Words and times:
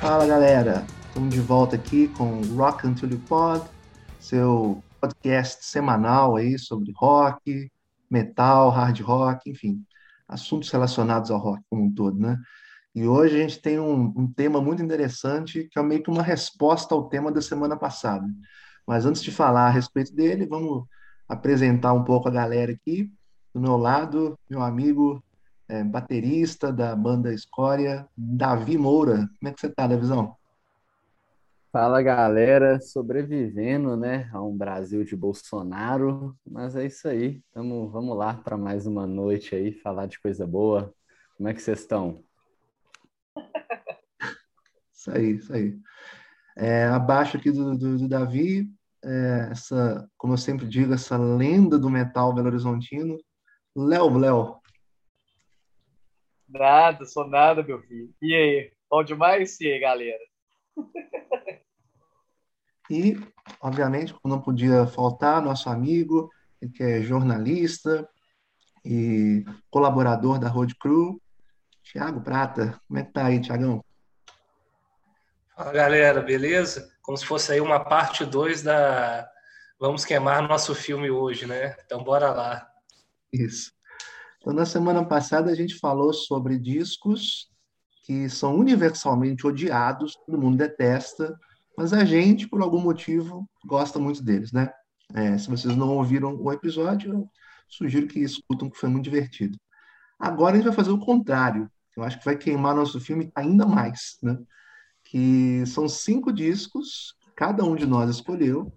Fala 0.00 0.26
galera, 0.26 0.86
estamos 1.06 1.34
de 1.34 1.40
volta 1.42 1.76
aqui 1.76 2.08
com 2.08 2.40
Rock 2.56 2.86
Until 2.86 3.10
You 3.10 3.18
Pod, 3.28 3.62
seu 4.18 4.82
podcast 4.98 5.62
semanal 5.66 6.36
aí 6.36 6.58
sobre 6.58 6.90
rock, 6.96 7.70
metal, 8.10 8.70
hard 8.70 8.98
rock, 9.00 9.50
enfim, 9.50 9.84
assuntos 10.26 10.70
relacionados 10.70 11.30
ao 11.30 11.38
rock 11.38 11.62
como 11.68 11.84
um 11.84 11.92
todo, 11.92 12.18
né? 12.18 12.38
E 12.94 13.06
hoje 13.06 13.36
a 13.36 13.42
gente 13.42 13.60
tem 13.60 13.78
um, 13.78 14.10
um 14.16 14.26
tema 14.26 14.58
muito 14.58 14.82
interessante 14.82 15.68
que 15.70 15.78
é 15.78 15.82
meio 15.82 16.02
que 16.02 16.10
uma 16.10 16.22
resposta 16.22 16.94
ao 16.94 17.10
tema 17.10 17.30
da 17.30 17.42
semana 17.42 17.76
passada. 17.76 18.26
Mas 18.86 19.04
antes 19.04 19.22
de 19.22 19.30
falar 19.30 19.66
a 19.66 19.70
respeito 19.70 20.14
dele, 20.14 20.46
vamos 20.46 20.84
apresentar 21.28 21.92
um 21.92 22.04
pouco 22.04 22.26
a 22.26 22.32
galera 22.32 22.72
aqui. 22.72 23.12
Do 23.54 23.60
meu 23.60 23.76
lado, 23.76 24.34
meu 24.48 24.62
amigo 24.62 25.22
é, 25.70 25.84
baterista 25.84 26.72
da 26.72 26.96
banda 26.96 27.32
Escória, 27.32 28.08
Davi 28.16 28.76
Moura. 28.76 29.30
Como 29.38 29.48
é 29.48 29.52
que 29.52 29.60
você 29.60 29.68
está, 29.68 29.86
Davizão? 29.86 30.36
Fala 31.72 32.02
galera, 32.02 32.80
sobrevivendo, 32.80 33.96
né, 33.96 34.28
a 34.32 34.42
um 34.42 34.56
Brasil 34.56 35.04
de 35.04 35.14
Bolsonaro, 35.14 36.36
mas 36.44 36.74
é 36.74 36.84
isso 36.84 37.06
aí. 37.06 37.40
Tamo, 37.52 37.88
vamos 37.88 38.18
lá 38.18 38.34
para 38.34 38.56
mais 38.56 38.84
uma 38.84 39.06
noite 39.06 39.54
aí, 39.54 39.72
falar 39.72 40.06
de 40.06 40.18
coisa 40.20 40.44
boa. 40.44 40.92
Como 41.36 41.48
é 41.48 41.54
que 41.54 41.62
vocês 41.62 41.78
estão? 41.80 42.24
Isso 44.92 45.10
aí, 45.12 45.30
isso 45.36 45.50
aí. 45.54 45.78
É, 46.58 46.84
abaixo 46.84 47.38
aqui 47.38 47.50
do, 47.50 47.74
do, 47.74 47.96
do 47.96 48.06
Davi, 48.06 48.70
é, 49.02 49.48
essa, 49.50 50.06
como 50.18 50.34
eu 50.34 50.36
sempre 50.36 50.68
digo, 50.68 50.92
essa 50.92 51.16
lenda 51.16 51.78
do 51.78 51.88
metal 51.88 52.34
belo 52.34 52.48
horizontino, 52.48 53.16
Léo 53.74 54.18
Léo. 54.18 54.59
Nada, 56.52 57.04
sou 57.04 57.28
nada, 57.28 57.62
meu 57.62 57.80
filho. 57.82 58.12
E 58.20 58.34
aí? 58.34 58.72
Bom 58.90 59.04
demais? 59.04 59.60
E 59.60 59.72
aí, 59.72 59.78
galera? 59.78 60.18
E, 62.90 63.16
obviamente, 63.60 64.14
não 64.24 64.40
podia 64.40 64.84
faltar, 64.84 65.40
nosso 65.40 65.70
amigo, 65.70 66.28
que 66.74 66.82
é 66.82 67.02
jornalista 67.02 68.08
e 68.84 69.44
colaborador 69.70 70.40
da 70.40 70.48
Road 70.48 70.74
Crew, 70.74 71.22
Tiago 71.84 72.20
Prata. 72.20 72.80
Como 72.88 72.98
é 72.98 73.04
que 73.04 73.12
tá 73.12 73.26
aí, 73.26 73.40
Tiagão? 73.40 73.84
Fala, 75.54 75.72
galera, 75.72 76.20
beleza? 76.20 76.92
Como 77.00 77.16
se 77.16 77.24
fosse 77.24 77.52
aí 77.52 77.60
uma 77.60 77.78
parte 77.78 78.24
2 78.24 78.62
da 78.62 79.30
Vamos 79.78 80.04
Queimar 80.04 80.46
Nosso 80.48 80.74
Filme 80.74 81.10
hoje, 81.10 81.46
né? 81.46 81.76
Então, 81.84 82.02
bora 82.02 82.32
lá. 82.32 82.68
Isso. 83.32 83.72
Então, 84.40 84.54
na 84.54 84.64
semana 84.64 85.04
passada, 85.04 85.50
a 85.50 85.54
gente 85.54 85.78
falou 85.78 86.12
sobre 86.14 86.58
discos 86.58 87.50
que 88.04 88.28
são 88.28 88.56
universalmente 88.56 89.46
odiados, 89.46 90.16
todo 90.26 90.40
mundo 90.40 90.56
detesta, 90.56 91.38
mas 91.76 91.92
a 91.92 92.04
gente, 92.04 92.48
por 92.48 92.62
algum 92.62 92.80
motivo, 92.80 93.48
gosta 93.64 93.98
muito 93.98 94.22
deles, 94.22 94.50
né? 94.50 94.70
É, 95.14 95.36
se 95.36 95.48
vocês 95.48 95.76
não 95.76 95.96
ouviram 95.96 96.34
o 96.34 96.50
episódio, 96.50 97.12
eu 97.12 97.30
sugiro 97.68 98.06
que 98.06 98.20
escutam, 98.20 98.70
que 98.70 98.78
foi 98.78 98.88
muito 98.88 99.04
divertido. 99.04 99.58
Agora 100.18 100.54
a 100.54 100.56
gente 100.56 100.66
vai 100.66 100.74
fazer 100.74 100.90
o 100.90 100.98
contrário. 100.98 101.70
Eu 101.96 102.02
acho 102.02 102.18
que 102.18 102.24
vai 102.24 102.36
queimar 102.36 102.74
nosso 102.74 102.98
filme 102.98 103.30
ainda 103.34 103.66
mais, 103.66 104.16
né? 104.22 104.38
Que 105.04 105.64
são 105.66 105.88
cinco 105.88 106.32
discos, 106.32 107.14
cada 107.36 107.62
um 107.64 107.74
de 107.74 107.86
nós 107.86 108.08
escolheu, 108.08 108.72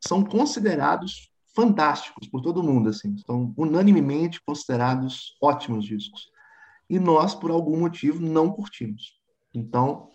são 0.00 0.24
considerados 0.24 1.29
fantásticos 1.54 2.28
por 2.28 2.40
todo 2.40 2.62
mundo, 2.62 2.88
assim, 2.88 3.14
estão 3.14 3.52
unanimemente 3.56 4.40
considerados 4.44 5.36
ótimos 5.42 5.84
discos. 5.84 6.30
E 6.88 6.98
nós, 6.98 7.34
por 7.34 7.50
algum 7.50 7.78
motivo, 7.78 8.20
não 8.20 8.50
curtimos. 8.50 9.18
Então, 9.54 10.08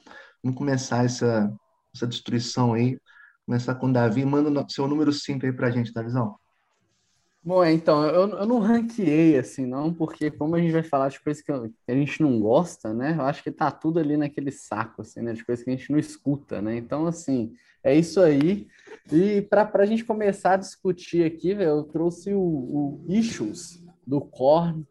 vamos 0.44 0.58
começar 0.58 1.06
essa, 1.06 1.54
essa 1.94 2.08
destruição 2.08 2.74
aí. 2.74 3.00
Começar 3.46 3.76
com 3.76 3.88
o 3.88 3.94
Davi. 3.94 4.26
Manda 4.26 4.66
seu 4.70 4.88
número 4.88 5.14
5 5.14 5.46
aí 5.46 5.54
pra 5.54 5.72
gente, 5.72 5.94
Davizão. 5.94 6.38
Bom, 7.46 7.64
então, 7.64 8.04
eu, 8.08 8.28
eu 8.30 8.46
não 8.48 8.58
ranqueei 8.58 9.38
assim, 9.38 9.68
não, 9.68 9.94
porque 9.94 10.32
como 10.32 10.56
a 10.56 10.60
gente 10.60 10.72
vai 10.72 10.82
falar 10.82 11.10
de 11.10 11.20
coisas 11.20 11.44
que 11.44 11.52
a 11.52 11.94
gente 11.94 12.20
não 12.20 12.40
gosta, 12.40 12.92
né? 12.92 13.16
Eu 13.16 13.22
acho 13.22 13.44
que 13.44 13.52
tá 13.52 13.70
tudo 13.70 14.00
ali 14.00 14.18
naquele 14.18 14.52
saco, 14.52 15.04
assim, 15.04 15.22
né? 15.22 15.32
De 15.32 15.46
coisas 15.46 15.64
que 15.64 15.70
a 15.70 15.76
gente 15.76 15.92
não 15.92 16.00
escuta, 16.00 16.60
né? 16.60 16.76
Então, 16.76 17.06
assim, 17.06 17.54
é 17.86 17.96
isso 17.96 18.20
aí. 18.20 18.68
E 19.12 19.44
para 19.44 19.70
a 19.76 19.86
gente 19.86 20.04
começar 20.04 20.54
a 20.54 20.58
discutir 20.58 21.24
aqui, 21.24 21.52
eu 21.52 21.84
trouxe 21.84 22.34
o, 22.34 22.42
o 22.42 23.06
Issues 23.08 23.80
do 24.06 24.20
Korn. 24.20 24.84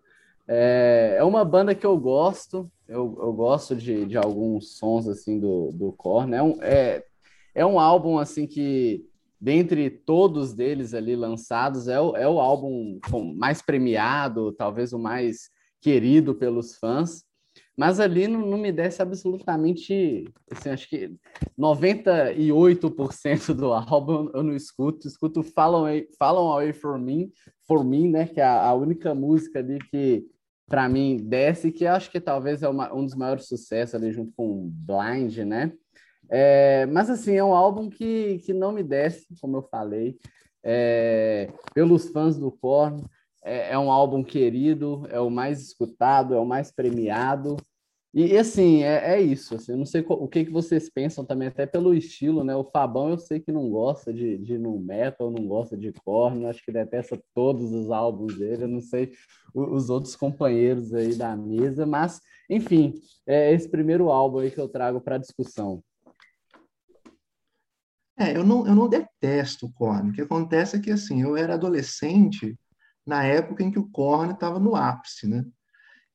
É, 0.47 1.16
é 1.19 1.25
uma 1.25 1.44
banda 1.44 1.75
que 1.75 1.84
eu 1.84 1.99
gosto, 1.99 2.71
eu, 2.87 3.19
eu 3.21 3.32
gosto 3.32 3.75
de, 3.75 4.06
de 4.06 4.16
alguns 4.16 4.78
sons 4.78 5.09
assim 5.09 5.41
do, 5.41 5.71
do 5.72 5.93
Korn. 5.93 6.37
É 6.37 6.43
um, 6.43 6.62
é, 6.62 7.05
é 7.53 7.66
um 7.66 7.81
álbum 7.81 8.19
assim 8.19 8.47
que 8.47 9.05
dentre 9.41 9.91
todos 9.91 10.55
deles 10.55 10.94
ali 10.94 11.16
lançados, 11.16 11.88
é 11.88 12.00
o, 12.00 12.16
é 12.16 12.28
o 12.28 12.38
álbum 12.38 13.00
mais 13.37 13.61
premiado, 13.61 14.53
talvez 14.53 14.93
o 14.93 14.99
mais 14.99 15.50
querido 15.81 16.34
pelos 16.34 16.76
fãs. 16.76 17.25
Mas 17.76 17.98
ali 17.98 18.28
não, 18.28 18.40
não 18.46 18.58
me 18.58 18.70
desce 18.70 19.02
absolutamente, 19.02 20.24
assim, 20.50 20.70
acho 20.70 20.88
que 20.88 21.12
98% 21.58 23.52
do 23.52 23.72
álbum 23.72 24.30
eu 24.32 24.42
não 24.42 24.54
escuto. 24.54 25.08
Escuto 25.08 25.42
Falam 25.42 25.86
Falam 26.18 26.52
Away 26.52 26.72
For 26.72 26.98
Me, 26.98 27.32
For 27.66 27.84
Me, 27.84 28.08
né, 28.08 28.26
que 28.26 28.40
é 28.40 28.44
a, 28.44 28.68
a 28.68 28.74
única 28.74 29.14
música 29.14 29.58
ali 29.58 29.78
que 29.90 30.24
para 30.66 30.88
mim 30.88 31.16
desce, 31.16 31.70
que 31.70 31.86
acho 31.86 32.10
que 32.10 32.20
talvez 32.20 32.62
é 32.62 32.68
uma, 32.68 32.92
um 32.94 33.04
dos 33.04 33.14
maiores 33.14 33.46
sucessos 33.46 33.94
ali 33.94 34.12
junto 34.12 34.32
com 34.36 34.70
Blind, 34.72 35.38
né? 35.38 35.72
É, 36.30 36.86
mas 36.86 37.10
assim, 37.10 37.34
é 37.34 37.44
um 37.44 37.54
álbum 37.54 37.90
que, 37.90 38.38
que 38.38 38.52
não 38.52 38.72
me 38.72 38.82
desce, 38.82 39.26
como 39.40 39.58
eu 39.58 39.62
falei, 39.62 40.16
é, 40.62 41.52
pelos 41.74 42.08
fãs 42.08 42.38
do 42.38 42.50
Korn. 42.50 43.04
É, 43.44 43.72
é, 43.72 43.78
um 43.78 43.93
álbum 43.93 44.25
querido, 44.25 45.06
é 45.10 45.21
o 45.21 45.31
mais 45.31 45.60
escutado, 45.60 46.34
é 46.34 46.38
o 46.38 46.47
mais 46.47 46.72
premiado. 46.72 47.56
E 48.15 48.37
assim, 48.38 48.82
é, 48.82 49.16
é 49.16 49.21
isso. 49.21 49.55
Assim, 49.56 49.72
eu 49.72 49.78
não 49.78 49.84
sei 49.84 50.05
o 50.09 50.28
que, 50.28 50.44
que 50.47 50.50
vocês 50.50 50.88
pensam 50.88 51.25
também, 51.25 51.49
até 51.49 51.66
pelo 51.66 51.94
estilo, 51.94 52.43
né? 52.43 52.56
O 52.56 52.65
Fabão 52.65 53.10
eu 53.10 53.19
sei 53.19 53.41
que 53.41 53.53
não 53.53 53.69
gosta 53.69 54.12
de, 54.12 54.38
de 54.38 54.56
metal, 54.56 55.31
não 55.31 55.47
gosta 55.47 55.77
de 55.77 55.93
Korn, 55.93 56.47
acho 56.47 56.65
que 56.65 56.72
detesta 56.72 57.21
todos 57.34 57.72
os 57.72 57.91
álbuns 57.91 58.38
dele, 58.38 58.65
eu 58.65 58.69
não 58.69 58.81
sei 58.81 59.12
os 59.55 59.91
outros 59.91 60.16
companheiros 60.16 60.94
aí 60.94 61.15
da 61.15 61.37
mesa, 61.37 61.84
mas 61.84 62.21
enfim, 62.49 62.94
é 63.26 63.53
esse 63.53 63.69
primeiro 63.69 64.11
álbum 64.11 64.38
aí 64.38 64.50
que 64.50 64.61
eu 64.61 64.69
trago 64.69 65.00
para 65.00 65.19
discussão. 65.19 65.82
É, 68.16 68.37
eu 68.37 68.44
não, 68.44 68.66
eu 68.66 68.75
não 68.75 68.88
detesto 68.88 69.66
o 69.66 69.72
Korn. 69.72 70.11
O 70.11 70.12
que 70.12 70.21
acontece 70.22 70.76
é 70.76 70.81
que, 70.81 70.91
assim, 70.91 71.22
eu 71.22 71.37
era 71.37 71.55
adolescente 71.55 72.56
na 73.06 73.25
época 73.25 73.62
em 73.62 73.70
que 73.70 73.78
o 73.78 73.88
Korn 73.91 74.32
estava 74.32 74.59
no 74.59 74.75
ápice, 74.75 75.26
né? 75.28 75.44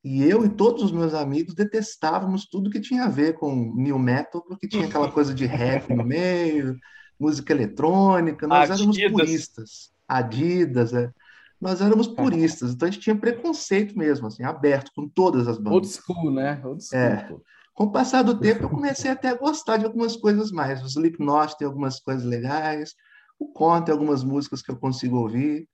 E 0.02 0.24
eu 0.24 0.44
e 0.44 0.48
todos 0.48 0.82
os 0.82 0.92
meus 0.92 1.12
amigos 1.12 1.54
detestávamos 1.54 2.46
tudo 2.46 2.70
que 2.70 2.80
tinha 2.80 3.04
a 3.04 3.08
ver 3.08 3.34
com 3.34 3.74
new 3.74 3.98
metal, 3.98 4.42
porque 4.42 4.66
tinha 4.66 4.86
aquela 4.86 5.10
coisa 5.12 5.34
de 5.34 5.44
rap 5.44 5.92
no 5.92 6.04
meio, 6.04 6.78
música 7.18 7.52
eletrônica, 7.52 8.46
nós 8.46 8.70
Adidas. 8.70 8.98
éramos 8.98 9.12
puristas. 9.12 9.90
Adidas, 10.08 10.94
é. 10.94 11.12
Nós 11.60 11.82
éramos 11.82 12.08
puristas, 12.08 12.72
então 12.72 12.88
a 12.88 12.90
gente 12.90 13.02
tinha 13.02 13.14
preconceito 13.14 13.96
mesmo, 13.96 14.26
assim, 14.26 14.42
aberto 14.42 14.90
com 14.96 15.06
todas 15.06 15.46
as 15.46 15.58
bandas. 15.58 15.72
Old 15.74 15.88
school, 15.88 16.30
né? 16.30 16.60
Old 16.64 16.82
school. 16.82 16.98
É. 16.98 17.28
Com 17.74 17.84
o 17.84 17.92
passar 17.92 18.22
do 18.22 18.38
tempo, 18.38 18.64
eu 18.64 18.70
comecei 18.70 19.10
até 19.10 19.28
a 19.28 19.34
gostar 19.34 19.76
de 19.76 19.84
algumas 19.84 20.16
coisas 20.16 20.50
mais. 20.50 20.82
O 20.82 20.86
Slipknot 20.86 21.56
tem 21.58 21.66
algumas 21.66 22.00
coisas 22.00 22.24
legais, 22.24 22.94
o 23.38 23.52
Korn 23.52 23.84
tem 23.84 23.92
algumas 23.92 24.24
músicas 24.24 24.62
que 24.62 24.70
eu 24.70 24.76
consigo 24.76 25.18
ouvir, 25.18 25.68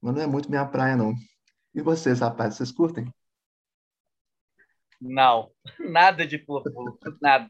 mas 0.00 0.14
não 0.14 0.22
é 0.22 0.26
muito 0.26 0.48
minha 0.48 0.66
praia, 0.66 0.96
não. 0.96 1.14
E 1.74 1.80
vocês, 1.80 2.20
rapazes, 2.20 2.56
vocês 2.56 2.72
curtem? 2.72 3.12
Não, 5.00 5.50
nada 5.78 6.26
de 6.26 6.38
pula-pula, 6.38 6.96
nada. 7.20 7.48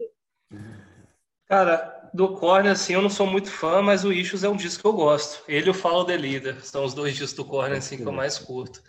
Cara, 1.47 2.11
do 2.15 2.35
Korn, 2.35 2.69
assim, 2.69 2.93
eu 2.93 3.03
não 3.03 3.11
sou 3.11 3.27
muito 3.27 3.51
fã, 3.51 3.83
mas 3.83 4.05
o 4.05 4.13
Issues 4.13 4.45
é 4.45 4.49
um 4.49 4.57
disco 4.57 4.83
que 4.83 4.89
eu 4.89 4.93
gosto. 4.93 5.43
Ele 5.49 5.67
e 5.67 5.71
o 5.71 5.75
Follow 5.75 6.05
the 6.05 6.17
Leader 6.17 6.65
são 6.65 6.85
os 6.85 6.95
dois 6.95 7.15
discos 7.15 7.35
do 7.35 7.45
Korn, 7.45 7.77
assim, 7.77 7.97
que 7.97 8.05
eu 8.05 8.13
mais 8.13 8.39
curto. 8.39 8.83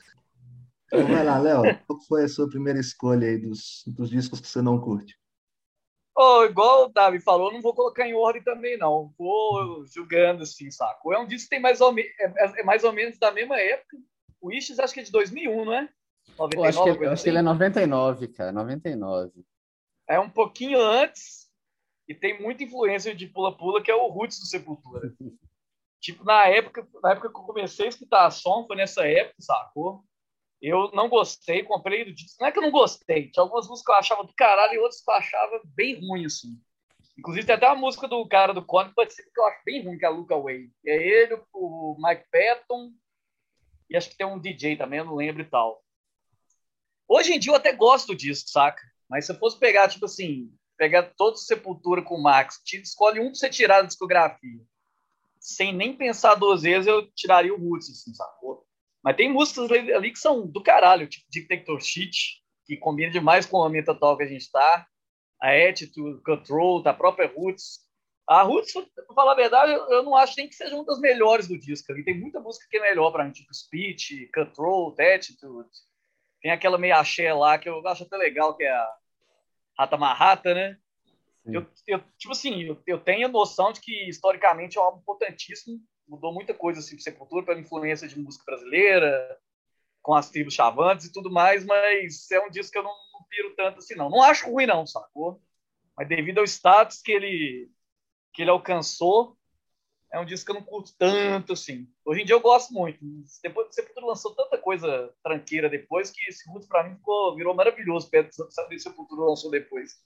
Então, 0.88 1.08
vai 1.08 1.24
lá, 1.24 1.40
Léo. 1.40 1.64
Qual 1.88 2.00
foi 2.08 2.26
a 2.26 2.28
sua 2.28 2.50
primeira 2.50 2.80
escolha 2.80 3.28
aí 3.28 3.38
dos, 3.38 3.84
dos 3.88 4.10
discos 4.10 4.40
que 4.40 4.48
você 4.48 4.62
não 4.62 4.80
curte? 4.80 5.18
Oh, 6.16 6.44
igual 6.44 6.86
o 6.86 6.90
Davi 6.90 7.22
falou, 7.22 7.54
não 7.54 7.62
vou 7.62 7.74
colocar 7.74 8.06
em 8.08 8.14
ordem 8.14 8.44
também, 8.44 8.78
não. 8.78 9.14
Vou 9.18 9.86
julgando, 9.88 10.44
assim, 10.44 10.70
saco. 10.70 11.14
É 11.14 11.20
um 11.20 11.26
disco 11.26 11.46
que 11.46 11.56
tem 11.56 11.60
mais 11.60 11.80
ou, 11.80 11.92
me... 11.92 12.02
é, 12.02 12.60
é 12.60 12.64
mais 12.64 12.84
ou 12.84 12.92
menos 12.92 13.18
da 13.18 13.32
mesma 13.32 13.60
época. 13.60 13.98
O 14.42 14.52
Ishes 14.52 14.80
acho 14.80 14.94
que 14.94 15.00
é 15.00 15.04
de 15.04 15.12
2001, 15.12 15.66
não 15.66 15.74
é? 15.74 15.90
99, 16.38 16.56
Pô, 16.56 16.64
acho, 16.64 16.84
que, 17.00 17.06
acho 17.06 17.24
que 17.24 17.30
ele 17.30 17.38
é 17.38 17.42
99, 17.42 18.28
cara. 18.30 18.52
99. 18.52 19.32
É 20.08 20.20
um 20.20 20.30
pouquinho 20.30 20.82
antes 20.82 21.50
e 22.08 22.14
tem 22.14 22.42
muita 22.42 22.64
influência 22.64 23.16
de 23.16 23.28
pula-pula, 23.28 23.82
que 23.82 23.90
é 23.90 23.96
o 23.96 24.08
Roots 24.08 24.40
do 24.40 24.46
Sepultura. 24.46 25.14
tipo, 26.02 26.26
na 26.26 26.48
época, 26.48 26.86
na 27.02 27.12
época 27.12 27.30
que 27.30 27.38
eu 27.38 27.44
comecei 27.44 27.86
a 27.86 27.90
escutar 27.90 28.30
som, 28.32 28.66
foi 28.68 28.76
nessa 28.76 29.08
época, 29.08 29.36
sacou? 29.40 30.04
Eu 30.62 30.92
não 30.94 31.10
gostei, 31.10 31.64
comprei 31.64 32.06
do 32.06 32.14
disco. 32.14 32.38
Não 32.40 32.48
é 32.48 32.52
que 32.52 32.60
eu 32.60 32.64
não 32.64 32.72
gostei, 32.72 33.32
tinha 33.32 33.42
algumas 33.42 33.68
músicas 33.68 33.86
que 33.86 33.92
eu 33.92 33.96
achava 33.96 34.24
do 34.24 34.34
caralho 34.34 34.74
e 34.74 34.78
outras 34.78 35.02
que 35.02 35.10
eu 35.10 35.16
achava 35.16 35.62
bem 35.66 36.08
ruim, 36.08 36.26
assim. 36.26 36.60
Inclusive, 37.18 37.46
tem 37.46 37.56
até 37.56 37.68
uma 37.68 37.76
música 37.76 38.08
do 38.08 38.28
cara 38.28 38.54
do 38.54 38.66
Conan 38.66 38.94
que 38.94 39.40
eu 39.40 39.46
acho 39.46 39.64
bem 39.66 39.84
ruim, 39.84 39.98
que 39.98 40.06
é 40.06 40.08
a 40.08 40.12
Luca 40.12 40.38
Way. 40.38 40.70
É 40.86 40.96
ele, 40.96 41.42
o 41.54 41.96
Mike 42.00 42.26
Patton, 42.32 42.92
e 43.90 43.98
acho 43.98 44.10
que 44.10 44.18
tem 44.18 44.26
um 44.26 44.40
DJ 44.40 44.78
também, 44.78 45.00
eu 45.00 45.06
não 45.06 45.16
lembro 45.16 45.42
e 45.42 45.46
tal. 45.46 45.84
Hoje 47.08 47.34
em 47.34 47.40
dia 47.40 47.52
eu 47.52 47.58
até 47.58 47.74
gosto 47.74 48.16
disso, 48.16 48.46
saca? 48.48 48.82
Mas 49.10 49.26
se 49.26 49.34
eu 49.34 49.38
fosse 49.38 49.60
pegar, 49.60 49.90
tipo 49.90 50.06
assim, 50.06 50.50
pegar 50.78 51.14
todo 51.18 51.36
Sepultura 51.38 52.02
com 52.02 52.16
o 52.16 52.24
Max, 52.24 52.62
te 52.64 52.78
escolhe 52.78 53.20
um 53.20 53.26
pra 53.26 53.36
você 53.36 53.50
tirar 53.50 53.82
da 53.82 53.88
discografia. 53.88 54.62
Sem 55.40 55.74
nem 55.74 55.96
pensar 55.96 56.36
duas 56.36 56.62
vezes, 56.62 56.88
eu 56.88 57.06
tiraria 57.12 57.54
o 57.54 57.58
Roots, 57.58 57.90
assim, 57.90 58.14
sacou? 58.14 58.66
Mas 59.04 59.16
tem 59.16 59.32
músicas 59.32 59.72
ali 59.72 60.12
que 60.12 60.20
são 60.20 60.46
do 60.46 60.62
caralho, 60.62 61.08
tipo 61.08 61.26
Dictator 61.30 61.82
Shit, 61.82 62.42
que 62.66 62.78
combina 62.78 63.12
demais 63.12 63.46
com 63.46 63.58
o 63.58 63.64
momento 63.64 63.92
atual 63.92 64.16
que 64.18 64.24
a 64.24 64.28
gente 64.28 64.50
tá 64.52 64.86
a 65.42 65.50
Attitude, 65.70 66.22
Control, 66.22 66.84
da 66.84 66.94
própria 66.94 67.28
Roots. 67.36 67.80
A 68.28 68.44
Roots, 68.44 68.72
pra 68.74 69.16
falar 69.16 69.32
a 69.32 69.36
verdade, 69.36 69.72
eu 69.72 70.04
não 70.04 70.16
acho 70.16 70.36
nem 70.38 70.48
que 70.48 70.56
seja 70.56 70.76
uma 70.76 70.86
das 70.86 71.00
melhores 71.00 71.48
do 71.48 71.58
disco. 71.58 71.92
Ali 71.92 72.04
tem 72.04 72.18
muita 72.18 72.40
música 72.40 72.68
que 72.70 72.78
é 72.78 72.82
melhor 72.82 73.12
pra 73.12 73.24
mim, 73.24 73.32
tipo 73.32 73.54
Speech, 73.54 74.30
Control, 74.34 74.96
Attitude. 75.00 75.70
Tem 76.42 76.52
aquela 76.52 76.78
meia 76.78 77.00
axé 77.00 77.34
lá 77.34 77.58
que 77.58 77.68
eu 77.68 77.86
acho 77.88 78.04
até 78.04 78.16
legal, 78.18 78.56
que 78.56 78.64
é 78.64 78.72
a 78.72 78.96
Rata 79.78 79.98
Marrata, 79.98 80.54
né? 80.54 80.78
Eu, 81.44 81.66
eu, 81.88 82.00
tipo 82.20 82.34
assim, 82.34 82.62
eu, 82.62 82.82
eu, 82.86 83.00
tenho 83.00 83.26
a 83.26 83.32
noção 83.32 83.74
de 83.74 83.82
que 83.82 84.08
historicamente 84.08 84.78
é 84.78 84.82
um 84.82 84.84
álbum 84.84 85.00
importantíssimo, 85.00 85.82
mudou 86.08 86.34
muita 86.34 86.54
coisa 86.54 86.80
assim, 86.80 86.96
de 86.96 87.04
Sepultura 87.04 87.46
pela 87.46 87.60
influência 87.60 88.08
de 88.08 88.20
música 88.20 88.44
brasileira, 88.46 89.40
com 90.02 90.14
as 90.14 90.30
tribos 90.30 90.54
chavantes 90.54 91.06
e 91.06 91.12
tudo 91.12 91.32
mais, 91.32 91.66
mas 91.66 92.30
é 92.32 92.40
um 92.40 92.50
disco 92.50 92.72
que 92.72 92.78
eu 92.78 92.84
não, 92.84 92.96
não 93.14 93.24
piro 93.30 93.56
tanto 93.56 93.80
assim, 93.80 93.96
não. 93.96 94.10
Não 94.10 94.22
acho 94.22 94.50
ruim, 94.50 94.66
não, 94.66 94.86
sacou? 94.86 95.42
Mas 95.96 96.08
devido 96.08 96.40
ao 96.40 96.44
status 96.44 97.02
que 97.02 97.12
ele, 97.12 97.72
que 98.34 98.42
ele 98.42 98.50
alcançou, 98.50 99.38
é 100.12 100.20
um 100.20 100.26
disco 100.26 100.46
que 100.46 100.52
eu 100.52 100.60
não 100.60 100.68
curto 100.68 100.94
tanto, 100.98 101.54
assim. 101.54 101.88
Hoje 102.04 102.22
em 102.22 102.26
dia 102.26 102.36
eu 102.36 102.42
gosto 102.42 102.74
muito. 102.74 103.00
Depois 103.42 103.68
do 103.68 103.74
Sepultura 103.74 104.08
lançou 104.08 104.36
tanta 104.36 104.58
coisa 104.58 105.14
tranqueira 105.24 105.70
depois 105.70 106.12
que 106.12 106.28
esse 106.28 106.50
Roots 106.50 106.68
pra 106.68 106.84
mim 106.84 106.96
ficou, 106.96 107.36
virou 107.36 107.56
maravilhoso 107.56 108.10
perto 108.10 108.36
do 108.36 108.48
que 108.68 108.80
Sepultura 108.80 109.22
lançou 109.22 109.50
depois. 109.50 110.04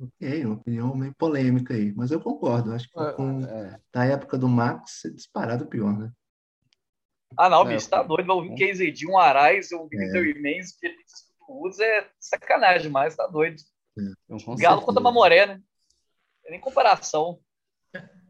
Ok, 0.00 0.44
uma 0.44 0.54
opinião 0.54 0.94
meio 0.94 1.14
polêmica 1.16 1.74
aí, 1.74 1.92
mas 1.92 2.10
eu 2.10 2.20
concordo. 2.20 2.72
Acho 2.72 2.88
que 2.88 3.00
é, 3.00 3.12
com, 3.12 3.44
é. 3.44 3.80
da 3.92 4.04
época 4.04 4.38
do 4.38 4.48
Max, 4.48 5.04
é 5.04 5.10
disparado 5.10 5.66
pior, 5.66 5.98
né? 5.98 6.12
Ah, 7.36 7.50
não, 7.50 7.62
é, 7.62 7.74
bicho, 7.74 7.90
tá 7.90 8.02
doido. 8.02 8.26
Vai 8.26 8.36
ouvir 8.36 8.54
KZD, 8.54 9.06
um 9.06 9.18
Arais, 9.18 9.72
um 9.72 9.88
Victor 9.88 10.24
é. 10.24 10.30
Imens, 10.30 10.76
Woods 11.48 11.80
é 11.80 12.08
sacanagem 12.20 12.82
demais, 12.82 13.16
tá 13.16 13.26
doido. 13.26 13.60
É. 13.98 14.56
Galo 14.60 14.82
contra 14.82 15.02
Mamoré, 15.02 15.46
né? 15.46 15.60
É 16.44 16.50
nem 16.50 16.60
comparação. 16.60 17.40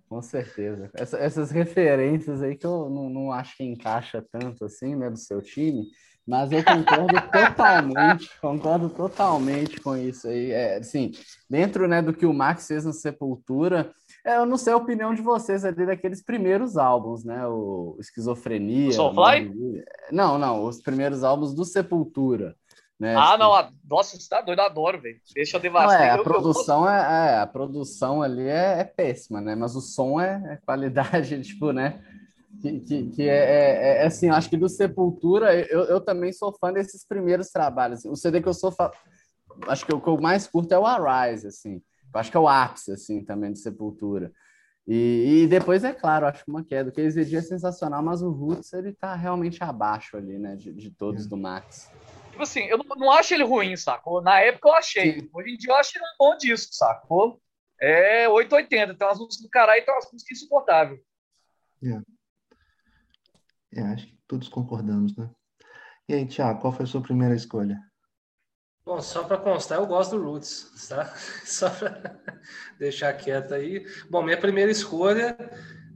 Com 0.09 0.23
certeza. 0.23 0.91
Essa, 0.95 1.19
essas 1.19 1.51
referências 1.51 2.43
aí 2.43 2.57
que 2.57 2.65
eu 2.65 2.89
não, 2.89 3.11
não 3.11 3.33
acho 3.33 3.57
que 3.59 3.65
encaixa 3.65 4.25
tanto 4.33 4.65
assim, 4.65 4.97
né, 4.97 5.11
do 5.11 5.19
seu 5.19 5.43
time, 5.43 5.85
mas 6.29 6.53
eu 6.53 6.63
concordo 6.63 7.15
totalmente, 7.33 8.31
concordo 8.39 8.91
totalmente 8.91 9.81
com 9.81 9.97
isso 9.97 10.29
aí. 10.29 10.53
É, 10.53 10.77
assim, 10.77 11.13
dentro 11.49 11.89
né, 11.89 12.03
do 12.03 12.13
que 12.13 12.27
o 12.27 12.35
Max 12.35 12.67
fez 12.67 12.85
no 12.85 12.93
Sepultura, 12.93 13.91
é, 14.27 14.37
eu 14.37 14.45
não 14.45 14.59
sei 14.59 14.75
a 14.75 14.77
opinião 14.77 15.15
de 15.15 15.23
vocês 15.23 15.65
ali 15.65 15.87
daqueles 15.87 16.23
primeiros 16.23 16.77
álbuns, 16.77 17.25
né? 17.25 17.47
O 17.47 17.97
Esquizofrenia. 17.99 18.91
O 18.91 18.93
Soulfly? 18.93 19.51
Não, 20.13 20.37
não, 20.37 20.65
os 20.65 20.83
primeiros 20.83 21.25
álbuns 21.25 21.55
do 21.55 21.65
Sepultura. 21.65 22.55
Né? 23.01 23.15
Ah, 23.17 23.29
tipo... 23.29 23.39
não, 23.39 23.55
a... 23.55 23.71
nossa, 23.89 24.21
você 24.21 24.29
tá 24.29 24.43
doido, 24.43 24.59
eu 24.59 24.67
adoro, 24.67 25.01
velho. 25.01 25.17
Deixa 25.35 25.57
eu 25.57 25.61
devastar. 25.61 26.03
é, 26.03 26.11
a, 26.11 26.17
eu, 26.17 26.25
produção 26.25 26.83
eu... 26.85 26.91
É, 26.91 27.31
é, 27.33 27.39
a 27.39 27.47
produção 27.47 28.21
ali 28.21 28.47
é, 28.47 28.81
é, 28.81 28.85
péssima, 28.85 29.41
né? 29.41 29.55
Mas 29.55 29.75
o 29.75 29.81
som 29.81 30.21
é, 30.21 30.43
é 30.53 30.57
qualidade, 30.57 31.41
tipo, 31.41 31.73
né? 31.73 32.03
Que, 32.61 32.81
que, 32.81 33.11
que 33.11 33.23
é, 33.23 33.37
é, 33.37 34.03
é, 34.03 34.07
assim, 34.07 34.29
acho 34.29 34.51
que 34.51 34.57
do 34.57 34.69
Sepultura, 34.69 35.55
eu, 35.55 35.85
eu 35.85 36.01
também 36.01 36.33
sou 36.33 36.53
fã 36.53 36.73
desses 36.73 37.07
primeiros 37.07 37.51
trabalhos. 37.51 38.05
O 38.05 38.17
CD 38.17 38.41
que 38.41 38.49
eu 38.49 38.55
sou, 38.55 38.73
fa... 38.73 38.91
acho 39.69 39.87
que 39.87 39.95
o 39.95 40.01
que 40.01 40.09
eu 40.09 40.21
mais 40.21 40.47
curto 40.47 40.73
é 40.73 40.79
o 40.79 40.87
Arise, 40.87 41.47
assim. 41.47 41.83
Eu 42.13 42.21
acho 42.21 42.31
que 42.31 42.37
é 42.37 42.41
o 42.41 42.49
ápice, 42.49 42.93
assim, 42.93 43.25
também 43.25 43.53
de 43.53 43.61
Sepultura. 43.61 44.33
E, 44.87 45.43
e 45.43 45.47
depois, 45.47 45.85
é 45.85 45.93
claro, 45.93 46.27
acho 46.27 46.45
que 46.45 46.51
uma 46.51 46.65
queda. 46.65 46.89
O 46.89 46.93
KZD 46.93 47.37
é 47.37 47.43
sensacional, 47.43 48.03
mas 48.03 48.23
o 48.23 48.31
Roots, 48.31 48.73
ele 48.73 48.93
tá 48.93 49.15
realmente 49.15 49.63
abaixo 49.63 50.17
ali, 50.17 50.39
né, 50.39 50.57
de, 50.57 50.73
de 50.73 50.91
todos 50.91 51.27
é. 51.27 51.29
do 51.29 51.37
Max. 51.37 51.93
Tipo 52.31 52.43
assim, 52.43 52.61
eu 52.61 52.79
não, 52.79 52.97
não 52.97 53.11
acho 53.11 53.35
ele 53.35 53.45
ruim, 53.45 53.77
sacou? 53.77 54.23
Na 54.23 54.41
época 54.41 54.69
eu 54.69 54.75
achei. 54.75 55.21
Sim. 55.21 55.31
Hoje 55.35 55.51
em 55.51 55.57
dia 55.59 55.73
eu 55.73 55.77
acho 55.77 55.99
ele 55.99 56.05
um 56.05 56.17
bom 56.19 56.37
disco, 56.39 56.73
sacou? 56.73 57.41
É 57.81 58.29
880, 58.29 58.95
tem 58.95 59.07
umas 59.07 59.19
músicas 59.19 59.43
do 59.43 59.51
caralho 59.51 59.83
e 59.83 59.85
tem 59.85 59.95
umas 59.95 60.11
músicas 60.11 60.39
insuportáveis. 60.39 61.01
É. 61.85 62.18
é, 63.79 63.83
acho 63.83 64.07
que 64.07 64.19
todos 64.27 64.49
concordamos, 64.49 65.17
né? 65.17 65.31
E 66.09 66.15
aí, 66.15 66.27
Tiago, 66.27 66.61
qual 66.61 66.73
foi 66.73 66.85
a 66.85 66.89
sua 66.89 67.03
primeira 67.03 67.35
escolha? 67.35 67.79
Bom, 68.85 69.03
só 69.03 69.23
para 69.25 69.37
constar, 69.37 69.79
eu 69.79 69.87
gosto 69.87 70.17
do 70.17 70.25
Roots, 70.25 70.89
tá? 70.89 71.15
Só 71.45 71.69
para 71.69 72.19
deixar 72.79 73.13
quieto 73.13 73.53
aí. 73.53 73.85
Bom, 74.09 74.23
minha 74.23 74.41
primeira 74.41 74.71
escolha 74.71 75.37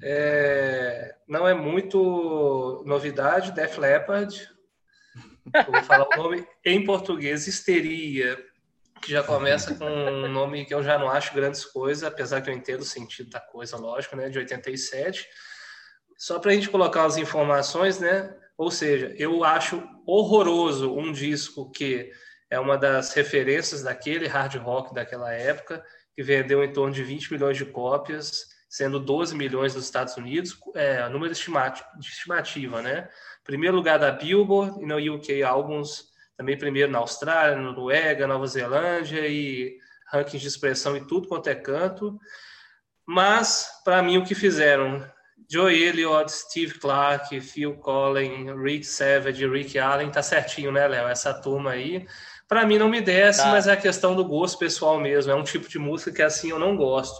é... 0.02 1.14
não 1.26 1.48
é 1.48 1.54
muito 1.54 2.84
novidade, 2.84 3.52
Def 3.52 3.78
Leppard. 3.78 4.46
Vou 5.70 5.82
falar 5.84 6.06
o 6.06 6.22
nome 6.22 6.46
em 6.62 6.84
português, 6.84 7.46
Histeria, 7.46 8.38
que 9.00 9.10
já 9.10 9.22
começa 9.22 9.74
com 9.74 9.86
um 9.86 10.28
nome 10.28 10.66
que 10.66 10.74
eu 10.74 10.82
já 10.82 10.98
não 10.98 11.08
acho 11.08 11.34
grandes 11.34 11.64
coisas, 11.64 12.04
apesar 12.04 12.42
que 12.42 12.50
eu 12.50 12.54
entendo 12.54 12.82
o 12.82 12.84
sentido 12.84 13.30
da 13.30 13.40
coisa, 13.40 13.78
lógico, 13.78 14.16
né? 14.16 14.28
De 14.28 14.38
87. 14.38 15.26
Só 16.22 16.38
para 16.38 16.52
a 16.52 16.54
gente 16.54 16.70
colocar 16.70 17.04
as 17.04 17.16
informações, 17.16 17.98
né? 17.98 18.32
Ou 18.56 18.70
seja, 18.70 19.12
eu 19.18 19.42
acho 19.42 19.82
horroroso 20.06 20.96
um 20.96 21.10
disco 21.10 21.68
que 21.72 22.12
é 22.48 22.60
uma 22.60 22.78
das 22.78 23.12
referências 23.12 23.82
daquele 23.82 24.28
hard 24.28 24.54
rock 24.54 24.94
daquela 24.94 25.32
época, 25.32 25.84
que 26.14 26.22
vendeu 26.22 26.62
em 26.62 26.72
torno 26.72 26.94
de 26.94 27.02
20 27.02 27.32
milhões 27.32 27.56
de 27.56 27.64
cópias, 27.64 28.46
sendo 28.68 29.00
12 29.00 29.34
milhões 29.34 29.74
nos 29.74 29.84
Estados 29.84 30.16
Unidos, 30.16 30.56
é, 30.76 31.08
número 31.08 31.34
de 31.34 31.40
estimativa, 32.06 32.80
né? 32.80 33.08
Primeiro 33.42 33.74
lugar 33.74 33.98
da 33.98 34.12
Billboard 34.12 34.80
e 34.80 34.86
no 34.86 35.14
UK 35.16 35.42
Albums, 35.42 36.04
também 36.36 36.56
primeiro 36.56 36.92
na 36.92 37.00
Austrália, 37.00 37.56
Noruega, 37.56 38.28
Nova 38.28 38.46
Zelândia 38.46 39.26
e 39.26 39.76
rankings 40.06 40.40
de 40.40 40.46
expressão 40.46 40.96
e 40.96 41.04
tudo 41.04 41.26
quanto 41.26 41.48
é 41.48 41.54
canto. 41.56 42.16
Mas, 43.04 43.66
para 43.84 44.00
mim, 44.04 44.18
o 44.18 44.24
que 44.24 44.36
fizeram? 44.36 45.04
Joe 45.50 45.74
Elliott, 45.74 46.30
Steve 46.30 46.78
Clark, 46.78 47.40
Phil 47.40 47.74
Collins, 47.76 48.52
Rick 48.60 48.84
Savage, 48.84 49.46
Rick 49.46 49.78
Allen, 49.78 50.10
tá 50.10 50.22
certinho, 50.22 50.72
né, 50.72 50.86
Léo? 50.86 51.08
Essa 51.08 51.34
turma 51.34 51.72
aí 51.72 52.06
para 52.52 52.66
mim 52.66 52.76
não 52.76 52.86
me 52.86 53.00
desce, 53.00 53.40
tá. 53.40 53.48
mas 53.48 53.66
é 53.66 53.72
a 53.72 53.76
questão 53.78 54.14
do 54.14 54.22
gosto 54.26 54.58
pessoal 54.58 55.00
mesmo. 55.00 55.32
É 55.32 55.34
um 55.34 55.42
tipo 55.42 55.66
de 55.66 55.78
música 55.78 56.12
que 56.12 56.20
assim 56.20 56.50
eu 56.50 56.58
não 56.58 56.76
gosto. 56.76 57.18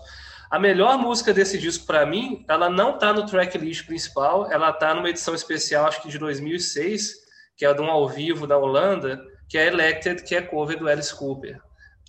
A 0.51 0.59
melhor 0.59 0.99
música 0.99 1.33
desse 1.33 1.57
disco 1.57 1.87
para 1.87 2.05
mim, 2.05 2.45
ela 2.47 2.69
não 2.69 2.99
tá 2.99 3.15
no 3.15 3.25
tracklist 3.25 3.87
principal, 3.87 4.53
ela 4.53 4.71
tá 4.71 4.93
numa 4.93 5.09
edição 5.09 5.35
especial, 5.35 5.87
acho 5.87 6.03
que 6.03 6.11
de 6.11 6.19
2006, 6.19 7.15
que 7.57 7.65
é 7.65 7.73
de 7.73 7.81
um 7.81 7.91
ao 7.91 8.07
vivo 8.07 8.47
da 8.47 8.59
Holanda, 8.59 9.19
que 9.49 9.57
é 9.57 9.69
Elected, 9.69 10.23
que 10.23 10.35
é 10.35 10.43
cover 10.43 10.79
do 10.79 10.87
Alice 10.87 11.17
Cooper. 11.17 11.59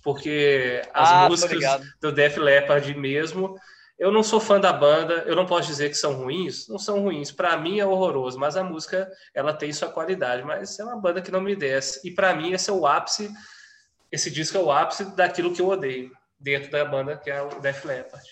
Porque 0.02 0.82
as 0.92 1.08
ah, 1.10 1.26
músicas 1.26 1.80
do 2.02 2.12
Def 2.12 2.36
Leppard 2.36 2.94
mesmo, 2.94 3.56
eu 3.98 4.10
não 4.10 4.22
sou 4.22 4.40
fã 4.40 4.58
da 4.58 4.72
banda, 4.72 5.24
eu 5.26 5.36
não 5.36 5.46
posso 5.46 5.68
dizer 5.68 5.88
que 5.88 5.94
são 5.94 6.14
ruins, 6.14 6.68
não 6.68 6.78
são 6.78 7.00
ruins. 7.00 7.30
Para 7.30 7.56
mim 7.56 7.78
é 7.78 7.86
horroroso, 7.86 8.38
mas 8.38 8.56
a 8.56 8.64
música 8.64 9.10
ela 9.32 9.52
tem 9.52 9.72
sua 9.72 9.88
qualidade, 9.88 10.42
mas 10.42 10.78
é 10.78 10.84
uma 10.84 11.00
banda 11.00 11.22
que 11.22 11.30
não 11.30 11.40
me 11.40 11.54
desce. 11.54 12.06
E 12.06 12.10
para 12.10 12.34
mim 12.34 12.52
esse 12.52 12.68
é 12.70 12.72
o 12.72 12.86
ápice, 12.86 13.32
esse 14.10 14.30
disco 14.30 14.56
é 14.58 14.60
o 14.60 14.72
ápice 14.72 15.04
daquilo 15.14 15.54
que 15.54 15.62
eu 15.62 15.68
odeio 15.68 16.10
dentro 16.38 16.70
da 16.70 16.84
banda 16.84 17.16
que 17.16 17.30
é 17.30 17.40
o 17.40 17.60
Def 17.60 17.84
Leppard. 17.84 18.26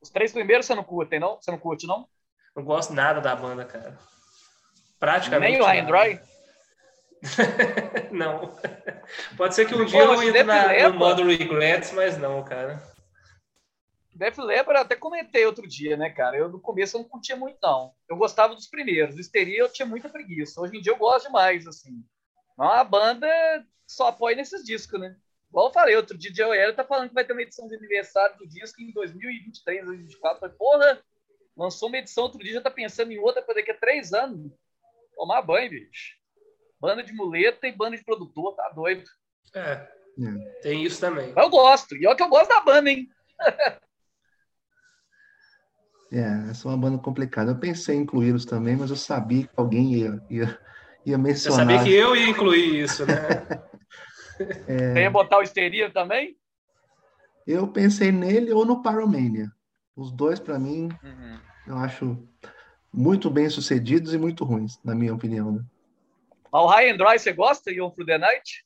Os 0.00 0.10
três 0.10 0.32
primeiros 0.32 0.66
você 0.66 0.74
não 0.74 0.84
curte, 0.84 1.18
não? 1.18 1.40
Você 1.40 1.50
não 1.50 1.58
curte, 1.58 1.86
não? 1.86 2.06
Não 2.54 2.64
gosto 2.64 2.92
nada 2.92 3.20
da 3.20 3.34
banda, 3.34 3.64
cara. 3.64 3.98
Praticamente. 4.98 5.52
Nem 5.52 5.60
o 5.60 5.64
High 5.64 5.80
and 5.80 5.86
Dry? 5.86 6.20
não. 8.12 8.52
Pode 9.36 9.54
ser 9.54 9.66
que 9.66 9.74
um 9.74 9.84
dia 9.84 10.00
eu 10.00 10.22
entre 10.22 10.42
na, 10.42 10.88
no 10.88 10.98
modo 10.98 11.24
regrets, 11.24 11.92
mas 11.92 12.18
não, 12.18 12.42
cara. 12.42 12.91
Def 14.14 14.38
Leppard 14.38 14.78
eu 14.78 14.84
até 14.84 14.96
comentei 14.96 15.46
outro 15.46 15.66
dia, 15.66 15.96
né, 15.96 16.10
cara? 16.10 16.36
Eu 16.36 16.48
no 16.48 16.60
começo 16.60 16.96
eu 16.96 17.02
não 17.02 17.08
curtia 17.08 17.36
muito, 17.36 17.58
não. 17.62 17.94
Eu 18.08 18.16
gostava 18.16 18.54
dos 18.54 18.66
primeiros. 18.66 19.18
Histeria 19.18 19.60
eu 19.60 19.72
tinha 19.72 19.86
muita 19.86 20.08
preguiça. 20.08 20.60
Hoje 20.60 20.76
em 20.76 20.80
dia 20.80 20.92
eu 20.92 20.98
gosto 20.98 21.26
demais, 21.26 21.66
assim. 21.66 22.04
A 22.58 22.84
banda 22.84 23.28
só 23.86 24.08
apoia 24.08 24.36
nesses 24.36 24.64
discos, 24.64 25.00
né? 25.00 25.16
Igual 25.48 25.68
eu 25.68 25.72
falei, 25.72 25.96
outro 25.96 26.16
dia 26.16 26.30
o 26.30 26.34
Joel 26.34 26.74
tá 26.74 26.84
falando 26.84 27.08
que 27.08 27.14
vai 27.14 27.24
ter 27.24 27.32
uma 27.32 27.42
edição 27.42 27.68
de 27.68 27.74
aniversário 27.74 28.38
do 28.38 28.48
disco 28.48 28.80
em 28.80 28.92
2023, 28.92 29.84
2024. 29.84 30.40
Falei, 30.40 30.56
porra, 30.56 31.02
Lançou 31.56 31.88
uma 31.88 31.98
edição 31.98 32.24
outro 32.24 32.42
dia, 32.42 32.54
já 32.54 32.60
tá 32.60 32.70
pensando 32.70 33.12
em 33.12 33.18
outra 33.18 33.42
para 33.42 33.54
daqui 33.54 33.70
a 33.70 33.78
três 33.78 34.12
anos. 34.12 34.50
Tomar 35.14 35.42
banho, 35.42 35.70
bicho. 35.70 36.16
Banda 36.80 37.02
de 37.02 37.12
muleta 37.12 37.68
e 37.68 37.72
banda 37.72 37.96
de 37.96 38.04
produtor, 38.04 38.56
tá 38.56 38.70
doido. 38.70 39.04
É, 39.54 39.60
é. 39.60 40.60
tem 40.62 40.82
isso 40.82 40.98
também. 41.00 41.32
Mas 41.32 41.44
eu 41.44 41.50
gosto. 41.50 41.96
E 41.96 42.06
olha 42.06 42.16
que 42.16 42.22
eu 42.22 42.28
gosto 42.28 42.48
da 42.48 42.60
banda, 42.60 42.90
hein? 42.90 43.08
é, 46.12 46.50
essa 46.50 46.68
é 46.68 46.70
uma 46.70 46.76
banda 46.76 46.98
complicada. 46.98 47.52
Eu 47.52 47.58
pensei 47.58 47.96
em 47.96 48.02
incluí-los 48.02 48.44
também, 48.44 48.76
mas 48.76 48.90
eu 48.90 48.96
sabia 48.96 49.44
que 49.44 49.50
alguém 49.56 49.94
ia, 49.94 50.22
ia, 50.28 50.58
ia 51.06 51.16
mencionar. 51.16 51.60
Eu 51.60 51.78
sabia 51.78 51.84
que 51.84 51.94
eu 51.94 52.14
ia 52.14 52.28
incluir 52.28 52.82
isso, 52.82 53.06
né? 53.06 53.14
é... 54.68 54.92
Você 54.92 55.00
ia 55.00 55.10
botar 55.10 55.38
o 55.38 55.42
Histeria 55.42 55.90
também? 55.90 56.36
Eu 57.46 57.66
pensei 57.66 58.12
nele 58.12 58.52
ou 58.52 58.66
no 58.66 58.82
Pyromania. 58.82 59.50
Os 59.96 60.12
dois, 60.12 60.38
para 60.38 60.58
mim, 60.58 60.88
uhum. 61.02 61.38
eu 61.66 61.76
acho 61.78 62.28
muito 62.92 63.30
bem 63.30 63.48
sucedidos 63.48 64.12
e 64.12 64.18
muito 64.18 64.44
ruins, 64.44 64.78
na 64.84 64.94
minha 64.94 65.14
opinião. 65.14 65.52
Né? 65.52 65.64
o 66.52 66.66
High 66.66 66.90
and 66.90 66.96
Dry 66.98 67.18
você 67.18 67.32
gosta, 67.32 67.70
Ion 67.70 67.90
Through 67.90 68.06
the 68.06 68.18
Night? 68.18 68.64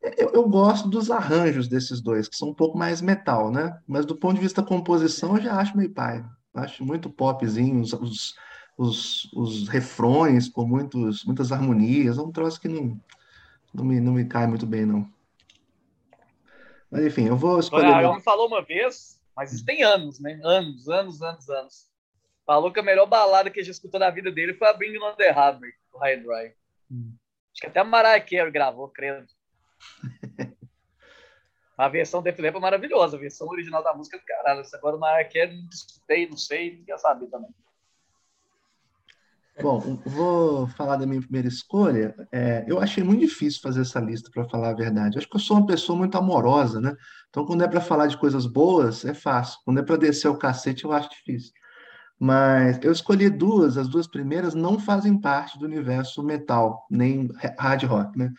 Eu, 0.00 0.30
eu, 0.30 0.48
gosto 0.48 0.88
dos 0.88 1.10
arranjos 1.10 1.66
desses 1.66 2.00
dois, 2.00 2.28
que 2.28 2.36
são 2.36 2.50
um 2.50 2.54
pouco 2.54 2.78
mais 2.78 3.00
metal, 3.00 3.50
né? 3.50 3.78
Mas 3.86 4.06
do 4.06 4.16
ponto 4.16 4.36
de 4.36 4.40
vista 4.40 4.62
da 4.62 4.68
composição, 4.68 5.36
eu 5.36 5.42
já 5.42 5.56
acho 5.56 5.76
meio 5.76 5.92
pai. 5.92 6.24
Acho 6.54 6.84
muito 6.84 7.10
popzinho, 7.10 7.80
os, 7.80 7.92
os, 7.92 8.34
os, 8.76 9.32
os 9.32 9.68
refrões 9.68 10.48
com 10.48 10.64
muitos, 10.64 11.24
muitas 11.24 11.50
harmonias. 11.50 12.16
É 12.16 12.22
um 12.22 12.30
troço 12.30 12.60
que 12.60 12.68
não, 12.68 12.98
não, 13.74 13.84
me, 13.84 14.00
não 14.00 14.12
me 14.12 14.24
cai 14.24 14.46
muito 14.46 14.66
bem, 14.66 14.86
não. 14.86 15.08
Mas 16.90 17.04
enfim, 17.04 17.26
eu 17.26 17.36
vou 17.36 17.58
escolher. 17.58 18.06
O 18.06 18.14
me 18.14 18.22
falou 18.22 18.46
uma 18.46 18.62
vez, 18.62 19.20
mas 19.36 19.52
isso 19.52 19.64
tem 19.64 19.82
anos, 19.82 20.20
né? 20.20 20.40
Anos, 20.44 20.88
anos, 20.88 21.20
anos, 21.22 21.50
anos. 21.50 21.88
Falou 22.46 22.72
que 22.72 22.80
a 22.80 22.84
melhor 22.84 23.06
balada 23.06 23.50
que 23.50 23.60
a 23.60 23.62
gente 23.62 23.74
escutou 23.74 24.00
na 24.00 24.10
vida 24.10 24.30
dele 24.30 24.54
foi 24.54 24.68
a 24.68 24.72
Bring 24.72 24.96
On 24.98 25.14
The 25.14 25.30
Harbor, 25.30 25.68
do 25.92 25.98
High 25.98 26.16
Dry. 26.16 26.54
Hum. 26.90 27.14
Acho 27.52 27.60
que 27.60 27.66
até 27.66 27.80
a 27.80 27.84
Mariah 27.84 28.20
Carey 28.20 28.50
gravou, 28.50 28.88
credo. 28.88 29.26
a 31.76 31.88
versão 31.88 32.22
Def 32.22 32.38
Leppard 32.38 32.58
é 32.58 32.70
maravilhosa, 32.70 33.16
a 33.16 33.20
versão 33.20 33.48
original 33.48 33.82
da 33.82 33.94
música 33.94 34.16
é 34.16 34.20
do 34.20 34.26
caralho. 34.26 34.62
Agora 34.74 34.96
o 34.96 35.00
Mariah 35.00 35.28
Carey 35.28 35.56
não 35.56 35.68
escutei, 35.70 36.28
não 36.28 36.36
sei, 36.36 36.78
não 36.78 36.84
quer 36.84 36.98
saber 36.98 37.26
também. 37.26 37.50
Bom, 39.60 40.00
vou 40.06 40.68
falar 40.68 40.96
da 40.96 41.06
minha 41.06 41.20
primeira 41.20 41.48
escolha. 41.48 42.14
É, 42.30 42.64
eu 42.68 42.78
achei 42.78 43.02
muito 43.02 43.20
difícil 43.20 43.60
fazer 43.60 43.80
essa 43.80 43.98
lista, 43.98 44.30
para 44.32 44.48
falar 44.48 44.70
a 44.70 44.74
verdade. 44.74 45.18
Acho 45.18 45.28
que 45.28 45.34
eu 45.34 45.40
sou 45.40 45.56
uma 45.56 45.66
pessoa 45.66 45.98
muito 45.98 46.16
amorosa, 46.16 46.80
né? 46.80 46.94
Então, 47.28 47.44
quando 47.44 47.64
é 47.64 47.68
para 47.68 47.80
falar 47.80 48.06
de 48.06 48.16
coisas 48.16 48.46
boas, 48.46 49.04
é 49.04 49.12
fácil. 49.12 49.58
Quando 49.64 49.80
é 49.80 49.82
para 49.82 49.96
descer 49.96 50.28
o 50.28 50.38
cacete, 50.38 50.84
eu 50.84 50.92
acho 50.92 51.10
difícil. 51.10 51.52
Mas 52.20 52.78
eu 52.82 52.92
escolhi 52.92 53.28
duas, 53.28 53.76
as 53.76 53.88
duas 53.88 54.06
primeiras 54.06 54.54
não 54.54 54.78
fazem 54.78 55.20
parte 55.20 55.58
do 55.58 55.64
universo 55.64 56.22
metal, 56.22 56.86
nem 56.90 57.28
hard 57.58 57.82
rock, 57.84 58.18
né? 58.18 58.32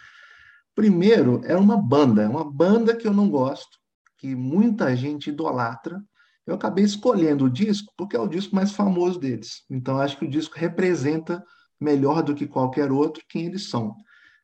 Primeiro, 0.76 1.42
é 1.46 1.56
uma 1.56 1.78
banda, 1.78 2.24
é 2.24 2.28
uma 2.28 2.50
banda 2.50 2.96
que 2.96 3.08
eu 3.08 3.14
não 3.14 3.30
gosto, 3.30 3.78
que 4.18 4.36
muita 4.36 4.96
gente 4.96 5.30
idolatra, 5.30 6.04
eu 6.46 6.56
acabei 6.56 6.84
escolhendo 6.84 7.46
o 7.46 7.50
disco 7.50 7.94
porque 7.96 8.16
é 8.16 8.20
o 8.20 8.28
disco 8.28 8.56
mais 8.56 8.72
famoso 8.72 9.20
deles. 9.20 9.64
Então, 9.70 10.00
acho 10.00 10.18
que 10.18 10.26
o 10.26 10.30
disco 10.30 10.58
representa 10.58 11.44
melhor 11.80 12.24
do 12.24 12.34
que 12.34 12.48
qualquer 12.48 12.92
outro 12.92 13.24
quem 13.30 13.46
eles 13.46 13.70
são, 13.70 13.96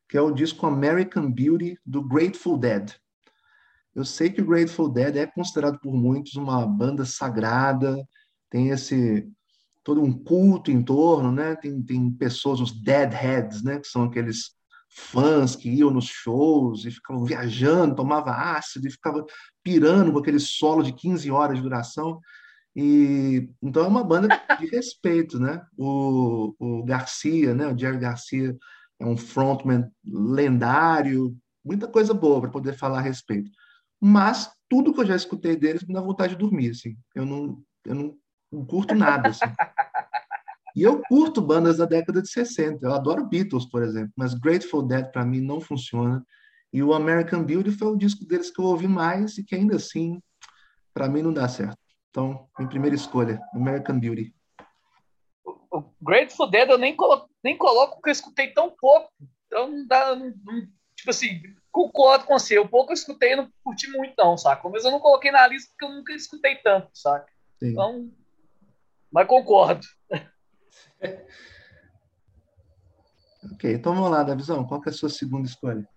que 0.08 0.16
é 0.16 0.20
o 0.20 0.30
disco 0.30 0.66
American 0.66 1.30
Beauty 1.30 1.78
do 1.84 2.02
Grateful 2.02 2.58
Dead. 2.58 2.92
Eu 3.94 4.04
sei 4.04 4.30
que 4.30 4.40
o 4.40 4.46
Grateful 4.46 4.90
Dead 4.90 5.16
é 5.16 5.26
considerado 5.26 5.78
por 5.80 5.94
muitos 5.94 6.34
uma 6.36 6.66
banda 6.66 7.04
sagrada, 7.04 8.06
tem 8.50 8.68
esse 8.68 9.28
todo 9.82 10.02
um 10.02 10.12
culto 10.12 10.70
em 10.70 10.82
torno, 10.82 11.30
né? 11.30 11.54
Tem, 11.56 11.80
tem 11.80 12.10
pessoas, 12.10 12.60
os 12.60 12.72
deadheads, 12.72 13.62
né? 13.62 13.78
Que 13.78 13.86
são 13.86 14.04
aqueles 14.04 14.55
fãs 14.96 15.54
que 15.54 15.68
iam 15.68 15.90
nos 15.90 16.06
shows 16.06 16.86
e 16.86 16.90
ficavam 16.90 17.22
viajando, 17.22 17.94
tomava 17.94 18.30
ácido 18.30 18.88
e 18.88 18.90
ficava 18.90 19.24
pirando 19.62 20.10
com 20.10 20.18
aquele 20.18 20.40
solo 20.40 20.82
de 20.82 20.92
15 20.92 21.30
horas 21.30 21.56
de 21.56 21.62
duração. 21.62 22.18
E 22.74 23.48
então 23.62 23.84
é 23.84 23.88
uma 23.88 24.02
banda 24.02 24.28
de 24.58 24.66
respeito, 24.66 25.38
né? 25.38 25.62
O, 25.76 26.54
o 26.58 26.84
Garcia, 26.84 27.54
né? 27.54 27.66
O 27.68 27.78
Jerry 27.78 27.98
Garcia 27.98 28.56
é 28.98 29.04
um 29.04 29.16
frontman 29.16 29.90
lendário, 30.04 31.36
muita 31.62 31.86
coisa 31.86 32.14
boa 32.14 32.40
para 32.40 32.50
poder 32.50 32.72
falar 32.72 32.98
a 32.98 33.02
respeito. 33.02 33.50
Mas 34.00 34.50
tudo 34.68 34.94
que 34.94 35.00
eu 35.00 35.06
já 35.06 35.16
escutei 35.16 35.56
deles 35.56 35.84
me 35.84 35.92
dá 35.92 36.00
vontade 36.00 36.34
de 36.34 36.38
dormir, 36.38 36.70
assim. 36.70 36.96
Eu 37.14 37.26
não, 37.26 37.62
eu 37.84 37.94
não, 37.94 38.16
não 38.50 38.64
curto 38.64 38.94
nada, 38.94 39.28
assim. 39.28 39.44
E 40.76 40.82
eu 40.82 41.00
curto 41.08 41.40
bandas 41.40 41.78
da 41.78 41.86
década 41.86 42.20
de 42.20 42.28
60. 42.28 42.84
Eu 42.84 42.92
adoro 42.92 43.26
Beatles, 43.26 43.64
por 43.64 43.82
exemplo, 43.82 44.12
mas 44.14 44.34
Grateful 44.34 44.82
Dead 44.82 45.10
para 45.10 45.24
mim 45.24 45.40
não 45.40 45.58
funciona. 45.58 46.22
E 46.70 46.82
o 46.82 46.92
American 46.92 47.42
Beauty 47.42 47.70
foi 47.70 47.88
o 47.88 47.96
disco 47.96 48.26
deles 48.26 48.50
que 48.50 48.60
eu 48.60 48.66
ouvi 48.66 48.86
mais 48.86 49.38
e 49.38 49.44
que 49.44 49.54
ainda 49.54 49.76
assim, 49.76 50.20
para 50.92 51.08
mim, 51.08 51.22
não 51.22 51.32
dá 51.32 51.48
certo. 51.48 51.78
Então, 52.10 52.46
minha 52.58 52.68
primeira 52.68 52.94
escolha, 52.94 53.40
American 53.54 53.98
Beauty. 53.98 54.34
O 55.70 55.82
Grateful 56.02 56.50
Dead 56.50 56.68
eu 56.68 56.76
nem 56.76 56.94
coloco, 56.94 57.30
nem 57.42 57.56
coloco 57.56 57.94
porque 57.94 58.10
eu 58.10 58.12
escutei 58.12 58.52
tão 58.52 58.70
pouco. 58.70 59.10
Então, 59.46 59.70
não 59.70 59.86
dá. 59.86 60.14
Não, 60.14 60.30
tipo 60.94 61.08
assim, 61.08 61.40
concordo 61.72 62.26
com 62.26 62.38
você. 62.38 62.58
O 62.58 62.68
pouco 62.68 62.92
eu 62.92 62.94
escutei 62.94 63.32
e 63.32 63.36
não 63.36 63.50
curti 63.64 63.90
muito, 63.90 64.12
não, 64.18 64.36
saca? 64.36 64.68
Mas 64.68 64.84
eu 64.84 64.90
não 64.90 65.00
coloquei 65.00 65.30
na 65.30 65.46
lista 65.48 65.70
porque 65.70 65.86
eu 65.86 65.96
nunca 65.96 66.12
escutei 66.12 66.56
tanto, 66.56 66.90
saca? 66.92 67.32
Sim. 67.58 67.70
Então, 67.70 68.10
mas 69.10 69.26
concordo. 69.26 69.86
ok, 73.52 73.74
então 73.74 73.94
vamos 73.94 74.10
lá, 74.10 74.22
Davizão. 74.22 74.66
Qual 74.66 74.82
é 74.86 74.90
a 74.90 74.92
sua 74.92 75.08
segunda 75.08 75.46
escolha? 75.46 75.88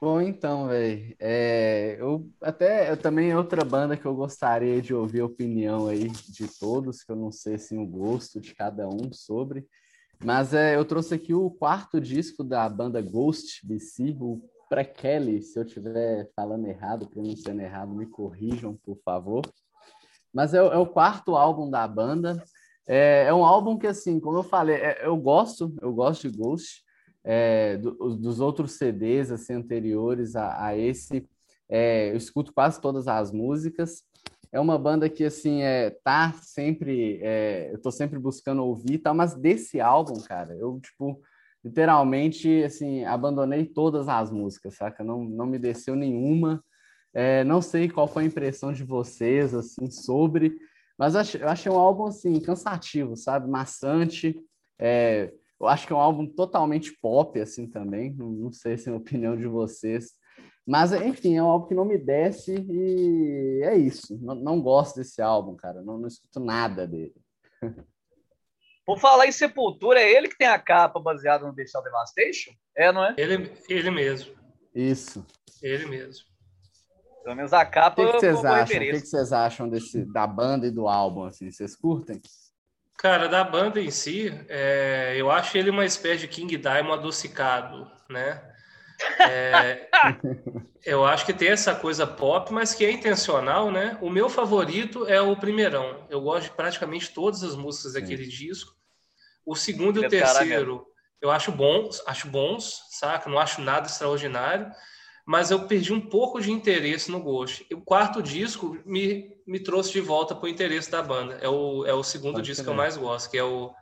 Bom, 0.00 0.20
então, 0.20 0.68
velho, 0.68 1.16
é, 1.18 1.96
eu 1.98 2.28
até 2.42 2.90
eu 2.90 2.96
também 2.96 3.34
outra 3.34 3.64
banda 3.64 3.96
que 3.96 4.04
eu 4.04 4.14
gostaria 4.14 4.82
de 4.82 4.92
ouvir 4.92 5.20
a 5.20 5.26
opinião 5.26 5.86
aí 5.86 6.10
de 6.10 6.46
todos, 6.58 7.02
que 7.02 7.10
eu 7.10 7.16
não 7.16 7.32
sei 7.32 7.54
assim 7.54 7.78
o 7.78 7.86
gosto 7.86 8.38
de 8.38 8.54
cada 8.54 8.86
um 8.86 9.10
sobre, 9.12 9.66
mas 10.22 10.52
é, 10.52 10.76
eu 10.76 10.84
trouxe 10.84 11.14
aqui 11.14 11.32
o 11.32 11.50
quarto 11.50 12.00
disco 12.00 12.44
da 12.44 12.68
banda 12.68 13.00
Ghost 13.00 13.66
BC, 13.66 14.16
o 14.20 14.42
Pre-Kelly, 14.68 15.42
se 15.42 15.58
eu 15.58 15.64
estiver 15.64 16.30
falando 16.36 16.66
errado, 16.66 17.06
pronunciando 17.06 17.62
errado, 17.62 17.94
me 17.94 18.04
corrijam, 18.04 18.76
por 18.84 18.98
favor. 19.04 19.42
Mas 20.32 20.52
é, 20.52 20.58
é 20.58 20.76
o 20.76 20.86
quarto 20.86 21.34
álbum 21.34 21.70
da 21.70 21.86
banda, 21.88 22.44
é, 22.86 23.24
é, 23.28 23.34
um 23.34 23.44
álbum 23.44 23.78
que, 23.78 23.86
assim, 23.86 24.20
como 24.20 24.38
eu 24.38 24.42
falei, 24.42 24.76
é, 24.76 25.06
eu 25.06 25.16
gosto, 25.16 25.74
eu 25.80 25.92
gosto 25.92 26.30
de 26.30 26.36
Ghost, 26.36 26.82
é, 27.24 27.78
do, 27.78 28.16
dos 28.16 28.40
outros 28.40 28.72
CDs 28.72 29.30
assim, 29.30 29.54
anteriores 29.54 30.36
a, 30.36 30.66
a 30.66 30.76
esse, 30.76 31.26
é, 31.68 32.10
eu 32.10 32.16
escuto 32.16 32.52
quase 32.52 32.80
todas 32.80 33.08
as 33.08 33.32
músicas. 33.32 34.02
É 34.52 34.60
uma 34.60 34.78
banda 34.78 35.08
que, 35.08 35.24
assim, 35.24 35.62
é, 35.62 35.90
tá 36.04 36.32
sempre, 36.42 37.18
é, 37.22 37.70
eu 37.72 37.80
tô 37.80 37.90
sempre 37.90 38.18
buscando 38.18 38.64
ouvir 38.64 38.98
tal, 38.98 39.14
mas 39.14 39.34
desse 39.34 39.80
álbum, 39.80 40.20
cara, 40.20 40.54
eu, 40.54 40.78
tipo, 40.80 41.20
literalmente, 41.64 42.62
assim, 42.62 43.04
abandonei 43.04 43.64
todas 43.64 44.06
as 44.08 44.30
músicas, 44.30 44.76
saca? 44.76 45.02
Não, 45.02 45.24
não 45.24 45.46
me 45.46 45.58
desceu 45.58 45.96
nenhuma. 45.96 46.62
É, 47.12 47.42
não 47.42 47.62
sei 47.62 47.88
qual 47.88 48.06
foi 48.06 48.24
a 48.24 48.26
impressão 48.26 48.72
de 48.72 48.84
vocês, 48.84 49.54
assim, 49.54 49.90
sobre 49.90 50.56
mas 50.98 51.14
eu 51.34 51.48
achei 51.48 51.70
um 51.70 51.78
álbum, 51.78 52.06
assim, 52.06 52.40
cansativo, 52.40 53.16
sabe? 53.16 53.48
Maçante. 53.48 54.38
É, 54.78 55.32
eu 55.60 55.66
acho 55.66 55.86
que 55.86 55.92
é 55.92 55.96
um 55.96 56.00
álbum 56.00 56.26
totalmente 56.26 56.92
pop, 57.00 57.40
assim, 57.40 57.68
também. 57.68 58.12
Não, 58.14 58.30
não 58.30 58.52
sei 58.52 58.76
se 58.76 58.88
é 58.88 58.92
a 58.92 58.96
opinião 58.96 59.36
de 59.36 59.46
vocês. 59.46 60.12
Mas, 60.66 60.92
enfim, 60.92 61.36
é 61.36 61.42
um 61.42 61.46
álbum 61.46 61.66
que 61.66 61.74
não 61.74 61.84
me 61.84 61.98
desce 61.98 62.54
e 62.54 63.60
é 63.64 63.76
isso. 63.76 64.18
Não, 64.22 64.34
não 64.34 64.62
gosto 64.62 64.96
desse 64.96 65.20
álbum, 65.20 65.54
cara. 65.56 65.82
Não, 65.82 65.98
não 65.98 66.08
escuto 66.08 66.40
nada 66.40 66.86
dele. 66.86 67.14
Por 68.86 68.98
falar 68.98 69.26
em 69.26 69.32
Sepultura, 69.32 70.00
é 70.00 70.12
ele 70.12 70.28
que 70.28 70.36
tem 70.36 70.46
a 70.46 70.58
capa 70.58 71.00
baseada 71.00 71.46
no 71.46 71.54
Bestial 71.54 71.82
Devastation? 71.82 72.52
É, 72.76 72.92
não 72.92 73.02
é? 73.04 73.14
Ele, 73.16 73.50
ele 73.68 73.90
mesmo. 73.90 74.34
Isso. 74.74 75.24
Ele 75.62 75.86
mesmo. 75.86 76.26
Pelo 77.24 77.36
menos 77.36 77.54
a 77.54 77.64
capa. 77.64 78.02
O 78.02 78.12
que, 78.12 78.20
vocês 78.20 78.44
acham? 78.44 78.76
O 78.76 78.80
que, 78.80 79.00
que, 79.00 79.06
vocês 79.06 79.32
acham 79.32 79.68
desse, 79.68 80.04
da 80.04 80.26
banda 80.26 80.66
e 80.66 80.70
do 80.70 80.86
álbum? 80.86 81.24
Assim, 81.24 81.50
vocês 81.50 81.74
curtem? 81.74 82.20
Cara, 82.98 83.28
da 83.28 83.42
banda 83.42 83.80
em 83.80 83.90
si, 83.90 84.32
é, 84.46 85.14
eu 85.16 85.30
acho 85.30 85.56
ele 85.56 85.70
uma 85.70 85.86
espécie 85.86 86.20
de 86.20 86.28
King 86.28 86.56
Diamond 86.56 86.98
adocicado, 86.98 87.90
né? 88.10 88.42
É, 89.18 89.88
eu 90.84 91.04
acho 91.04 91.24
que 91.24 91.32
tem 91.32 91.48
essa 91.48 91.74
coisa 91.74 92.06
pop, 92.06 92.52
mas 92.52 92.74
que 92.74 92.84
é 92.84 92.90
intencional, 92.90 93.70
né? 93.70 93.98
O 94.02 94.10
meu 94.10 94.28
favorito 94.28 95.06
é 95.06 95.20
o 95.20 95.34
primeirão. 95.34 96.06
Eu 96.10 96.20
gosto 96.20 96.44
de 96.44 96.56
praticamente 96.56 97.12
todas 97.12 97.42
as 97.42 97.56
músicas 97.56 97.92
Sim. 97.92 98.00
daquele 98.00 98.26
disco. 98.26 98.74
O 99.46 99.56
segundo 99.56 100.02
e 100.02 100.06
o 100.06 100.08
terceiro 100.10 100.86
eu 101.22 101.30
acho 101.30 101.50
bons, 101.50 102.02
acho 102.06 102.28
bons, 102.28 102.82
saca? 102.90 103.30
Não 103.30 103.38
acho 103.38 103.62
nada 103.62 103.86
extraordinário. 103.86 104.70
Mas 105.24 105.50
eu 105.50 105.66
perdi 105.66 105.92
um 105.92 106.00
pouco 106.00 106.40
de 106.40 106.52
interesse 106.52 107.10
no 107.10 107.20
Ghost. 107.20 107.66
O 107.72 107.80
quarto 107.80 108.22
disco 108.22 108.78
me, 108.84 109.34
me 109.46 109.58
trouxe 109.58 109.92
de 109.92 110.00
volta 110.00 110.34
para 110.34 110.44
o 110.44 110.48
interesse 110.48 110.90
da 110.90 111.02
banda. 111.02 111.38
É 111.40 111.48
o, 111.48 111.86
é 111.86 111.94
o 111.94 112.02
segundo 112.02 112.34
Pode 112.34 112.46
disco 112.46 112.64
que 112.64 112.70
eu 112.70 112.74
mais 112.74 112.96
gosto, 112.96 113.30
que 113.30 113.38
é 113.38 113.44
o 113.44 113.72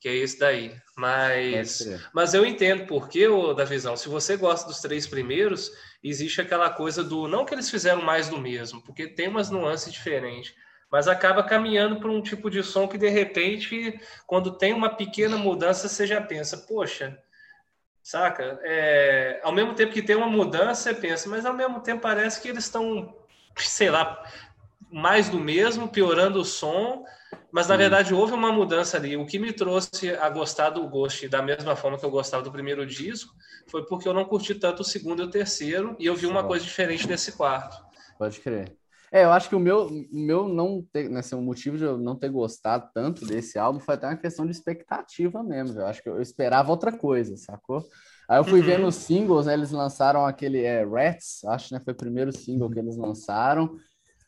que 0.00 0.08
é 0.08 0.14
esse 0.16 0.38
daí. 0.38 0.74
Mas, 0.96 1.86
mas 2.12 2.32
eu 2.32 2.44
entendo 2.44 2.86
porque, 2.86 3.28
o 3.28 3.52
da 3.52 3.64
visão, 3.64 3.96
se 3.96 4.08
você 4.08 4.36
gosta 4.36 4.66
dos 4.66 4.80
três 4.80 5.06
primeiros, 5.06 5.70
existe 6.02 6.40
aquela 6.40 6.70
coisa 6.70 7.04
do 7.04 7.28
não 7.28 7.44
que 7.44 7.54
eles 7.54 7.70
fizeram 7.70 8.02
mais 8.02 8.28
do 8.28 8.38
mesmo, 8.38 8.82
porque 8.82 9.06
tem 9.06 9.28
umas 9.28 9.50
nuances 9.50 9.92
diferentes, 9.92 10.54
mas 10.90 11.06
acaba 11.06 11.42
caminhando 11.42 12.00
para 12.00 12.10
um 12.10 12.22
tipo 12.22 12.50
de 12.50 12.62
som 12.62 12.88
que 12.88 12.96
de 12.96 13.08
repente, 13.08 14.00
quando 14.26 14.56
tem 14.56 14.72
uma 14.72 14.88
pequena 14.88 15.36
mudança, 15.36 15.86
você 15.86 16.06
já 16.06 16.20
pensa, 16.20 16.56
poxa, 16.56 17.16
saca? 18.02 18.58
É, 18.62 19.40
ao 19.42 19.52
mesmo 19.52 19.74
tempo 19.74 19.92
que 19.92 20.02
tem 20.02 20.16
uma 20.16 20.28
mudança, 20.28 20.82
você 20.82 20.94
pensa, 20.94 21.28
mas 21.28 21.46
ao 21.46 21.54
mesmo 21.54 21.80
tempo 21.80 22.02
parece 22.02 22.40
que 22.40 22.48
eles 22.48 22.64
estão, 22.64 23.14
sei 23.56 23.90
lá, 23.90 24.22
mais 24.90 25.28
do 25.28 25.38
mesmo, 25.38 25.88
piorando 25.88 26.40
o 26.40 26.44
som 26.44 27.04
mas 27.52 27.66
na 27.66 27.76
verdade 27.76 28.14
houve 28.14 28.32
uma 28.32 28.52
mudança 28.52 28.96
ali. 28.96 29.16
O 29.16 29.26
que 29.26 29.38
me 29.38 29.52
trouxe 29.52 30.10
a 30.10 30.28
gostar 30.28 30.70
do 30.70 30.86
Ghost 30.88 31.28
da 31.28 31.42
mesma 31.42 31.74
forma 31.74 31.98
que 31.98 32.04
eu 32.04 32.10
gostava 32.10 32.42
do 32.42 32.52
primeiro 32.52 32.86
disco 32.86 33.34
foi 33.66 33.84
porque 33.86 34.08
eu 34.08 34.14
não 34.14 34.24
curti 34.24 34.54
tanto 34.54 34.80
o 34.80 34.84
segundo 34.84 35.22
e 35.22 35.26
o 35.26 35.30
terceiro 35.30 35.96
e 35.98 36.06
eu 36.06 36.14
vi 36.14 36.26
uma 36.26 36.44
coisa 36.44 36.64
diferente 36.64 37.08
nesse 37.08 37.32
quarto. 37.32 37.76
Pode 38.18 38.40
crer. 38.40 38.79
É, 39.12 39.24
eu 39.24 39.32
acho 39.32 39.48
que 39.48 39.56
o 39.56 39.60
meu, 39.60 39.88
meu 40.12 40.48
não 40.48 40.86
ter, 40.92 41.08
né, 41.08 41.20
assim, 41.20 41.34
o 41.34 41.42
motivo 41.42 41.76
de 41.76 41.84
eu 41.84 41.98
não 41.98 42.14
ter 42.16 42.30
gostado 42.30 42.88
tanto 42.94 43.26
desse 43.26 43.58
álbum 43.58 43.80
foi 43.80 43.94
até 43.94 44.06
uma 44.06 44.16
questão 44.16 44.44
de 44.44 44.52
expectativa 44.52 45.42
mesmo. 45.42 45.80
Eu 45.80 45.86
acho 45.86 46.02
que 46.02 46.08
eu 46.08 46.20
esperava 46.22 46.70
outra 46.70 46.92
coisa, 46.92 47.36
sacou? 47.36 47.84
Aí 48.28 48.38
eu 48.38 48.44
fui 48.44 48.60
uhum. 48.60 48.66
vendo 48.66 48.86
os 48.86 48.94
singles, 48.94 49.46
né, 49.46 49.54
eles 49.54 49.72
lançaram 49.72 50.24
aquele 50.24 50.62
é, 50.62 50.84
Rats, 50.84 51.44
acho, 51.44 51.74
né, 51.74 51.80
foi 51.84 51.92
o 51.92 51.96
primeiro 51.96 52.32
single 52.32 52.70
que 52.70 52.78
eles 52.78 52.96
lançaram 52.96 53.76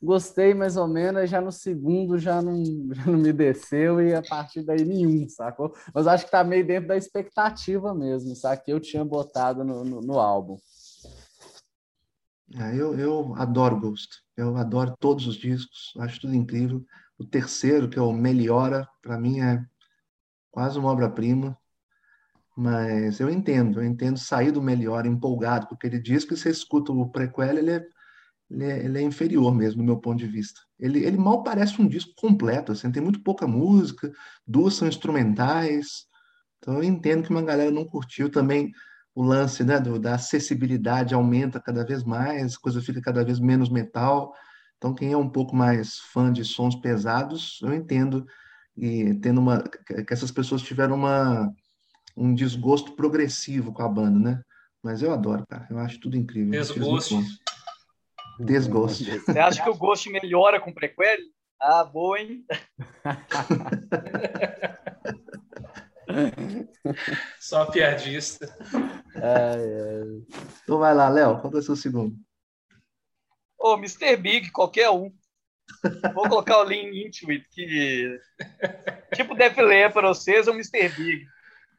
gostei 0.02 0.52
mais 0.52 0.76
ou 0.76 0.88
menos, 0.88 1.30
já 1.30 1.40
no 1.40 1.52
segundo 1.52 2.18
já 2.18 2.42
não, 2.42 2.62
já 2.92 3.06
não 3.06 3.18
me 3.18 3.32
desceu 3.32 4.00
e 4.00 4.12
a 4.12 4.22
partir 4.22 4.62
daí 4.64 4.84
nenhum, 4.84 5.28
sacou? 5.28 5.72
Mas 5.94 6.06
acho 6.06 6.24
que 6.24 6.30
tá 6.30 6.42
meio 6.42 6.66
dentro 6.66 6.88
da 6.88 6.96
expectativa 6.96 7.94
mesmo, 7.94 8.34
sabe? 8.34 8.62
Que 8.64 8.72
eu 8.72 8.80
tinha 8.80 9.04
botado 9.04 9.62
no, 9.64 9.84
no, 9.84 10.00
no 10.00 10.18
álbum. 10.18 10.56
É, 12.54 12.76
eu, 12.76 12.98
eu 12.98 13.34
adoro 13.36 13.80
Ghost, 13.80 14.22
eu 14.36 14.56
adoro 14.56 14.94
todos 15.00 15.26
os 15.26 15.36
discos, 15.36 15.92
acho 15.98 16.20
tudo 16.20 16.34
incrível. 16.34 16.84
O 17.18 17.24
terceiro, 17.24 17.88
que 17.88 17.98
é 17.98 18.02
o 18.02 18.12
Meliora, 18.12 18.86
para 19.00 19.18
mim 19.18 19.40
é 19.40 19.64
quase 20.50 20.78
uma 20.78 20.90
obra-prima, 20.90 21.56
mas 22.54 23.18
eu 23.20 23.30
entendo, 23.30 23.80
eu 23.80 23.84
entendo 23.84 24.18
sair 24.18 24.50
do 24.50 24.60
Meliora 24.60 25.08
empolgado, 25.08 25.66
porque 25.66 25.86
ele 25.86 25.98
diz 25.98 26.24
que 26.24 26.36
você 26.36 26.50
escuta 26.50 26.92
o 26.92 27.08
prequel, 27.08 27.56
ele 27.56 27.70
é 27.70 27.86
ele 28.52 28.64
é, 28.64 28.84
ele 28.84 28.98
é, 28.98 29.02
inferior 29.02 29.54
mesmo, 29.54 29.82
do 29.82 29.86
meu 29.86 29.96
ponto 29.96 30.18
de 30.18 30.26
vista. 30.26 30.60
Ele, 30.78 31.04
ele 31.04 31.16
mal 31.16 31.42
parece 31.42 31.80
um 31.80 31.88
disco 31.88 32.12
completo, 32.14 32.72
assim, 32.72 32.92
tem 32.92 33.02
muito 33.02 33.22
pouca 33.22 33.46
música, 33.46 34.12
duas 34.46 34.74
são 34.74 34.86
instrumentais. 34.86 36.06
Então 36.58 36.74
eu 36.74 36.84
entendo 36.84 37.24
que 37.24 37.30
uma 37.30 37.42
galera 37.42 37.70
não 37.70 37.86
curtiu 37.86 38.30
também 38.30 38.70
o 39.14 39.22
lance 39.22 39.62
né, 39.62 39.78
do, 39.78 39.98
da 39.98 40.14
acessibilidade 40.14 41.14
aumenta 41.14 41.60
cada 41.60 41.84
vez 41.84 42.02
mais, 42.02 42.54
a 42.54 42.58
coisa 42.58 42.80
fica 42.80 43.00
cada 43.00 43.24
vez 43.24 43.38
menos 43.38 43.68
metal. 43.68 44.34
Então 44.78 44.94
quem 44.94 45.12
é 45.12 45.16
um 45.16 45.28
pouco 45.28 45.54
mais 45.54 45.98
fã 45.98 46.32
de 46.32 46.44
sons 46.44 46.74
pesados, 46.76 47.60
eu 47.62 47.72
entendo 47.72 48.26
e 48.76 49.14
tendo 49.20 49.40
uma 49.40 49.62
que 49.62 50.12
essas 50.12 50.30
pessoas 50.30 50.62
tiveram 50.62 50.96
uma 50.96 51.52
um 52.16 52.34
desgosto 52.34 52.92
progressivo 52.92 53.72
com 53.72 53.82
a 53.82 53.88
banda, 53.88 54.18
né? 54.18 54.42
Mas 54.82 55.02
eu 55.02 55.12
adoro, 55.12 55.46
cara. 55.48 55.66
Eu 55.70 55.78
acho 55.78 56.00
tudo 56.00 56.16
incrível. 56.16 56.50
Desgosto. 56.50 57.20
Desgosto. 58.38 59.04
Você 59.24 59.38
acha 59.38 59.62
que 59.62 59.70
o 59.70 59.76
Ghost 59.76 60.10
melhora 60.10 60.60
com 60.60 60.72
prequel? 60.72 61.18
Ah, 61.60 61.84
boa, 61.84 62.18
hein? 62.18 62.44
Só 67.38 67.66
piadista. 67.66 68.52
Então 70.62 70.78
vai 70.78 70.94
lá, 70.94 71.08
Léo, 71.08 71.40
qual 71.40 71.52
é 71.54 71.56
o 71.58 71.62
seu 71.62 71.76
segundo? 71.76 72.16
Ô, 73.58 73.74
Mr. 73.74 74.16
Big, 74.16 74.50
qualquer 74.50 74.90
um. 74.90 75.12
Vou 76.14 76.28
colocar 76.28 76.58
o 76.58 76.64
Lean 76.64 76.90
Intuit, 76.92 77.48
que 77.50 78.18
tipo 79.14 79.34
Def 79.34 79.56
Leppard 79.56 80.08
vocês 80.08 80.46
é 80.48 80.50
o 80.50 80.54
Mr. 80.54 80.88
Big. 80.90 81.26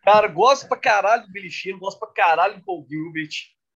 Cara, 0.04 0.28
gosto 0.28 0.68
pra 0.68 0.78
caralho 0.78 1.24
do 1.24 1.32
Billy 1.32 1.50
gosto 1.80 2.00
pra 2.00 2.10
caralho 2.10 2.56
do 2.56 2.64
Paul 2.64 2.86
Gilbert. 2.90 3.30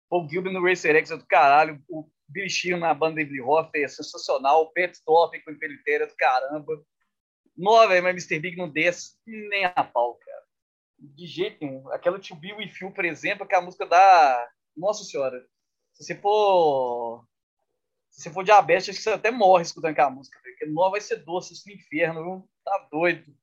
Paul 0.10 0.28
Gilbert 0.30 0.54
no 0.54 0.64
Racer 0.64 0.96
X 0.96 1.12
é 1.12 1.18
do 1.18 1.26
caralho. 1.26 1.82
O 1.88 2.08
bichinho 2.28 2.78
na 2.78 2.94
banda 2.94 3.24
de 3.24 3.42
Hoff 3.42 3.70
é 3.76 3.88
sensacional. 3.88 4.64
O 4.64 4.72
Pet 4.72 5.00
Top 5.04 5.40
com 5.44 5.52
Impeliteira 5.52 6.08
do 6.08 6.16
caramba. 6.16 6.82
Nova, 7.58 8.02
mas 8.02 8.12
Mr. 8.12 8.40
Big 8.40 8.58
não 8.58 8.70
desce 8.70 9.16
nem 9.26 9.66
a 9.66 9.84
pau, 9.84 10.16
cara. 10.16 10.25
De 10.98 11.28
jeito 11.28 11.64
nenhum. 11.64 11.90
Aquela 11.92 12.20
To 12.20 12.36
Be 12.36 12.54
With 12.54 12.74
You, 12.82 12.92
por 12.92 13.06
exemplo, 13.06 13.48
que 13.48 13.54
é 13.54 13.58
a 13.58 13.62
música 13.62 13.86
da. 13.86 14.50
Nossa 14.76 15.04
Senhora. 15.04 15.46
Se 15.94 16.04
você 16.04 16.16
for. 16.16 17.26
Se 18.10 18.22
você 18.22 18.30
for 18.30 18.44
diabetes, 18.44 18.90
acho 18.90 18.98
que 18.98 19.04
você 19.04 19.12
até 19.12 19.32
morre 19.32 19.64
escutando 19.64 19.92
aquela 19.92 20.10
música. 20.10 20.40
Porque 20.42 20.66
não 20.66 20.90
vai 20.90 21.02
ser 21.02 21.18
doce 21.18 21.54
isso 21.54 21.68
no 21.68 21.74
inferno, 21.74 22.24
viu? 22.24 22.50
Tá 22.64 22.88
doido. 22.92 23.36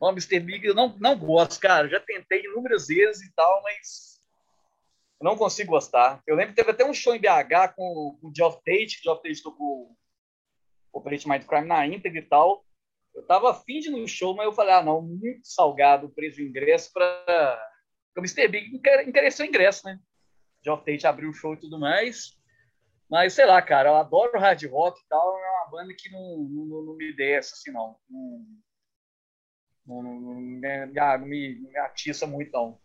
Não, 0.00 0.10
Mr. 0.10 0.40
Big 0.40 0.66
eu 0.66 0.74
não, 0.74 0.94
não 0.98 1.18
gosto, 1.18 1.58
cara. 1.60 1.88
Já 1.88 1.98
tentei 2.00 2.44
inúmeras 2.44 2.88
vezes 2.88 3.22
e 3.22 3.32
tal, 3.34 3.62
mas 3.62 4.20
eu 5.20 5.24
não 5.24 5.36
consigo 5.36 5.70
gostar. 5.70 6.22
Eu 6.26 6.36
lembro 6.36 6.54
que 6.54 6.56
teve 6.56 6.70
até 6.70 6.84
um 6.84 6.92
show 6.92 7.14
em 7.14 7.20
BH 7.20 7.74
com, 7.74 8.18
com 8.20 8.28
o 8.28 8.32
Geoff 8.34 8.58
Tate, 8.58 8.96
que 8.96 9.00
o 9.00 9.04
Geoff 9.04 9.22
Tate 9.22 9.42
tocou 9.42 9.96
Operate 10.92 11.28
Mind 11.28 11.44
Crime 11.44 11.66
na 11.66 11.86
íntegra 11.86 12.18
e 12.18 12.22
tal. 12.22 12.64
Eu 13.16 13.22
tava 13.22 13.50
afim 13.50 13.80
de 13.80 13.88
ir 13.88 13.92
no 13.92 14.06
show, 14.06 14.36
mas 14.36 14.44
eu 14.44 14.52
falei, 14.52 14.74
ah, 14.74 14.82
não, 14.82 15.00
muito 15.00 15.40
salgado 15.42 16.06
o 16.06 16.10
preço 16.10 16.36
do 16.36 16.42
ingresso 16.42 16.92
para 16.92 17.58
o 18.14 18.20
Mr. 18.20 18.46
Big 18.46 18.76
encareceu 18.76 19.46
o 19.46 19.48
ingresso, 19.48 19.86
né? 19.86 19.98
Geoff 20.62 20.84
Tate 20.84 21.06
abriu 21.06 21.30
o 21.30 21.32
show 21.32 21.54
e 21.54 21.60
tudo 21.60 21.78
mais. 21.78 22.36
Mas, 23.08 23.32
sei 23.32 23.46
lá, 23.46 23.62
cara, 23.62 23.88
eu 23.88 23.96
adoro 23.96 24.38
hard 24.38 24.62
rock 24.66 25.00
e 25.00 25.08
tal, 25.08 25.38
é 25.38 25.50
uma 25.50 25.70
banda 25.70 25.94
que 25.96 26.10
não, 26.10 26.38
não, 26.38 26.82
não 26.82 26.96
me 26.96 27.12
desce, 27.14 27.54
assim, 27.54 27.72
não. 27.72 27.96
Não, 29.86 30.02
não, 30.02 30.02
não, 30.02 30.20
não 30.20 31.18
me, 31.26 31.54
me 31.54 31.78
atiça 31.78 32.26
muito, 32.26 32.50
não. 32.52 32.78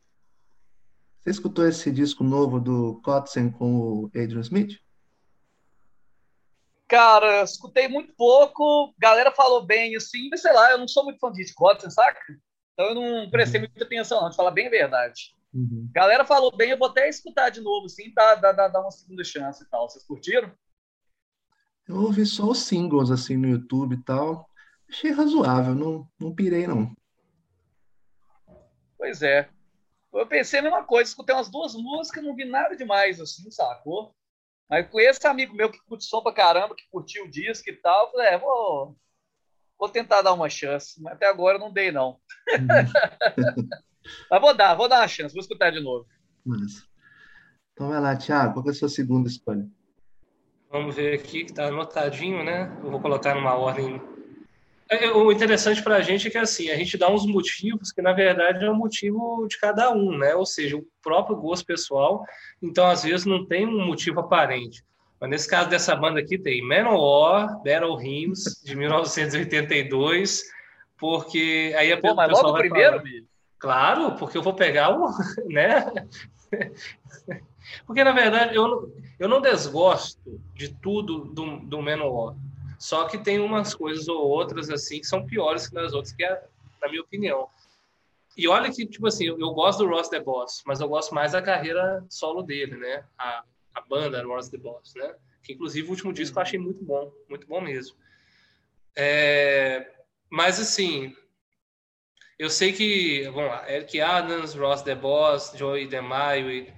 Você 1.20 1.32
escutou 1.32 1.68
esse 1.68 1.92
disco 1.92 2.24
novo 2.24 2.60
do 2.60 3.02
Kotzen 3.04 3.52
com 3.52 3.80
o 3.80 4.06
Adrian 4.08 4.42
Smith? 4.42 4.80
Cara, 6.92 7.44
escutei 7.44 7.88
muito 7.88 8.14
pouco, 8.18 8.94
galera 9.00 9.32
falou 9.32 9.66
bem, 9.66 9.96
assim, 9.96 10.28
mas 10.30 10.42
sei 10.42 10.52
lá, 10.52 10.72
eu 10.72 10.78
não 10.78 10.90
sou 10.90 11.06
muito 11.06 11.20
fã 11.20 11.32
de 11.32 11.54
Kotzen, 11.54 11.90
saca? 11.90 12.20
Então 12.74 12.88
eu 12.88 12.96
não 12.96 13.30
prestei 13.30 13.62
uhum. 13.62 13.68
muita 13.68 13.86
atenção, 13.86 14.22
não, 14.22 14.30
de 14.30 14.36
falar 14.36 14.52
bem 14.52 14.68
a 14.68 14.70
verdade. 14.70 15.34
Uhum. 15.54 15.90
Galera 15.94 16.26
falou 16.26 16.54
bem, 16.54 16.72
eu 16.72 16.78
vou 16.78 16.90
até 16.90 17.08
escutar 17.08 17.50
de 17.50 17.62
novo, 17.62 17.86
assim, 17.86 18.14
dá, 18.14 18.36
dá, 18.36 18.68
dá 18.68 18.82
uma 18.82 18.92
segunda 18.92 19.24
chance 19.24 19.64
e 19.64 19.70
tal. 19.70 19.90
Vocês 19.90 20.04
curtiram? 20.04 20.52
Eu 21.88 21.96
ouvi 21.96 22.26
só 22.26 22.44
os 22.44 22.60
singles, 22.60 23.10
assim, 23.10 23.38
no 23.38 23.48
YouTube 23.48 23.96
e 23.96 24.04
tal. 24.04 24.46
Achei 24.90 25.12
razoável, 25.12 25.74
não, 25.74 26.06
não 26.20 26.36
pirei, 26.36 26.68
não. 26.68 26.94
Pois 28.98 29.22
é. 29.22 29.48
Eu 30.14 30.28
pensei 30.28 30.60
a 30.60 30.64
mesma 30.64 30.84
coisa, 30.84 31.10
escutei 31.10 31.34
umas 31.34 31.50
duas 31.50 31.74
músicas, 31.74 32.22
não 32.22 32.36
vi 32.36 32.44
nada 32.44 32.76
demais, 32.76 33.22
assim, 33.22 33.50
sacou? 33.50 34.14
Com 34.90 35.00
esse 35.02 35.28
amigo 35.28 35.54
meu 35.54 35.70
que 35.70 35.80
curte 35.86 36.06
som 36.06 36.24
pra 36.24 36.32
caramba, 36.32 36.76
que 36.76 36.88
curtiu 36.90 37.26
o 37.26 37.30
disco 37.30 37.70
e 37.70 37.74
tal, 37.74 38.06
eu 38.06 38.12
falei, 38.12 38.28
é, 38.28 38.38
vou, 38.38 38.96
vou 39.78 39.90
tentar 39.90 40.22
dar 40.22 40.34
uma 40.34 40.50
chance. 40.50 41.02
Mas 41.02 41.14
até 41.14 41.28
agora 41.28 41.58
não 41.58 41.72
dei, 41.72 41.92
não. 41.92 42.20
Uhum. 42.50 43.68
Mas 44.32 44.42
vou 44.42 44.54
dar, 44.56 44.76
vou 44.76 44.88
dar 44.88 45.02
uma 45.02 45.08
chance, 45.08 45.34
vou 45.34 45.42
escutar 45.42 45.72
de 45.72 45.82
novo. 45.82 46.08
Mas... 46.46 46.90
Então 47.74 47.90
vai 47.90 48.00
lá, 48.00 48.16
Thiago, 48.16 48.54
qual 48.54 48.68
é 48.68 48.70
a 48.70 48.74
sua 48.74 48.90
segunda 48.90 49.28
escolha? 49.28 49.68
Vamos 50.70 50.96
ver 50.96 51.20
aqui 51.20 51.44
que 51.44 51.54
tá 51.54 51.68
anotadinho, 51.68 52.44
né? 52.44 52.72
Eu 52.84 52.92
vou 52.92 53.02
colocar 53.02 53.36
numa 53.36 53.56
ordem 53.56 54.02
o 55.16 55.32
interessante 55.32 55.82
para 55.82 55.96
a 55.96 56.02
gente 56.02 56.28
é 56.28 56.32
que 56.32 56.38
assim 56.38 56.70
a 56.70 56.76
gente 56.76 56.98
dá 56.98 57.10
uns 57.10 57.26
motivos 57.26 57.92
que 57.92 58.02
na 58.02 58.12
verdade 58.12 58.66
é 58.66 58.70
o 58.70 58.74
um 58.74 58.78
motivo 58.78 59.48
de 59.48 59.58
cada 59.58 59.92
um, 59.92 60.18
né? 60.18 60.36
Ou 60.36 60.46
seja, 60.46 60.76
o 60.76 60.86
próprio 61.02 61.38
gosto 61.38 61.66
pessoal. 61.66 62.26
Então 62.62 62.86
às 62.88 63.04
vezes 63.04 63.26
não 63.26 63.46
tem 63.46 63.66
um 63.66 63.86
motivo 63.86 64.20
aparente. 64.20 64.84
Mas 65.20 65.30
nesse 65.30 65.48
caso 65.48 65.70
dessa 65.70 65.96
banda 65.96 66.20
aqui 66.20 66.38
tem 66.38 66.66
Manowar, 66.68 67.62
Battle 67.64 68.02
Hymns 68.02 68.62
de 68.66 68.76
1982, 68.76 70.44
porque 70.98 71.74
aí 71.78 71.94
a 71.94 72.00
Pô, 72.00 72.14
mas 72.16 72.32
logo 72.32 72.58
primeiro, 72.58 72.98
falar, 72.98 73.04
Claro, 73.60 74.16
porque 74.16 74.38
eu 74.38 74.42
vou 74.42 74.56
pegar 74.56 74.90
o, 74.90 75.08
né? 75.48 75.86
Porque 77.86 78.04
na 78.04 78.12
verdade 78.12 78.56
eu, 78.56 78.92
eu 79.20 79.30
não 79.30 79.40
desgosto 79.40 80.42
de 80.56 80.74
tudo 80.74 81.26
do, 81.26 81.60
do 81.60 81.82
Manowar. 81.82 82.36
Só 82.82 83.08
que 83.08 83.16
tem 83.20 83.40
umas 83.40 83.76
coisas 83.76 84.08
ou 84.08 84.28
outras 84.28 84.68
assim 84.72 85.00
que 85.00 85.06
são 85.06 85.24
piores 85.24 85.68
que 85.68 85.76
nas 85.76 85.94
outras, 85.94 86.16
que 86.16 86.26
é, 86.26 86.44
na 86.82 86.90
minha 86.90 87.04
opinião. 87.04 87.48
E 88.36 88.48
olha 88.48 88.72
que, 88.72 88.88
tipo 88.88 89.06
assim, 89.06 89.26
eu, 89.26 89.38
gosto 89.52 89.84
do 89.84 89.90
Ross 89.90 90.10
The 90.10 90.20
Boss, 90.20 90.64
mas 90.66 90.82
eu 90.82 90.90
gosto 90.90 91.14
mais 91.14 91.34
da 91.34 91.44
carreira 91.44 92.04
solo 92.10 92.42
dele, 92.42 92.76
né? 92.78 93.06
A, 93.20 93.44
a 93.76 93.82
banda 93.82 94.26
Ross 94.26 94.50
the 94.50 94.58
Boss, 94.58 94.96
né? 94.96 95.14
Que 95.44 95.54
inclusive 95.54 95.88
o 95.88 95.92
último 95.92 96.12
disco 96.12 96.40
eu 96.40 96.42
achei 96.42 96.58
muito 96.58 96.84
bom, 96.84 97.14
muito 97.30 97.46
bom 97.46 97.62
mesmo. 97.62 97.96
É, 98.96 99.88
mas 100.28 100.60
assim, 100.60 101.16
eu 102.40 102.50
sei 102.50 102.74
que, 102.74 103.30
vamos 103.30 103.52
lá, 103.52 103.72
Eric 103.72 104.02
Adams, 104.02 104.56
Ross 104.56 104.82
the 104.82 104.96
Boss, 104.96 105.54
Joey 105.56 105.86
DeMaio 105.86 106.50
e, 106.50 106.74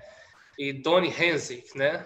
e 0.60 0.74
Donny 0.74 1.08
Henzik, 1.08 1.78
né? 1.78 2.06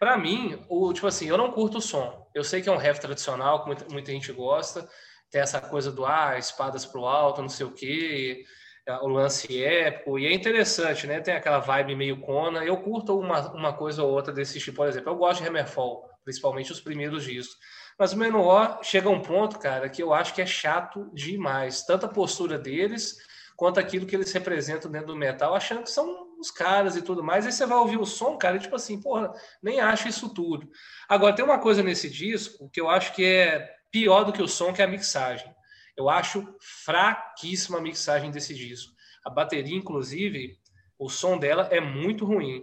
Para 0.00 0.18
mim, 0.18 0.60
o 0.68 0.92
tipo 0.92 1.06
assim, 1.06 1.28
eu 1.28 1.38
não 1.38 1.52
curto 1.52 1.78
o 1.78 1.80
som. 1.80 2.23
Eu 2.34 2.42
sei 2.42 2.60
que 2.60 2.68
é 2.68 2.72
um 2.72 2.80
heavy 2.80 3.00
tradicional, 3.00 3.60
que 3.60 3.66
muita, 3.66 3.86
muita 3.90 4.12
gente 4.12 4.32
gosta. 4.32 4.88
Tem 5.30 5.40
essa 5.40 5.60
coisa 5.60 5.90
do 5.90 6.04
ah, 6.04 6.36
espadas 6.38 6.84
pro 6.84 7.06
alto, 7.06 7.40
não 7.40 7.48
sei 7.48 7.66
o 7.66 7.72
quê, 7.72 8.44
o 9.02 9.08
lance 9.08 9.62
épico. 9.62 10.18
E 10.18 10.26
é 10.26 10.32
interessante, 10.32 11.06
né? 11.06 11.20
Tem 11.20 11.34
aquela 11.34 11.60
vibe 11.60 11.96
meio 11.96 12.20
cona. 12.20 12.64
Eu 12.64 12.76
curto 12.78 13.18
uma, 13.18 13.52
uma 13.52 13.72
coisa 13.72 14.02
ou 14.02 14.10
outra 14.10 14.32
desse 14.32 14.58
tipo. 14.60 14.76
Por 14.76 14.88
exemplo, 14.88 15.10
eu 15.10 15.16
gosto 15.16 15.42
de 15.42 15.48
Hammerfall, 15.48 16.08
principalmente 16.24 16.72
os 16.72 16.80
primeiros 16.80 17.24
discos. 17.24 17.56
Mas 17.98 18.12
o 18.12 18.18
Menor 18.18 18.80
chega 18.82 19.08
a 19.08 19.12
um 19.12 19.20
ponto, 19.20 19.58
cara, 19.58 19.88
que 19.88 20.02
eu 20.02 20.12
acho 20.12 20.34
que 20.34 20.42
é 20.42 20.46
chato 20.46 21.08
demais. 21.14 21.82
Tanto 21.82 22.06
a 22.06 22.08
postura 22.08 22.58
deles, 22.58 23.16
quanto 23.56 23.78
aquilo 23.78 24.06
que 24.06 24.16
eles 24.16 24.32
representam 24.32 24.90
dentro 24.90 25.08
do 25.08 25.16
metal, 25.16 25.54
achando 25.54 25.84
que 25.84 25.90
são 25.90 26.23
os 26.44 26.50
caras 26.50 26.96
e 26.96 27.02
tudo 27.02 27.22
mais. 27.22 27.46
Aí 27.46 27.52
você 27.52 27.66
vai 27.66 27.78
ouvir 27.78 27.98
o 27.98 28.06
som, 28.06 28.36
cara, 28.36 28.56
e 28.56 28.60
tipo 28.60 28.76
assim, 28.76 29.00
porra, 29.00 29.32
nem 29.62 29.80
acho 29.80 30.08
isso 30.08 30.28
tudo. 30.32 30.68
Agora, 31.08 31.34
tem 31.34 31.44
uma 31.44 31.58
coisa 31.58 31.82
nesse 31.82 32.08
disco 32.08 32.68
que 32.70 32.80
eu 32.80 32.88
acho 32.88 33.14
que 33.14 33.24
é 33.24 33.74
pior 33.90 34.24
do 34.24 34.32
que 34.32 34.42
o 34.42 34.48
som, 34.48 34.72
que 34.72 34.82
é 34.82 34.84
a 34.84 34.88
mixagem. 34.88 35.52
Eu 35.96 36.10
acho 36.10 36.46
fraquíssima 36.84 37.78
a 37.78 37.80
mixagem 37.80 38.30
desse 38.30 38.54
disco. 38.54 38.92
A 39.24 39.30
bateria, 39.30 39.76
inclusive, 39.76 40.58
o 40.98 41.08
som 41.08 41.38
dela 41.38 41.68
é 41.70 41.80
muito 41.80 42.24
ruim. 42.24 42.62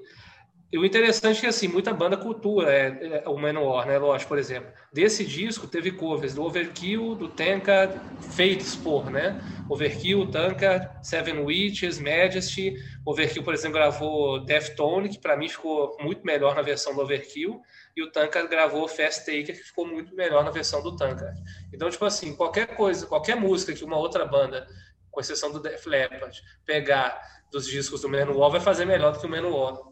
E 0.72 0.78
o 0.78 0.86
interessante 0.86 1.40
é 1.40 1.42
que, 1.42 1.48
assim, 1.48 1.68
muita 1.68 1.92
banda 1.92 2.16
cultura 2.16 2.72
é, 2.72 3.24
é 3.26 3.30
o 3.30 3.38
Manowar, 3.38 3.86
né? 3.86 3.98
Lógico, 3.98 4.30
por 4.30 4.38
exemplo. 4.38 4.72
Desse 4.94 5.26
disco 5.26 5.68
teve 5.68 5.92
covers 5.92 6.34
do 6.34 6.44
Overkill, 6.44 7.14
do 7.14 7.28
Tankard, 7.28 8.00
feitos 8.34 8.74
por, 8.78 9.12
né? 9.12 9.42
Overkill, 9.70 10.32
Tankard, 10.32 10.90
Seven 11.06 11.40
Witches, 11.40 12.00
Majesty. 12.00 12.76
Overkill, 13.06 13.44
por 13.44 13.54
exemplo, 13.54 13.80
gravou 13.80 14.40
Deftone, 14.46 15.10
que 15.10 15.20
para 15.20 15.36
mim 15.36 15.50
ficou 15.50 15.98
muito 16.00 16.26
melhor 16.26 16.56
na 16.56 16.62
versão 16.62 16.96
do 16.96 17.02
Overkill. 17.02 17.62
E 17.94 18.02
o 18.02 18.10
Tankard 18.10 18.48
gravou 18.48 18.88
Fast 18.88 19.26
Taker, 19.26 19.58
que 19.58 19.64
ficou 19.64 19.86
muito 19.86 20.16
melhor 20.16 20.42
na 20.46 20.52
versão 20.52 20.82
do 20.82 20.96
Tankard. 20.96 21.38
Então, 21.74 21.90
tipo 21.90 22.06
assim, 22.06 22.34
qualquer 22.34 22.78
coisa, 22.78 23.06
qualquer 23.06 23.36
música 23.36 23.74
que 23.74 23.84
uma 23.84 23.98
outra 23.98 24.26
banda, 24.26 24.66
com 25.12 25.20
exceção 25.20 25.52
do 25.52 25.60
Def 25.60 25.86
Leppard, 25.86 26.42
pegar 26.66 27.22
dos 27.52 27.68
discos 27.68 28.00
do 28.02 28.08
Manowar, 28.08 28.52
vai 28.52 28.62
fazer 28.62 28.86
melhor 28.86 29.12
do 29.12 29.20
que 29.20 29.26
o 29.26 29.30
Manowar. 29.30 29.92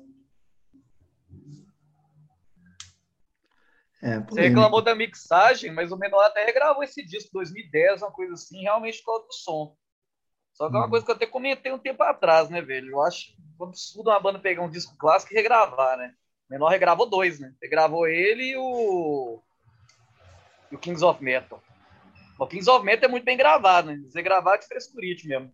É, 4.02 4.20
Você 4.20 4.42
reclamou 4.42 4.82
da 4.82 4.96
mixagem, 4.96 5.72
mas 5.72 5.92
o 5.92 5.98
Menor 5.98 6.24
até 6.24 6.46
regravou 6.46 6.84
esse 6.84 7.06
disco 7.06 7.30
2010, 7.34 8.02
uma 8.02 8.12
coisa 8.12 8.34
assim, 8.34 8.62
realmente 8.62 9.00
por 9.00 9.14
causa 9.14 9.28
do 9.28 9.34
som. 9.34 9.76
Só 10.54 10.70
que 10.70 10.76
é 10.76 10.80
uma 10.80 10.88
hum. 10.88 10.90
coisa 10.90 11.06
que 11.06 11.12
eu 11.12 11.16
até 11.16 11.26
comentei 11.26 11.72
um 11.72 11.80
tempo 11.80 12.04
atrás, 12.04 12.50
né, 12.50 12.62
velho? 12.62 12.92
Eu 12.92 13.02
acho 13.02 13.34
um 13.60 13.66
absurdo 13.66 14.10
uma 14.10 14.20
banda 14.20 14.40
pegar 14.40 14.62
um 14.62 14.70
disco 14.70 14.96
clássico 14.98 15.34
e 15.34 15.36
regravar, 15.36 15.98
né? 15.98 16.14
O 16.50 16.54
Menor 16.54 16.70
regravou 16.70 17.10
dois, 17.10 17.40
né? 17.40 17.54
Regravou 17.62 18.08
ele 18.08 18.52
e 18.52 18.58
o. 18.58 19.42
E 20.72 20.76
o 20.76 20.80
Kings 20.80 21.04
of 21.04 21.24
Metal. 21.24 21.62
O 22.40 22.48
Kings 22.48 22.70
of 22.70 22.86
Metal 22.86 23.08
é 23.08 23.12
muito 23.12 23.26
bem 23.26 23.38
gravado, 23.38 23.90
né? 23.90 23.98
Você 24.06 24.22
gravar 24.22 24.58
de 24.58 24.68
frescurite 24.68 25.28
mesmo. 25.28 25.52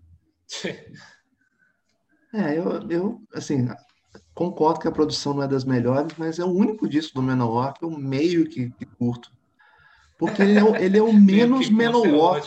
É, 2.33 2.57
eu, 2.57 2.89
eu, 2.89 3.21
assim, 3.33 3.65
concordo 4.35 4.81
que 4.81 4.87
a 4.87 4.91
produção 4.91 5.33
não 5.33 5.43
é 5.43 5.47
das 5.47 5.63
melhores, 5.63 6.13
mas 6.17 6.37
é 6.37 6.43
o 6.43 6.51
único 6.51 6.87
disco 6.87 7.15
do 7.15 7.23
Manowar 7.23 7.73
que 7.73 7.85
eu 7.85 7.89
meio 7.89 8.47
que, 8.47 8.69
que 8.69 8.85
curto. 8.85 9.31
Porque 10.19 10.41
ele 10.41 10.59
é, 10.59 10.83
ele 10.83 10.97
é 10.97 11.01
o 11.01 11.11
menos 11.15 11.69
Manowar. 11.69 12.43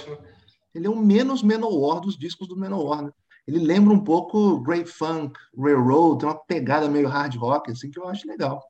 Ele 0.75 0.87
é 0.87 0.91
o 0.91 0.97
menos 0.97 1.43
Manowar 1.43 2.01
dos 2.01 2.17
discos 2.17 2.47
do 2.47 2.57
Manowar, 2.57 3.03
né? 3.03 3.11
Ele 3.47 3.59
lembra 3.61 3.95
um 3.95 4.05
pouco 4.05 4.61
Great 4.61 4.91
Funk, 4.91 5.33
Railroad, 5.57 6.19
tem 6.19 6.29
uma 6.29 6.35
pegada 6.35 6.87
meio 6.87 7.09
hard 7.09 7.35
rock, 7.37 7.71
assim, 7.71 7.91
que 7.91 7.99
eu 7.99 8.07
acho 8.07 8.29
legal. 8.29 8.63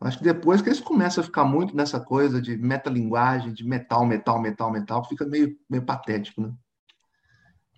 Eu 0.00 0.06
acho 0.06 0.16
que 0.16 0.24
depois 0.24 0.62
que 0.62 0.70
eles 0.70 0.80
começam 0.80 1.22
a 1.22 1.24
ficar 1.26 1.44
muito 1.44 1.76
nessa 1.76 2.00
coisa 2.00 2.40
de 2.40 2.56
metalinguagem, 2.56 3.52
de 3.52 3.62
metal, 3.62 4.06
metal, 4.06 4.40
metal, 4.40 4.72
metal, 4.72 5.04
fica 5.06 5.26
meio, 5.26 5.54
meio 5.68 5.84
patético, 5.84 6.40
né? 6.40 6.50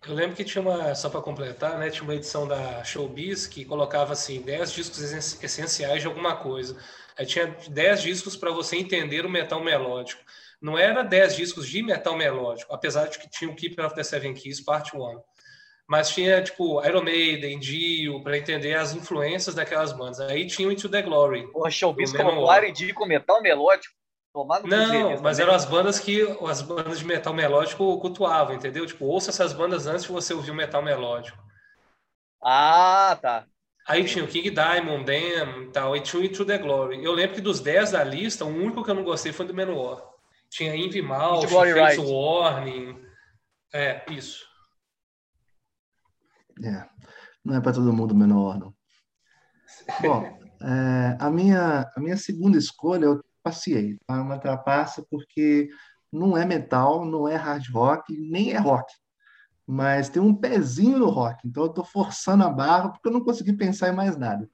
Eu 0.06 0.14
lembro 0.14 0.36
que 0.36 0.44
tinha 0.44 0.62
uma, 0.62 0.94
só 0.94 1.10
para 1.10 1.20
completar, 1.20 1.78
né, 1.78 1.90
tinha 1.90 2.04
uma 2.04 2.14
edição 2.14 2.46
da 2.46 2.84
Showbiz 2.84 3.46
que 3.46 3.64
colocava 3.64 4.12
assim 4.12 4.40
10 4.40 4.72
discos 4.72 5.00
essenciais 5.42 6.00
de 6.00 6.06
alguma 6.06 6.36
coisa. 6.36 6.76
Aí 7.16 7.26
tinha 7.26 7.46
10 7.68 8.02
discos 8.02 8.36
para 8.36 8.50
você 8.50 8.76
entender 8.76 9.26
o 9.26 9.30
metal 9.30 9.62
melódico. 9.62 10.22
Não 10.60 10.78
era 10.78 11.02
10 11.02 11.36
discos 11.36 11.68
de 11.68 11.82
metal 11.82 12.16
melódico, 12.16 12.72
apesar 12.72 13.08
de 13.08 13.18
que 13.18 13.28
tinha 13.28 13.50
o 13.50 13.54
Keeper 13.54 13.86
of 13.86 13.94
the 13.94 14.02
Seven 14.02 14.34
Keys, 14.34 14.60
parte 14.60 14.96
1. 14.96 15.20
Mas 15.86 16.10
tinha, 16.10 16.42
tipo, 16.42 16.84
Iron 16.84 17.02
Maiden, 17.02 17.58
Dio, 17.58 18.22
para 18.22 18.36
entender 18.36 18.74
as 18.74 18.94
influências 18.94 19.54
daquelas 19.54 19.92
bandas. 19.92 20.20
Aí 20.20 20.46
tinha 20.46 20.68
o 20.68 20.72
Into 20.72 20.88
the 20.88 21.00
Glory. 21.00 21.48
O 21.54 21.68
Showbiz 21.70 22.12
como 22.12 22.52
R&D 22.52 22.92
com 22.92 23.06
metal 23.06 23.40
melódico. 23.40 23.97
Tomar 24.32 24.62
no 24.62 24.68
Não, 24.68 25.20
mas 25.22 25.38
eram 25.38 25.54
as 25.54 25.64
bandas 25.64 25.98
que 25.98 26.22
as 26.46 26.62
bandas 26.62 26.98
de 26.98 27.04
metal 27.04 27.32
melódico 27.32 27.98
cultuavam, 27.98 28.54
entendeu? 28.54 28.86
Tipo, 28.86 29.06
ouça 29.06 29.30
essas 29.30 29.52
bandas 29.52 29.86
antes 29.86 30.04
de 30.04 30.12
você 30.12 30.34
ouvir 30.34 30.50
o 30.50 30.54
metal 30.54 30.82
melódico. 30.82 31.38
Ah, 32.42 33.18
tá. 33.20 33.46
Aí 33.86 34.04
tinha 34.04 34.22
o 34.22 34.28
King 34.28 34.50
Diamond, 34.50 35.04
Damn 35.04 35.62
e 35.62 35.72
tal, 35.72 35.96
e 35.96 36.00
tinha 36.00 36.20
o 36.20 36.24
Into 36.24 36.44
the 36.44 36.58
Glory. 36.58 37.02
Eu 37.02 37.12
lembro 37.12 37.34
que 37.34 37.40
dos 37.40 37.58
10 37.58 37.92
da 37.92 38.04
lista, 38.04 38.44
o 38.44 38.48
único 38.48 38.84
que 38.84 38.90
eu 38.90 38.94
não 38.94 39.02
gostei 39.02 39.32
foi 39.32 39.46
do 39.46 39.54
Manowar. 39.54 40.02
Tinha 40.50 40.76
Envy 40.76 41.02
Fates 41.02 41.50
right. 41.74 41.98
Warning. 41.98 43.02
É, 43.72 44.04
isso. 44.12 44.46
É, 46.62 46.86
não 47.42 47.56
é 47.56 47.60
para 47.60 47.72
todo 47.72 47.92
mundo 47.92 48.14
Manowar, 48.14 48.58
não. 48.58 48.74
Bom, 50.02 50.38
é, 50.62 51.16
a, 51.18 51.30
minha, 51.30 51.90
a 51.96 52.00
minha 52.00 52.16
segunda 52.16 52.58
escolha, 52.58 53.06
eu 53.06 53.24
passei, 53.48 53.98
tá? 54.06 54.20
Uma 54.20 54.38
trapaça 54.38 55.04
porque 55.10 55.68
não 56.12 56.36
é 56.36 56.44
metal, 56.44 57.04
não 57.04 57.26
é 57.26 57.34
hard 57.34 57.68
rock, 57.70 58.16
nem 58.16 58.52
é 58.52 58.58
rock. 58.58 58.92
Mas 59.66 60.08
tem 60.08 60.22
um 60.22 60.34
pezinho 60.34 60.98
no 60.98 61.08
rock, 61.08 61.46
então 61.46 61.64
eu 61.64 61.68
estou 61.68 61.84
forçando 61.84 62.44
a 62.44 62.50
barra 62.50 62.90
porque 62.90 63.08
eu 63.08 63.12
não 63.12 63.24
consegui 63.24 63.52
pensar 63.52 63.88
em 63.88 63.96
mais 63.96 64.16
nada. 64.16 64.48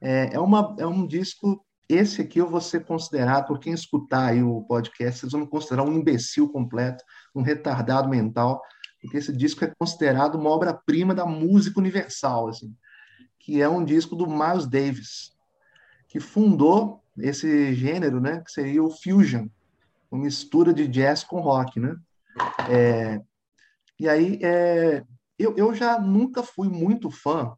É, 0.00 0.34
é, 0.34 0.40
uma, 0.40 0.74
é 0.78 0.86
um 0.86 1.06
disco, 1.06 1.64
esse 1.88 2.22
aqui 2.22 2.38
eu 2.38 2.48
vou 2.48 2.60
ser 2.60 2.84
considerado, 2.84 3.46
por 3.46 3.58
quem 3.58 3.72
escutar 3.72 4.28
aí 4.28 4.42
o 4.42 4.62
podcast, 4.62 5.20
vocês 5.20 5.32
vão 5.32 5.42
me 5.42 5.46
considerar 5.46 5.82
um 5.82 5.92
imbecil 5.92 6.48
completo, 6.48 7.02
um 7.34 7.42
retardado 7.42 8.08
mental, 8.08 8.60
porque 9.00 9.16
esse 9.16 9.34
disco 9.34 9.64
é 9.64 9.72
considerado 9.78 10.34
uma 10.34 10.50
obra-prima 10.50 11.14
da 11.14 11.24
música 11.24 11.80
universal, 11.80 12.48
assim, 12.48 12.74
que 13.38 13.62
é 13.62 13.68
um 13.68 13.82
disco 13.82 14.14
do 14.14 14.26
Miles 14.26 14.66
Davis, 14.66 15.32
que 16.10 16.18
fundou 16.18 17.02
esse 17.16 17.72
gênero, 17.72 18.20
né, 18.20 18.40
que 18.40 18.50
seria 18.50 18.82
o 18.82 18.90
fusion, 18.90 19.46
uma 20.10 20.24
mistura 20.24 20.74
de 20.74 20.88
jazz 20.88 21.22
com 21.22 21.40
rock, 21.40 21.78
né? 21.78 21.96
É, 22.68 23.20
e 23.98 24.08
aí, 24.08 24.40
é, 24.42 25.04
eu, 25.38 25.56
eu 25.56 25.74
já 25.74 26.00
nunca 26.00 26.42
fui 26.42 26.68
muito 26.68 27.10
fã 27.10 27.54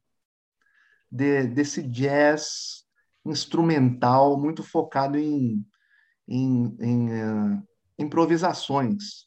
de, 1.11 1.47
desse 1.47 1.83
jazz 1.83 2.85
instrumental 3.25 4.39
muito 4.39 4.63
focado 4.63 5.17
em, 5.17 5.65
em, 6.29 6.77
em 6.81 7.09
uh, 7.09 7.63
improvisações, 7.99 9.27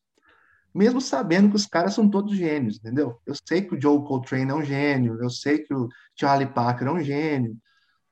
mesmo 0.74 1.02
sabendo 1.02 1.50
que 1.50 1.56
os 1.56 1.66
caras 1.66 1.94
são 1.94 2.10
todos 2.10 2.36
gênios, 2.36 2.78
entendeu? 2.78 3.20
Eu 3.26 3.34
sei 3.48 3.62
que 3.62 3.74
o 3.74 3.82
Joe 3.82 4.04
Coltrane 4.04 4.52
é 4.52 4.54
um 4.54 4.64
gênio, 4.64 5.18
eu 5.22 5.30
sei 5.30 5.60
que 5.60 5.74
o 5.74 5.88
Charlie 6.20 6.52
Parker 6.52 6.88
é 6.88 6.92
um 6.92 7.02
gênio, 7.02 7.58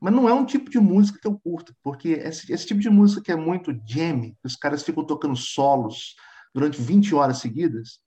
mas 0.03 0.13
não 0.13 0.27
é 0.27 0.33
um 0.33 0.43
tipo 0.45 0.69
de 0.69 0.77
música 0.81 1.17
que 1.17 1.25
eu 1.25 1.39
curto, 1.39 1.73
porque 1.81 2.09
esse, 2.09 2.51
esse 2.51 2.67
tipo 2.67 2.81
de 2.81 2.89
música 2.89 3.21
que 3.21 3.31
é 3.31 3.37
muito 3.37 3.71
jam, 3.87 4.19
que 4.19 4.35
os 4.43 4.57
caras 4.57 4.83
ficam 4.83 5.05
tocando 5.05 5.33
solos 5.33 6.15
durante 6.53 6.81
20 6.81 7.15
horas 7.15 7.37
seguidas, 7.37 7.99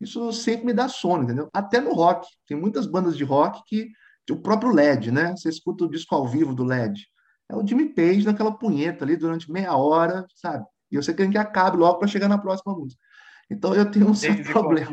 isso 0.00 0.32
sempre 0.32 0.66
me 0.66 0.72
dá 0.72 0.88
sono, 0.88 1.24
entendeu? 1.24 1.50
Até 1.52 1.80
no 1.80 1.92
rock. 1.92 2.24
Tem 2.46 2.56
muitas 2.56 2.86
bandas 2.86 3.16
de 3.16 3.24
rock 3.24 3.62
que. 3.66 3.90
O 4.30 4.36
próprio 4.36 4.70
LED, 4.72 5.10
né? 5.10 5.32
Você 5.32 5.48
escuta 5.48 5.82
o 5.82 5.90
disco 5.90 6.14
ao 6.14 6.24
vivo 6.24 6.54
do 6.54 6.62
LED. 6.62 7.04
É 7.48 7.56
o 7.56 7.66
Jimmy 7.66 7.92
Page 7.92 8.24
naquela 8.24 8.56
punheta 8.56 9.04
ali 9.04 9.16
durante 9.16 9.50
meia 9.50 9.74
hora, 9.74 10.24
sabe? 10.36 10.64
E 10.88 10.96
você 10.96 11.12
quer 11.12 11.28
que 11.28 11.36
acabe 11.36 11.76
logo 11.76 11.98
para 11.98 12.06
chegar 12.06 12.28
na 12.28 12.38
próxima 12.38 12.72
música. 12.72 13.02
Então 13.50 13.74
eu 13.74 13.90
tenho 13.90 14.08
um 14.08 14.14
certo 14.14 14.44
problema. 14.52 14.88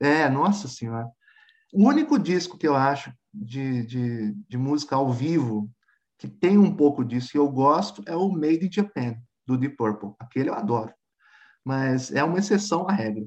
É, 0.00 0.28
nossa 0.28 0.66
senhora. 0.66 1.08
O 1.72 1.86
único 1.86 2.18
disco 2.18 2.56
que 2.56 2.66
eu 2.66 2.74
acho 2.74 3.12
de, 3.32 3.84
de, 3.84 4.32
de, 4.48 4.56
música 4.56 4.96
ao 4.96 5.12
vivo 5.12 5.70
que 6.18 6.26
tem 6.26 6.56
um 6.56 6.74
pouco 6.74 7.04
disso 7.04 7.30
e 7.34 7.38
eu 7.38 7.48
gosto 7.48 8.02
é 8.06 8.16
o 8.16 8.30
Made 8.30 8.66
in 8.66 8.72
Japan, 8.72 9.16
do 9.46 9.56
Deep 9.56 9.76
Purple. 9.76 10.14
Aquele 10.18 10.48
eu 10.48 10.54
adoro. 10.54 10.92
Mas 11.64 12.10
é 12.10 12.24
uma 12.24 12.38
exceção 12.38 12.88
à 12.88 12.92
regra. 12.92 13.26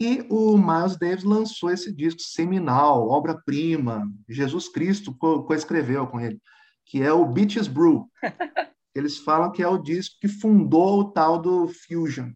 E 0.00 0.26
o 0.30 0.56
Miles 0.56 0.96
Davis 0.96 1.24
lançou 1.24 1.70
esse 1.70 1.92
disco 1.92 2.20
seminal, 2.20 3.08
obra-prima, 3.08 4.10
Jesus 4.28 4.68
Cristo 4.68 5.14
co-escreveu 5.14 6.06
com 6.06 6.20
ele. 6.20 6.40
que 6.86 7.02
é 7.02 7.12
o 7.12 7.26
Beaches 7.26 7.66
Brew. 7.66 8.10
Eles 8.94 9.18
falam 9.18 9.50
que 9.50 9.62
é 9.62 9.68
o 9.68 9.78
disco 9.78 10.16
que 10.20 10.28
fundou 10.28 11.00
o 11.00 11.10
tal 11.10 11.40
do 11.40 11.66
Fusion. 11.68 12.30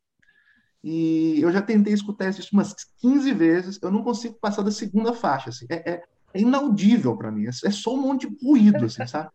E 0.83 1.41
eu 1.41 1.51
já 1.51 1.61
tentei 1.61 1.93
escutar 1.93 2.29
isso 2.29 2.49
umas 2.53 2.75
15 3.01 3.33
vezes, 3.33 3.79
eu 3.83 3.91
não 3.91 4.03
consigo 4.03 4.35
passar 4.41 4.63
da 4.63 4.71
segunda 4.71 5.13
faixa. 5.13 5.51
Assim. 5.51 5.67
É, 5.69 5.91
é, 5.91 6.03
é 6.35 6.41
inaudível 6.41 7.17
para 7.17 7.31
mim, 7.31 7.47
é, 7.47 7.49
é, 7.49 7.71
só 7.71 7.95
um 7.95 8.01
monte 8.01 8.29
de 8.29 8.47
ruído, 8.47 8.85
assim, 8.85 9.07
sabe? 9.07 9.31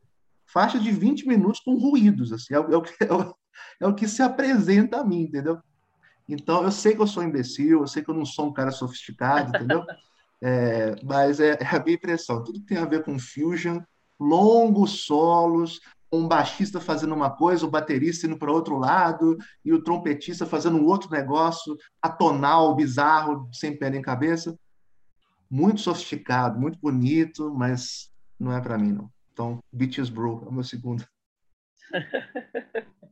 Faixa 0.46 0.80
de 0.80 0.92
20 0.92 1.28
minutos 1.28 1.60
com 1.60 1.76
ruídos, 1.78 2.32
assim, 2.32 2.54
é, 2.54 2.58
é, 2.58 2.60
o, 2.60 2.84
é, 3.02 3.14
o, 3.14 3.36
é 3.82 3.88
o 3.88 3.96
que 3.96 4.08
se 4.08 4.22
apresenta 4.22 5.00
a 5.00 5.04
mim, 5.04 5.24
entendeu? 5.24 5.60
Então, 6.28 6.64
eu 6.64 6.72
sei 6.72 6.96
que 6.96 7.02
eu 7.02 7.08
sou 7.08 7.24
imbecil, 7.24 7.82
eu 7.82 7.88
sei 7.88 8.04
que 8.04 8.10
eu 8.10 8.16
não 8.16 8.26
sou 8.26 8.48
um 8.48 8.54
cara 8.54 8.72
sofisticado, 8.72 9.50
entendeu? 9.50 9.84
É, 10.46 10.96
mas 11.02 11.40
é, 11.40 11.52
é, 11.52 11.66
a 11.66 11.82
minha 11.82 11.96
impressão. 11.96 12.44
Tudo 12.44 12.60
que 12.60 12.66
tem 12.66 12.78
a 12.78 12.84
ver 12.84 13.02
com 13.06 13.18
fusion, 13.18 13.80
longos 14.20 15.06
solos, 15.06 15.80
um 16.14 16.28
baixista 16.28 16.80
fazendo 16.80 17.16
uma 17.16 17.36
coisa, 17.36 17.66
o 17.66 17.70
baterista 17.70 18.28
indo 18.28 18.38
para 18.38 18.52
outro 18.52 18.78
lado, 18.78 19.38
e 19.66 19.74
o 19.74 19.84
trompetista 19.84 20.46
fazendo 20.46 20.78
um 20.78 20.86
outro 20.86 21.10
negócio, 21.10 21.76
atonal, 22.02 22.76
bizarro, 22.76 23.50
sem 23.52 23.78
pé 23.78 23.90
nem 23.90 24.02
cabeça. 24.02 24.56
Muito 25.50 25.82
sofisticado, 25.82 26.60
muito 26.60 26.78
bonito, 26.80 27.52
mas 27.54 28.12
não 28.40 28.54
é 28.54 28.62
para 28.62 28.78
mim, 28.78 28.92
não. 28.92 29.12
Então, 29.32 29.60
Beaches 29.72 30.10
Brew 30.10 30.44
é 30.46 30.50
o 30.50 30.54
meu 30.54 30.64
segundo. 30.64 31.04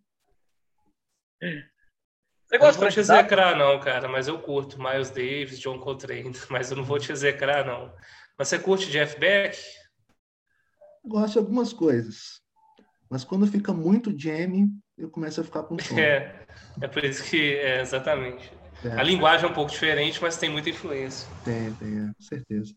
Você 2.45 2.57
gosta 2.57 2.81
eu 2.81 2.81
não 2.81 2.81
vou 2.81 2.91
te 2.91 2.99
execrar, 2.99 3.57
não, 3.57 3.79
cara, 3.79 4.09
mas 4.09 4.27
eu 4.27 4.37
curto 4.39 4.77
Miles 4.77 5.09
Davis, 5.09 5.57
John 5.57 5.79
Coltrane, 5.79 6.33
mas 6.51 6.69
eu 6.69 6.77
não 6.77 6.83
vou 6.83 6.99
te 6.99 7.11
execrar, 7.11 7.65
não. 7.65 7.95
Mas 8.37 8.49
você 8.49 8.59
curte 8.59 8.91
Jeff 8.91 9.17
Beck? 9.17 9.57
Gosto 11.03 11.33
de 11.33 11.39
algumas 11.39 11.73
coisas. 11.73 12.40
Mas 13.11 13.25
quando 13.25 13.45
fica 13.45 13.73
muito 13.73 14.17
jam, 14.17 14.69
eu 14.97 15.09
começo 15.09 15.41
a 15.41 15.43
ficar 15.43 15.63
com 15.63 15.77
sono. 15.83 15.99
É, 15.99 16.45
é 16.79 16.87
por 16.87 17.03
isso 17.03 17.21
que, 17.25 17.55
é, 17.55 17.81
exatamente. 17.81 18.49
É. 18.85 18.91
A 18.97 19.03
linguagem 19.03 19.45
é 19.45 19.51
um 19.51 19.53
pouco 19.53 19.69
diferente, 19.69 20.17
mas 20.21 20.37
tem 20.37 20.49
muita 20.49 20.69
influência. 20.69 21.27
Tem, 21.43 21.73
tem, 21.73 21.99
é, 21.99 22.11
certeza. 22.17 22.73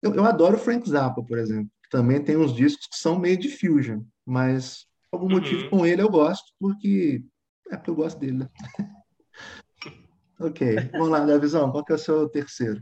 Eu, 0.00 0.14
eu 0.14 0.24
adoro 0.24 0.56
Frank 0.56 0.88
Zappa, 0.88 1.20
por 1.20 1.36
exemplo, 1.36 1.68
que 1.82 1.90
também 1.90 2.22
tem 2.22 2.36
uns 2.36 2.54
discos 2.54 2.86
que 2.86 2.96
são 2.96 3.18
meio 3.18 3.36
de 3.36 3.48
fusion, 3.48 4.04
mas 4.24 4.86
por 5.10 5.16
algum 5.16 5.26
uhum. 5.26 5.40
motivo 5.40 5.68
com 5.68 5.84
ele 5.84 6.00
eu 6.00 6.08
gosto, 6.08 6.52
porque 6.56 7.20
é 7.70 7.76
porque 7.76 7.90
eu 7.90 7.96
gosto 7.96 8.20
dele, 8.20 8.38
né? 8.38 8.48
ok, 10.38 10.90
vamos 10.92 11.08
lá, 11.08 11.26
Davizão, 11.26 11.72
qual 11.72 11.84
que 11.84 11.90
é 11.90 11.96
o 11.96 11.98
seu 11.98 12.28
terceiro? 12.28 12.80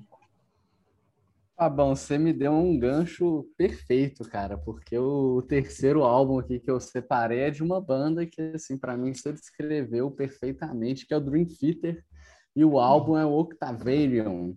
Ah, 1.59 1.71
bom, 1.71 1.97
você 1.97 2.19
me 2.19 2.35
deu 2.35 2.53
um 2.53 2.79
gancho 2.79 3.49
perfeito, 3.57 4.29
cara, 4.29 4.59
porque 4.59 4.99
o 4.99 5.41
terceiro 5.41 6.05
álbum 6.05 6.39
aqui 6.39 6.61
que 6.61 6.71
eu 6.71 6.79
separei 6.79 7.41
é 7.41 7.51
de 7.51 7.63
uma 7.63 7.81
banda 7.81 8.27
que, 8.27 8.43
assim, 8.55 8.77
para 8.77 8.95
mim 8.95 9.15
você 9.15 9.33
descreveu 9.33 10.11
perfeitamente, 10.11 11.07
que 11.07 11.15
é 11.15 11.17
o 11.17 11.21
Dream 11.21 11.47
Theater, 11.47 12.05
e 12.55 12.63
o 12.63 12.79
álbum 12.79 13.17
é 13.17 13.25
o 13.25 13.33
Octavarium, 13.39 14.55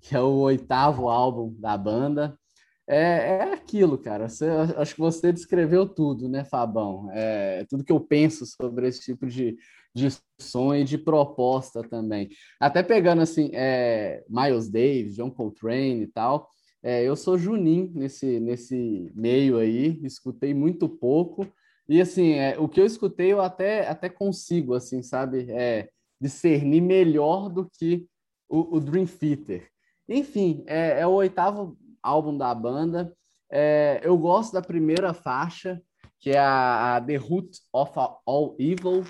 que 0.00 0.14
é 0.14 0.20
o 0.20 0.34
oitavo 0.40 1.08
álbum 1.08 1.54
da 1.58 1.78
banda. 1.78 2.38
É, 2.86 2.98
é 3.38 3.52
aquilo, 3.54 3.96
cara. 3.98 4.28
Você, 4.28 4.46
acho 4.76 4.94
que 4.94 5.00
você 5.00 5.32
descreveu 5.32 5.88
tudo, 5.88 6.28
né, 6.28 6.44
Fabão? 6.44 7.08
É 7.12 7.64
tudo 7.70 7.84
que 7.84 7.92
eu 7.92 8.00
penso 8.00 8.44
sobre 8.46 8.88
esse 8.88 9.00
tipo 9.00 9.26
de, 9.26 9.56
de 9.94 10.08
som 10.40 10.74
e 10.74 10.84
de 10.84 10.98
proposta 10.98 11.82
também. 11.82 12.28
Até 12.60 12.82
pegando 12.82 13.22
assim, 13.22 13.50
é, 13.52 14.24
Miles 14.28 14.68
Davis, 14.68 15.14
John 15.14 15.30
Coltrane 15.30 16.02
e 16.02 16.06
tal. 16.08 16.48
É, 16.82 17.02
eu 17.02 17.16
sou 17.16 17.38
Juninho 17.38 17.90
nesse, 17.94 18.38
nesse 18.40 19.10
meio 19.14 19.58
aí, 19.58 19.98
escutei 20.02 20.52
muito 20.52 20.88
pouco. 20.88 21.46
E 21.88 22.00
assim, 22.00 22.32
é, 22.32 22.58
o 22.58 22.68
que 22.68 22.80
eu 22.80 22.86
escutei 22.86 23.32
eu 23.32 23.40
até, 23.40 23.88
até 23.88 24.08
consigo, 24.08 24.74
assim, 24.74 25.02
sabe, 25.02 25.50
é, 25.50 25.88
discernir 26.20 26.80
melhor 26.80 27.48
do 27.48 27.68
que 27.70 28.06
o, 28.48 28.76
o 28.76 28.80
Dream 28.80 29.06
Theater. 29.06 29.68
Enfim, 30.08 30.64
é, 30.66 31.00
é 31.00 31.06
o 31.06 31.12
oitavo 31.12 31.78
álbum 32.02 32.36
da 32.36 32.54
banda. 32.54 33.14
É, 33.50 34.00
eu 34.02 34.16
gosto 34.18 34.52
da 34.52 34.62
primeira 34.62 35.14
faixa, 35.14 35.80
que 36.20 36.30
é 36.30 36.38
a, 36.38 36.96
a, 36.96 37.00
The 37.00 37.16
Root 37.16 37.60
of 37.72 37.92
All 38.26 38.56
Evil, 38.58 39.04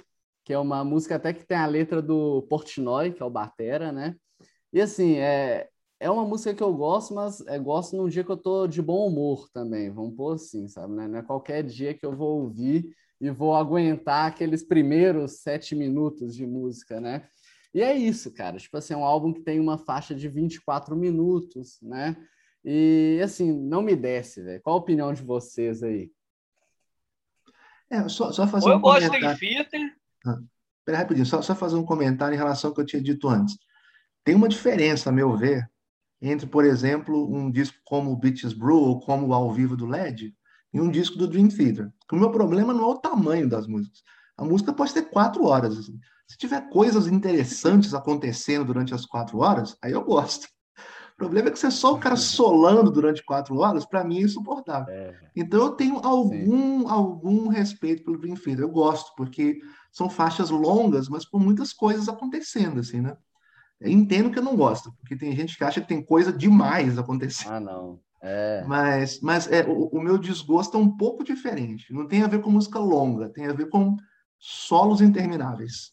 que 0.45 0.53
é 0.53 0.59
uma 0.59 0.85
música 0.85 1.17
até 1.17 1.33
que 1.33 1.47
tem 1.47 1.57
a 1.57 1.67
letra 1.67 2.03
do 2.03 2.43
Portnoy, 2.43 3.13
que 3.13 3.23
é 3.23 3.27
o 3.27 3.31
Batera, 3.31 3.91
né? 3.91 4.15
E 4.73 4.81
assim, 4.81 5.17
é, 5.17 5.69
é 5.99 6.11
uma 6.11 6.25
música 6.25 6.55
que 6.55 6.63
eu 6.63 6.75
gosto, 6.75 7.15
mas 7.15 7.41
é, 7.47 7.59
gosto 7.59 7.97
num 7.97 8.09
dia 8.09 8.23
que 8.23 8.31
eu 8.31 8.37
tô 8.37 8.67
de 8.67 8.83
bom 8.83 9.07
humor 9.07 9.49
também, 9.53 9.91
vamos 9.91 10.15
pôr 10.15 10.35
assim, 10.35 10.69
sabe? 10.69 10.95
Né? 10.95 11.09
Não 11.09 11.19
é 11.19 11.23
qualquer 11.23 11.63
dia 11.63 11.95
que 11.95 12.05
eu 12.05 12.15
vou 12.15 12.43
ouvir 12.43 12.95
e 13.21 13.31
vou 13.31 13.55
aguentar 13.55 14.27
aqueles 14.27 14.63
primeiros 14.63 15.39
sete 15.41 15.75
minutos 15.75 16.35
de 16.35 16.47
música, 16.47 17.01
né? 17.01 17.27
E 17.73 17.81
é 17.81 17.93
isso, 17.93 18.33
cara. 18.33 18.59
Tipo 18.59 18.77
assim, 18.77 18.95
é 18.95 18.97
um 18.97 19.05
álbum 19.05 19.33
que 19.33 19.41
tem 19.41 19.59
uma 19.59 19.79
faixa 19.79 20.15
de 20.15 20.29
24 20.29 20.95
minutos, 20.95 21.81
né? 21.83 22.17
E 22.65 23.21
assim, 23.23 23.53
não 23.53 23.83
me 23.83 23.97
desce, 23.97 24.43
velho. 24.43 24.63
Qual 24.63 24.77
a 24.77 24.79
opinião 24.79 25.13
de 25.13 25.23
vocês 25.23 25.83
aí? 25.83 26.11
É, 27.91 28.09
só, 28.09 28.33
só 28.33 28.47
fazer 28.47 28.71
eu 28.71 28.77
um 28.77 28.81
gosto 28.81 29.07
comentário. 29.07 29.39
de 29.39 29.41
Fitter. 29.41 30.04
Ah, 30.25 30.39
pera 30.85 30.99
rapidinho, 30.99 31.27
só, 31.27 31.41
só 31.43 31.55
fazer 31.55 31.77
um 31.77 31.85
comentário 31.85 32.35
em 32.35 32.39
relação 32.39 32.71
ao 32.71 32.75
que 32.75 32.81
eu 32.81 32.87
tinha 32.87 33.03
dito 33.03 33.29
antes. 33.29 33.57
Tem 34.25 34.35
uma 34.35 34.49
diferença, 34.49 35.11
a 35.11 35.13
meu 35.13 35.37
ver, 35.37 35.69
entre, 36.21 36.47
por 36.47 36.65
exemplo, 36.65 37.31
um 37.31 37.51
disco 37.51 37.77
como 37.85 38.11
o 38.11 38.17
Beaches 38.17 38.53
Brew 38.53 38.79
ou 38.79 39.01
como 39.01 39.29
o 39.29 39.35
Ao 39.35 39.53
Vivo 39.53 39.77
do 39.77 39.87
LED 39.87 40.35
e 40.73 40.81
um 40.81 40.91
disco 40.91 41.19
do 41.19 41.29
Dream 41.29 41.49
Theater. 41.49 41.93
O 42.11 42.17
meu 42.17 42.31
problema 42.31 42.73
não 42.73 42.85
é 42.85 42.87
o 42.87 42.99
tamanho 42.99 43.49
das 43.49 43.67
músicas. 43.67 44.03
A 44.37 44.45
música 44.45 44.73
pode 44.73 44.93
ter 44.93 45.03
quatro 45.03 45.45
horas. 45.45 45.79
Assim. 45.79 45.99
Se 46.27 46.37
tiver 46.37 46.69
coisas 46.71 47.07
interessantes 47.07 47.95
acontecendo 47.95 48.65
durante 48.65 48.95
as 48.95 49.05
quatro 49.05 49.39
horas, 49.39 49.77
aí 49.83 49.93
eu 49.93 50.03
gosto. 50.03 50.49
O 51.13 51.17
problema 51.17 51.49
é 51.49 51.53
que 51.53 51.59
você 51.59 51.69
é 51.69 51.71
só 51.71 51.93
o 51.93 52.01
cara 52.01 52.17
solando 52.17 52.91
durante 52.91 53.25
quatro 53.25 53.57
horas, 53.59 53.87
para 53.87 54.03
mim 54.03 54.19
é 54.19 54.23
insuportável. 54.23 54.93
É. 54.93 55.15
Então 55.37 55.61
eu 55.61 55.71
tenho 55.71 55.99
algum, 55.99 56.89
algum 56.89 57.47
respeito 57.47 58.03
pelo 58.03 58.19
Dream 58.19 58.35
Theater. 58.35 58.65
Eu 58.65 58.71
gosto, 58.71 59.13
porque 59.17 59.61
são 59.95 60.11
faixas 60.11 60.51
longas, 60.51 61.09
mas 61.09 61.25
com 61.25 61.39
muitas 61.39 61.73
coisas 61.73 62.09
acontecendo, 62.09 62.81
assim, 62.81 63.01
né? 63.01 63.17
Eu 63.81 63.93
entendo 63.93 64.29
que 64.29 64.39
eu 64.39 64.43
não 64.43 64.57
gosto, 64.57 64.93
porque 64.99 65.15
tem 65.15 65.35
gente 65.37 65.57
que 65.57 65.63
acha 65.63 65.81
que 65.81 65.87
tem 65.87 66.05
coisa 66.05 66.33
demais 66.33 66.99
acontecendo. 66.99 67.53
Ah, 67.53 67.61
não. 67.61 68.01
É. 68.21 68.65
Mas, 68.67 69.21
mas 69.21 69.47
é, 69.53 69.65
o, 69.65 69.87
o 69.87 70.03
meu 70.03 70.19
desgosto 70.19 70.77
é 70.77 70.81
um 70.81 70.97
pouco 70.97 71.23
diferente. 71.23 71.93
Não 71.93 72.09
tem 72.09 72.25
a 72.25 72.27
ver 72.27 72.41
com 72.41 72.51
música 72.51 72.79
longa, 72.79 73.29
tem 73.29 73.47
a 73.47 73.53
ver 73.53 73.69
com 73.69 73.97
solos 74.37 75.01
intermináveis. 75.01 75.93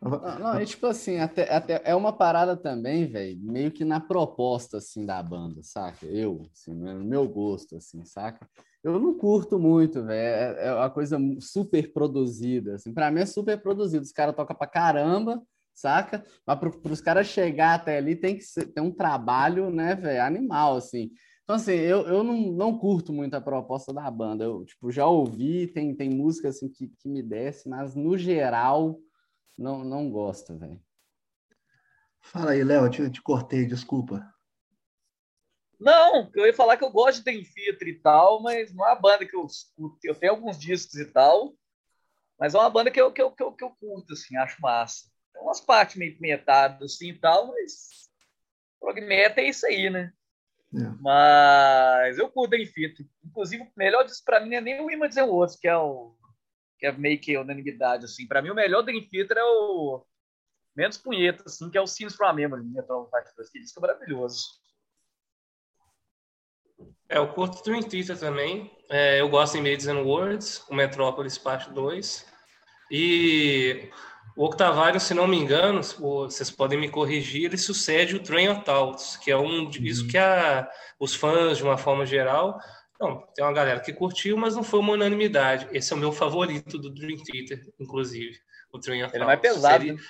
Não, 0.00 0.38
não, 0.38 0.54
é 0.54 0.64
tipo 0.64 0.86
assim, 0.86 1.18
até, 1.18 1.52
até 1.52 1.82
é 1.84 1.94
uma 1.94 2.12
parada 2.12 2.56
também, 2.56 3.06
velho, 3.06 3.38
meio 3.40 3.70
que 3.72 3.84
na 3.84 3.98
proposta, 3.98 4.78
assim, 4.78 5.04
da 5.04 5.20
banda, 5.22 5.60
saca? 5.62 6.06
Eu, 6.06 6.48
assim, 6.52 6.72
no 6.72 7.04
meu 7.04 7.26
gosto, 7.28 7.76
assim, 7.76 8.04
saca? 8.04 8.48
Eu 8.82 8.98
não 9.00 9.18
curto 9.18 9.58
muito, 9.58 10.04
velho, 10.04 10.58
é, 10.58 10.68
é 10.68 10.74
uma 10.74 10.88
coisa 10.88 11.18
super 11.40 11.92
produzida, 11.92 12.76
assim, 12.76 12.94
pra 12.94 13.10
mim 13.10 13.20
é 13.20 13.26
super 13.26 13.60
produzido, 13.60 14.04
os 14.04 14.12
caras 14.12 14.36
tocam 14.36 14.54
pra 14.56 14.68
caramba, 14.68 15.42
saca? 15.74 16.24
Mas 16.46 16.58
para 16.58 16.92
os 16.92 17.00
caras 17.00 17.26
chegar 17.26 17.74
até 17.74 17.98
ali 17.98 18.14
tem 18.14 18.36
que 18.36 18.44
ser, 18.44 18.66
tem 18.66 18.82
um 18.82 18.92
trabalho, 18.92 19.68
né, 19.68 19.96
velho, 19.96 20.22
animal, 20.22 20.76
assim. 20.76 21.10
Então, 21.42 21.56
assim, 21.56 21.72
eu, 21.72 22.06
eu 22.06 22.22
não, 22.22 22.52
não 22.52 22.78
curto 22.78 23.12
muito 23.12 23.34
a 23.34 23.40
proposta 23.40 23.92
da 23.92 24.08
banda, 24.08 24.44
eu, 24.44 24.64
tipo, 24.64 24.92
já 24.92 25.06
ouvi, 25.08 25.66
tem, 25.66 25.92
tem 25.92 26.08
música, 26.08 26.50
assim, 26.50 26.68
que, 26.68 26.86
que 26.86 27.08
me 27.08 27.20
desce, 27.20 27.68
mas, 27.68 27.96
no 27.96 28.16
geral 28.16 29.00
não, 29.58 29.82
não 29.82 30.08
gosto, 30.08 30.56
velho. 30.56 30.80
Fala 32.20 32.52
aí, 32.52 32.62
Léo, 32.62 32.84
eu 32.84 32.90
te, 32.90 33.10
te 33.10 33.20
cortei, 33.20 33.66
desculpa. 33.66 34.22
Não, 35.80 36.30
eu 36.34 36.46
ia 36.46 36.54
falar 36.54 36.76
que 36.76 36.84
eu 36.84 36.90
gosto 36.90 37.18
de 37.18 37.24
Tem 37.24 37.42
Theater 37.42 37.88
e 37.88 37.94
tal, 38.00 38.42
mas 38.42 38.74
não 38.74 38.84
é 38.86 38.92
uma 38.92 39.00
banda 39.00 39.26
que 39.26 39.34
eu 39.34 39.44
escuto. 39.46 39.98
Eu 40.02 40.14
tenho 40.14 40.32
alguns 40.32 40.58
discos 40.58 40.96
e 40.96 41.06
tal, 41.06 41.54
mas 42.38 42.54
é 42.54 42.58
uma 42.58 42.70
banda 42.70 42.90
que 42.90 43.00
eu, 43.00 43.12
que 43.12 43.22
eu, 43.22 43.30
que 43.30 43.42
eu, 43.42 43.52
que 43.52 43.64
eu 43.64 43.70
curto, 43.70 44.12
assim, 44.12 44.36
acho 44.36 44.60
massa. 44.60 45.04
Tem 45.32 45.42
umas 45.42 45.60
partes 45.60 45.96
meio 45.96 46.16
metade 46.20 46.84
assim 46.84 47.10
e 47.10 47.18
tal, 47.18 47.48
mas 47.48 48.10
prog 48.80 49.00
metal 49.00 49.44
é 49.44 49.48
isso 49.48 49.66
aí, 49.66 49.88
né? 49.88 50.12
É. 50.74 50.78
Mas 51.00 52.18
eu 52.18 52.28
curto 52.28 52.50
Tem 52.50 52.66
Theater. 52.66 53.06
Inclusive, 53.24 53.62
o 53.62 53.72
melhor 53.76 54.04
disso 54.04 54.22
pra 54.24 54.40
mim 54.40 54.50
não 54.50 54.58
é 54.58 54.60
nem 54.60 54.80
o 54.80 54.90
Images 54.90 55.16
and 55.16 55.26
Words, 55.26 55.56
que 55.56 55.68
é 55.68 55.76
o 55.76 56.17
que 56.78 56.86
é 56.86 56.92
meio 56.92 57.18
que 57.18 57.36
unanimidade, 57.36 58.04
assim. 58.04 58.26
Para 58.26 58.40
mim, 58.40 58.50
o 58.50 58.54
melhor 58.54 58.82
Dream 58.82 59.02
Theater 59.08 59.38
é 59.38 59.44
o 59.44 60.04
menos 60.76 60.96
punheta, 60.96 61.42
assim, 61.46 61.68
que 61.68 61.76
é 61.76 61.80
o 61.80 61.86
Scenes 61.86 62.14
from 62.14 62.26
a 62.26 62.32
Memory, 62.32 62.64
Metal 62.64 63.10
que 63.52 63.58
disco 63.58 63.80
é 63.80 63.82
maravilhoso. 63.82 64.46
É, 67.08 67.18
eu 67.18 67.28
curto 67.32 67.62
Dream 67.64 67.82
Theater 67.82 68.18
também. 68.18 68.70
É, 68.88 69.20
eu 69.20 69.28
gosto 69.28 69.56
em 69.56 69.62
Mades 69.62 69.88
and 69.88 70.00
Words, 70.00 70.64
o 70.68 70.74
Metrópolis 70.74 71.36
Parte 71.36 71.70
2. 71.72 72.26
E 72.90 73.90
o 74.36 74.44
Octavário, 74.44 75.00
se 75.00 75.14
não 75.14 75.26
me 75.26 75.36
engano, 75.36 75.82
vocês 75.82 76.50
podem 76.50 76.78
me 76.78 76.88
corrigir, 76.88 77.46
ele 77.46 77.58
sucede 77.58 78.14
o 78.14 78.22
Train 78.22 78.48
of 78.50 78.64
Thoughts, 78.64 79.16
que 79.16 79.32
é 79.32 79.36
um 79.36 79.68
disco 79.68 80.04
uhum. 80.04 80.10
que 80.10 80.18
a, 80.18 80.70
os 81.00 81.14
fãs, 81.14 81.58
de 81.58 81.64
uma 81.64 81.76
forma 81.76 82.06
geral, 82.06 82.60
Não, 83.00 83.24
tem 83.34 83.44
uma 83.44 83.52
galera 83.52 83.80
que 83.80 83.92
curtiu, 83.92 84.36
mas 84.36 84.56
não 84.56 84.64
foi 84.64 84.80
uma 84.80 84.94
unanimidade. 84.94 85.68
Esse 85.72 85.92
é 85.92 85.96
o 85.96 85.98
meu 85.98 86.10
favorito 86.10 86.78
do 86.78 86.90
Dream 86.90 87.18
Theater, 87.22 87.64
inclusive. 87.78 88.36
O 88.72 88.78
Train 88.78 89.02
of 89.04 89.14
Ele 89.14 89.22
é 89.22 89.26
mais 89.26 89.40
pesado. 89.40 89.84
Seria... 89.84 89.94
Né? 89.94 90.00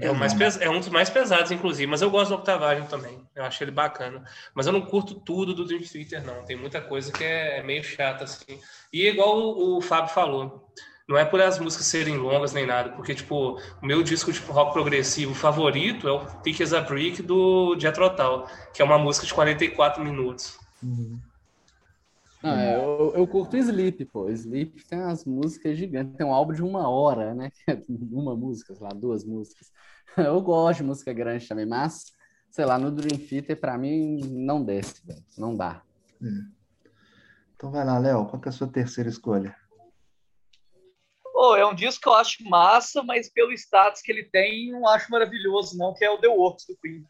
É, 0.00 0.12
mais 0.12 0.32
pes... 0.32 0.58
é, 0.60 0.70
um 0.70 0.78
dos 0.78 0.88
mais 0.88 1.10
pesados, 1.10 1.50
inclusive, 1.50 1.86
mas 1.86 2.00
eu 2.00 2.10
gosto 2.10 2.30
do 2.30 2.36
Octavarium 2.36 2.86
também. 2.86 3.22
Eu 3.34 3.44
acho 3.44 3.62
ele 3.62 3.70
bacana. 3.70 4.24
Mas 4.54 4.66
eu 4.66 4.72
não 4.72 4.80
curto 4.80 5.14
tudo 5.14 5.54
do 5.54 5.64
Dream 5.64 5.82
Theater, 5.82 6.24
não. 6.24 6.44
Tem 6.44 6.56
muita 6.56 6.80
coisa 6.80 7.12
que 7.12 7.22
é 7.22 7.62
meio 7.62 7.84
chata, 7.84 8.24
assim. 8.24 8.58
E 8.92 9.06
igual 9.06 9.38
o, 9.38 9.76
o 9.76 9.80
Fábio 9.82 10.12
falou, 10.12 10.72
não 11.06 11.16
é 11.16 11.24
por 11.24 11.40
as 11.40 11.58
músicas 11.58 11.86
serem 11.86 12.16
longas 12.16 12.52
nem 12.52 12.66
nada, 12.66 12.90
porque, 12.90 13.14
tipo, 13.14 13.60
o 13.82 13.86
meu 13.86 14.02
disco 14.02 14.32
de 14.32 14.40
tipo, 14.40 14.52
rock 14.52 14.72
progressivo 14.72 15.34
favorito 15.34 16.08
é 16.08 16.12
o 16.12 16.24
Thick 16.42 16.62
as 16.62 16.72
a 16.72 16.80
Brick 16.80 17.22
do 17.22 17.76
Jethro 17.78 18.08
Tull, 18.10 18.46
que 18.72 18.80
é 18.80 18.84
uma 18.84 18.98
música 18.98 19.26
de 19.26 19.34
44 19.34 20.02
minutos. 20.02 20.58
Uhum. 20.82 21.20
Ah, 22.42 22.62
é, 22.62 22.76
eu, 22.76 23.12
eu 23.14 23.26
curto 23.26 23.56
Sleep, 23.56 24.04
pô. 24.06 24.28
Sleep 24.30 24.84
tem 24.86 25.00
umas 25.00 25.24
músicas 25.24 25.76
gigantes. 25.76 26.16
Tem 26.16 26.26
um 26.26 26.34
álbum 26.34 26.52
de 26.52 26.62
uma 26.62 26.88
hora, 26.88 27.34
né? 27.34 27.50
uma 27.88 28.36
música, 28.36 28.74
sei 28.74 28.82
lá, 28.82 28.90
duas 28.90 29.24
músicas. 29.24 29.70
Eu 30.16 30.40
gosto 30.40 30.78
de 30.78 30.84
música 30.84 31.12
grande 31.12 31.46
também, 31.46 31.66
mas, 31.66 32.12
sei 32.50 32.64
lá, 32.64 32.78
no 32.78 32.90
Dream 32.90 33.18
Theater, 33.18 33.58
pra 33.58 33.76
mim, 33.76 34.18
não 34.30 34.64
desce, 34.64 35.06
velho. 35.06 35.24
Não 35.36 35.54
dá. 35.54 35.82
Hum. 36.22 36.50
Então 37.54 37.70
vai 37.70 37.84
lá, 37.84 37.98
Léo. 37.98 38.26
Qual 38.26 38.40
é 38.44 38.48
a 38.48 38.52
sua 38.52 38.68
terceira 38.68 39.10
escolha? 39.10 39.54
Oh, 41.34 41.54
é 41.54 41.66
um 41.66 41.74
disco 41.74 42.02
que 42.02 42.08
eu 42.08 42.14
acho 42.14 42.42
massa, 42.48 43.02
mas 43.02 43.30
pelo 43.30 43.52
status 43.52 44.00
que 44.00 44.10
ele 44.10 44.24
tem, 44.24 44.72
não 44.72 44.88
acho 44.88 45.10
maravilhoso, 45.10 45.76
não, 45.76 45.92
que 45.92 46.04
é 46.04 46.10
o 46.10 46.18
The 46.18 46.28
Works 46.28 46.66
do 46.66 46.76
Queen. 46.78 47.04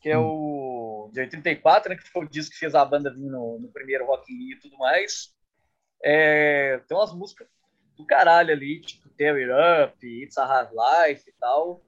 Que 0.00 0.10
é 0.10 0.18
hum. 0.18 0.24
o 0.24 0.65
de 1.12 1.20
84, 1.20 1.90
né, 1.90 1.96
que 1.96 2.08
foi 2.08 2.24
o 2.24 2.28
disco 2.28 2.52
que 2.52 2.58
fez 2.58 2.74
a 2.74 2.84
banda 2.84 3.12
vir 3.12 3.30
no, 3.30 3.58
no 3.58 3.68
primeiro 3.68 4.06
Rock 4.06 4.32
in 4.32 4.36
Rio 4.36 4.56
e 4.56 4.60
tudo 4.60 4.76
mais. 4.78 5.34
É, 6.02 6.78
tem 6.86 6.96
umas 6.96 7.12
músicas 7.12 7.48
do 7.96 8.04
caralho 8.04 8.52
ali, 8.52 8.80
tipo 8.80 9.08
Tear 9.10 9.36
It 9.36 9.50
Up, 9.50 10.06
It's 10.06 10.36
a 10.36 10.44
Hard 10.44 10.70
Life 10.72 11.28
e 11.28 11.32
tal. 11.40 11.82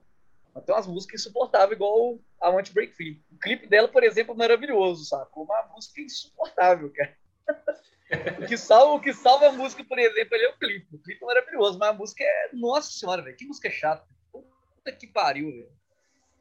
Mas 0.55 0.65
tem 0.65 0.75
umas 0.75 0.87
músicas 0.87 1.21
insuportáveis, 1.21 1.73
igual 1.73 2.19
a 2.41 2.51
Want 2.51 2.73
Break 2.73 2.95
Free. 2.95 3.23
O 3.31 3.39
clipe 3.39 3.67
dela, 3.67 3.89
por 3.89 4.03
exemplo, 4.03 4.35
é 4.35 4.37
maravilhoso, 4.37 5.05
sacou? 5.05 5.45
Uma 5.45 5.63
música 5.75 6.01
insuportável, 6.01 6.91
cara. 6.93 7.17
o, 8.43 8.47
que 8.47 8.57
salva, 8.57 8.95
o 8.95 9.01
que 9.01 9.13
salva 9.13 9.49
a 9.49 9.53
música, 9.53 9.85
por 9.85 9.99
exemplo, 9.99 10.37
é 10.37 10.49
o 10.49 10.59
clipe. 10.59 10.97
O 10.97 10.99
clipe 10.99 11.23
é 11.23 11.27
maravilhoso, 11.27 11.79
mas 11.79 11.91
a 11.91 11.93
música 11.93 12.25
é. 12.25 12.51
Nossa 12.55 12.91
senhora, 12.91 13.23
velho, 13.23 13.37
que 13.37 13.47
música 13.47 13.71
chata. 13.71 14.07
Puta 14.33 14.93
que 14.93 15.07
pariu, 15.07 15.51
velho. 15.51 15.78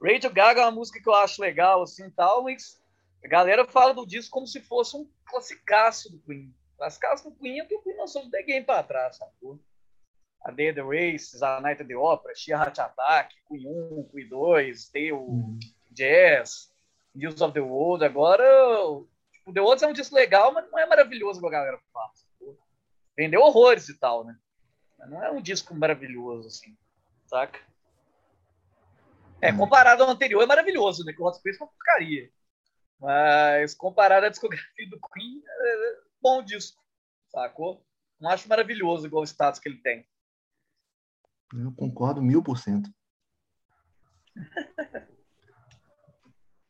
Radio 0.01 0.31
Gaga 0.31 0.61
é 0.61 0.65
uma 0.65 0.71
música 0.71 1.01
que 1.01 1.09
eu 1.09 1.15
acho 1.15 1.41
legal, 1.41 1.81
assim, 1.81 2.09
tal, 2.11 2.43
mas 2.43 2.79
a 3.23 3.27
galera 3.27 3.65
fala 3.65 3.93
do 3.93 4.05
disco 4.05 4.31
como 4.31 4.47
se 4.47 4.61
fosse 4.61 4.95
um 4.95 5.09
classicaço 5.25 6.11
do 6.11 6.19
Queen. 6.19 6.53
Classicaço 6.77 7.29
do 7.29 7.35
Queen 7.35 7.59
é 7.59 7.65
que 7.65 7.75
o 7.75 7.81
Queen 7.81 7.97
lançou 7.97 8.23
um 8.23 8.29
The 8.29 8.43
Game 8.43 8.65
pra 8.65 8.83
trás, 8.83 9.17
sacou? 9.17 9.59
A 10.41 10.51
Day 10.51 10.71
the 10.71 10.81
Races, 10.81 11.41
a 11.41 11.59
Night 11.59 11.81
of 11.81 11.89
the 11.89 11.97
Opera, 11.97 12.35
Sheer 12.35 12.59
Heart 12.59 12.79
Attack, 12.79 13.35
Queen 13.47 13.67
1, 13.67 14.09
Queen 14.11 14.29
2, 14.29 14.89
tem 14.89 15.11
o 15.11 15.17
uhum. 15.17 15.59
Jazz, 15.91 16.71
News 17.13 17.41
of 17.41 17.53
the 17.53 17.59
World. 17.59 18.05
Agora, 18.05 18.45
tipo, 19.33 19.51
The 19.51 19.61
World 19.61 19.83
é 19.83 19.87
um 19.87 19.93
disco 19.93 20.15
legal, 20.15 20.53
mas 20.53 20.69
não 20.69 20.77
é 20.77 20.85
maravilhoso 20.85 21.39
como 21.39 21.47
a 21.47 21.57
galera 21.57 21.79
fala. 21.91 22.11
Vendeu 23.17 23.41
horrores 23.41 23.89
e 23.89 23.97
tal, 23.97 24.23
né? 24.23 24.37
Mas 24.99 25.09
não 25.09 25.23
é 25.23 25.31
um 25.31 25.41
disco 25.41 25.73
maravilhoso, 25.73 26.47
assim, 26.47 26.77
saca? 27.25 27.59
É, 29.41 29.53
comparado 29.53 30.03
ao 30.03 30.09
anterior, 30.09 30.41
é 30.41 30.45
maravilhoso, 30.45 31.03
né? 31.03 31.13
Que 31.13 31.21
o 31.21 31.25
Hot 31.25 31.37
Space 31.37 31.59
é 31.59 31.63
uma 31.63 31.71
porcaria. 31.71 32.31
Mas 32.99 33.75
comparado 33.75 34.25
à 34.25 34.29
discografia 34.29 34.89
do 34.89 34.99
Queen, 34.99 35.43
é 35.45 35.97
bom 36.21 36.43
disco, 36.43 36.81
sacou? 37.29 37.85
Não 38.19 38.31
acho 38.31 38.49
maravilhoso 38.49 39.05
igual 39.05 39.21
o 39.21 39.27
status 39.27 39.59
que 39.59 39.69
ele 39.69 39.81
tem. 39.81 40.07
Eu 41.53 41.71
concordo 41.73 42.21
mil 42.21 42.41
por 42.41 42.57
cento. 42.57 42.89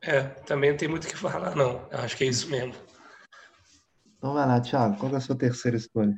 É, 0.02 0.24
também 0.46 0.72
não 0.72 0.78
tem 0.78 0.88
muito 0.88 1.06
o 1.06 1.08
que 1.08 1.16
falar, 1.16 1.56
não. 1.56 1.88
Eu 1.90 2.00
acho 2.00 2.16
que 2.16 2.24
é 2.26 2.28
isso 2.28 2.50
mesmo. 2.50 2.76
Então 4.18 4.34
vai 4.34 4.46
lá, 4.46 4.60
Thiago. 4.62 4.98
Qual 4.98 5.14
é 5.14 5.18
a 5.18 5.22
sua 5.22 5.38
terceira 5.38 5.78
escolha? 5.78 6.14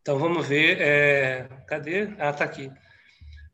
Então 0.00 0.18
vamos 0.18 0.46
ver. 0.46 0.80
É... 0.80 1.48
Cadê? 1.66 2.14
Ah, 2.18 2.32
tá 2.32 2.44
aqui. 2.44 2.72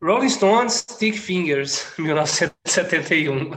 Rolling 0.04 0.28
Stones, 0.28 0.84
Stick 0.90 1.16
Fingers, 1.16 1.90
1971. 1.96 3.52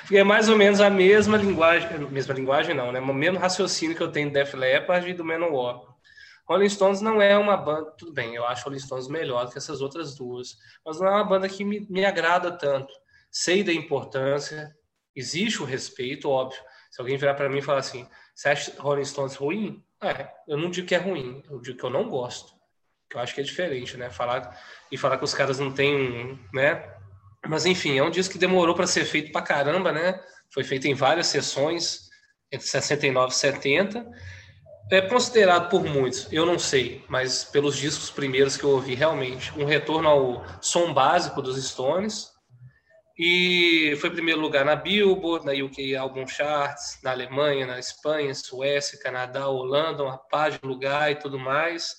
Porque 0.00 0.16
é 0.16 0.24
mais 0.24 0.48
ou 0.48 0.56
menos 0.56 0.80
a 0.80 0.88
mesma 0.88 1.36
linguagem, 1.36 1.90
mesma 2.10 2.32
linguagem 2.32 2.74
não, 2.74 2.90
né? 2.90 2.98
O 3.00 3.12
mesmo 3.12 3.38
raciocínio 3.38 3.94
que 3.94 4.02
eu 4.02 4.10
tenho 4.10 4.30
do 4.30 4.32
Def 4.32 4.54
Leppard 4.54 5.10
e 5.10 5.12
do 5.12 5.22
Manowar. 5.22 5.82
Rolling 6.46 6.70
Stones 6.70 7.02
não 7.02 7.20
é 7.20 7.36
uma 7.36 7.54
banda, 7.54 7.90
tudo 7.98 8.14
bem, 8.14 8.34
eu 8.34 8.46
acho 8.46 8.64
Rolling 8.64 8.78
Stones 8.78 9.08
melhor 9.08 9.44
do 9.44 9.52
que 9.52 9.58
essas 9.58 9.82
outras 9.82 10.14
duas, 10.14 10.56
mas 10.86 10.98
não 10.98 11.06
é 11.06 11.10
uma 11.10 11.24
banda 11.24 11.46
que 11.46 11.64
me, 11.64 11.86
me 11.88 12.02
agrada 12.02 12.50
tanto. 12.50 12.92
Sei 13.30 13.62
da 13.62 13.74
importância, 13.74 14.74
existe 15.14 15.60
o 15.62 15.66
respeito, 15.66 16.30
óbvio. 16.30 16.60
Se 16.90 16.98
alguém 16.98 17.18
virar 17.18 17.34
para 17.34 17.50
mim 17.50 17.58
e 17.58 17.62
falar 17.62 17.80
assim, 17.80 18.08
você 18.34 18.48
acha 18.48 18.72
Rolling 18.80 19.04
Stones 19.04 19.34
ruim? 19.34 19.84
É, 20.02 20.30
eu 20.48 20.56
não 20.56 20.70
digo 20.70 20.88
que 20.88 20.94
é 20.94 20.98
ruim, 20.98 21.42
eu 21.50 21.60
digo 21.60 21.76
que 21.76 21.84
eu 21.84 21.90
não 21.90 22.08
gosto 22.08 22.51
eu 23.16 23.20
acho 23.20 23.34
que 23.34 23.40
é 23.40 23.44
diferente, 23.44 23.96
né? 23.96 24.10
Falar 24.10 24.58
e 24.90 24.96
falar 24.96 25.18
que 25.18 25.24
os 25.24 25.34
caras 25.34 25.58
não 25.58 25.72
têm, 25.72 26.38
né? 26.52 26.84
Mas 27.46 27.66
enfim, 27.66 27.98
é 27.98 28.02
um 28.02 28.10
disco 28.10 28.32
que 28.32 28.38
demorou 28.38 28.74
para 28.74 28.86
ser 28.86 29.04
feito 29.04 29.32
para 29.32 29.42
caramba, 29.42 29.92
né? 29.92 30.20
Foi 30.52 30.62
feito 30.64 30.86
em 30.86 30.94
várias 30.94 31.26
sessões 31.26 32.10
entre 32.52 32.66
69 32.66 33.32
e 33.32 33.36
70. 33.36 34.06
É 34.90 35.00
considerado 35.00 35.70
por 35.70 35.82
muitos, 35.84 36.30
eu 36.30 36.44
não 36.44 36.58
sei, 36.58 37.02
mas 37.08 37.44
pelos 37.44 37.78
discos 37.78 38.10
primeiros 38.10 38.58
que 38.58 38.64
eu 38.64 38.70
ouvi 38.70 38.94
realmente, 38.94 39.50
um 39.58 39.64
retorno 39.64 40.08
ao 40.08 40.44
som 40.60 40.92
básico 40.92 41.40
dos 41.40 41.62
Stones. 41.64 42.30
E 43.18 43.96
foi 44.00 44.10
primeiro 44.10 44.40
lugar 44.40 44.64
na 44.64 44.76
Billboard, 44.76 45.46
na 45.46 45.52
UK 45.52 45.96
Album 45.96 46.26
Charts, 46.26 46.98
na 47.02 47.10
Alemanha, 47.10 47.66
na 47.66 47.78
Espanha, 47.78 48.34
Suécia, 48.34 48.98
Canadá, 48.98 49.48
Holanda, 49.48 50.02
uma 50.02 50.18
pá 50.18 50.48
de 50.48 50.58
lugar 50.62 51.10
e 51.10 51.14
tudo 51.14 51.38
mais. 51.38 51.94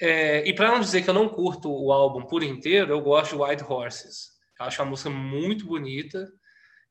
É, 0.00 0.46
e 0.46 0.54
para 0.54 0.70
não 0.70 0.80
dizer 0.80 1.02
que 1.02 1.10
eu 1.10 1.14
não 1.14 1.28
curto 1.28 1.70
o 1.70 1.90
álbum 1.90 2.22
por 2.22 2.42
inteiro, 2.42 2.92
eu 2.92 3.00
gosto 3.00 3.36
de 3.36 3.42
White 3.42 3.64
Horses. 3.64 4.30
Eu 4.58 4.66
acho 4.66 4.82
a 4.82 4.84
música 4.84 5.10
muito 5.10 5.66
bonita. 5.66 6.26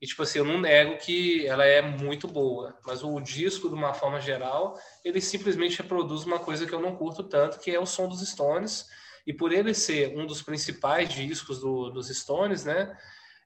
E, 0.02 0.08
tipo 0.08 0.24
assim, 0.24 0.40
eu 0.40 0.46
não 0.46 0.60
nego 0.60 0.98
que 0.98 1.48
ela 1.48 1.66
é 1.66 1.82
muito 1.82 2.28
boa. 2.28 2.78
Mas 2.86 3.04
o 3.04 3.20
disco, 3.20 3.70
de 3.70 3.76
uma 3.76 3.94
forma 3.94 4.20
geral, 4.20 4.78
ele 5.04 5.22
simplesmente 5.22 5.82
reproduz 5.82 6.26
uma 6.26 6.40
coisa 6.40 6.66
que 6.66 6.74
eu 6.74 6.82
não 6.82 6.96
curto 6.96 7.24
tanto, 7.24 7.60
que 7.60 7.72
é 7.72 7.80
o 7.80 7.86
som 7.86 8.08
dos 8.08 8.28
Stones. 8.28 8.86
E 9.26 9.34
por 9.34 9.52
ele 9.52 9.74
ser 9.74 10.16
um 10.18 10.26
dos 10.26 10.42
principais 10.42 11.10
discos 11.10 11.60
do, 11.60 11.90
dos 11.90 12.10
Stones, 12.10 12.66
né? 12.66 12.96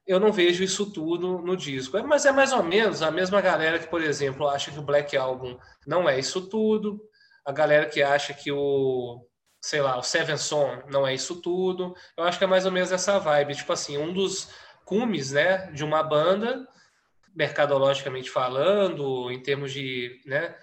Eu 0.06 0.18
não 0.18 0.32
vejo 0.32 0.64
isso 0.64 0.90
tudo 0.92 1.38
no 1.38 1.56
disco. 1.56 1.96
É, 1.96 2.02
mas 2.02 2.26
é 2.26 2.32
mais 2.32 2.52
ou 2.52 2.62
menos 2.62 3.00
a 3.00 3.10
mesma 3.10 3.40
galera 3.40 3.78
que, 3.78 3.86
por 3.86 4.02
exemplo, 4.02 4.48
acha 4.48 4.70
que 4.70 4.78
o 4.78 4.82
Black 4.82 5.16
Album 5.16 5.58
não 5.86 6.08
é 6.08 6.18
isso 6.18 6.48
tudo. 6.48 7.00
A 7.44 7.52
galera 7.52 7.86
que 7.86 8.02
acha 8.02 8.34
que 8.34 8.50
o 8.50 9.24
sei 9.60 9.80
lá, 9.82 9.98
o 9.98 10.02
Seven 10.02 10.36
Son 10.36 10.82
não 10.88 11.06
é 11.06 11.14
isso 11.14 11.40
tudo. 11.40 11.94
Eu 12.16 12.24
acho 12.24 12.38
que 12.38 12.44
é 12.44 12.46
mais 12.46 12.64
ou 12.64 12.72
menos 12.72 12.90
essa 12.92 13.18
vibe. 13.18 13.54
Tipo 13.54 13.72
assim, 13.72 13.98
um 13.98 14.12
dos 14.12 14.48
cumes, 14.84 15.32
né, 15.32 15.70
de 15.72 15.84
uma 15.84 16.02
banda, 16.02 16.66
mercadologicamente 17.34 18.30
falando, 18.30 19.30
em 19.30 19.40
termos 19.42 19.72
de, 19.72 20.20
né, 20.26 20.56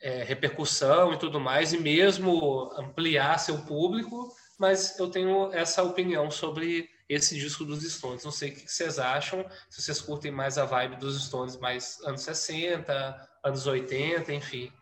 é, 0.00 0.22
repercussão 0.22 1.12
e 1.12 1.18
tudo 1.18 1.40
mais, 1.40 1.72
e 1.72 1.78
mesmo 1.78 2.72
ampliar 2.76 3.38
seu 3.38 3.58
público, 3.64 4.32
mas 4.58 4.98
eu 4.98 5.10
tenho 5.10 5.52
essa 5.52 5.82
opinião 5.82 6.30
sobre 6.30 6.88
esse 7.08 7.38
disco 7.38 7.64
dos 7.64 7.82
Stones. 7.82 8.24
Não 8.24 8.30
sei 8.30 8.50
o 8.50 8.54
que 8.54 8.70
vocês 8.70 8.98
acham, 8.98 9.44
se 9.68 9.82
vocês 9.82 10.00
curtem 10.00 10.30
mais 10.30 10.58
a 10.58 10.64
vibe 10.64 10.96
dos 10.96 11.24
Stones 11.26 11.56
mais 11.56 11.98
anos 12.04 12.22
60, 12.22 13.28
anos 13.44 13.66
80, 13.66 14.32
enfim. 14.32 14.72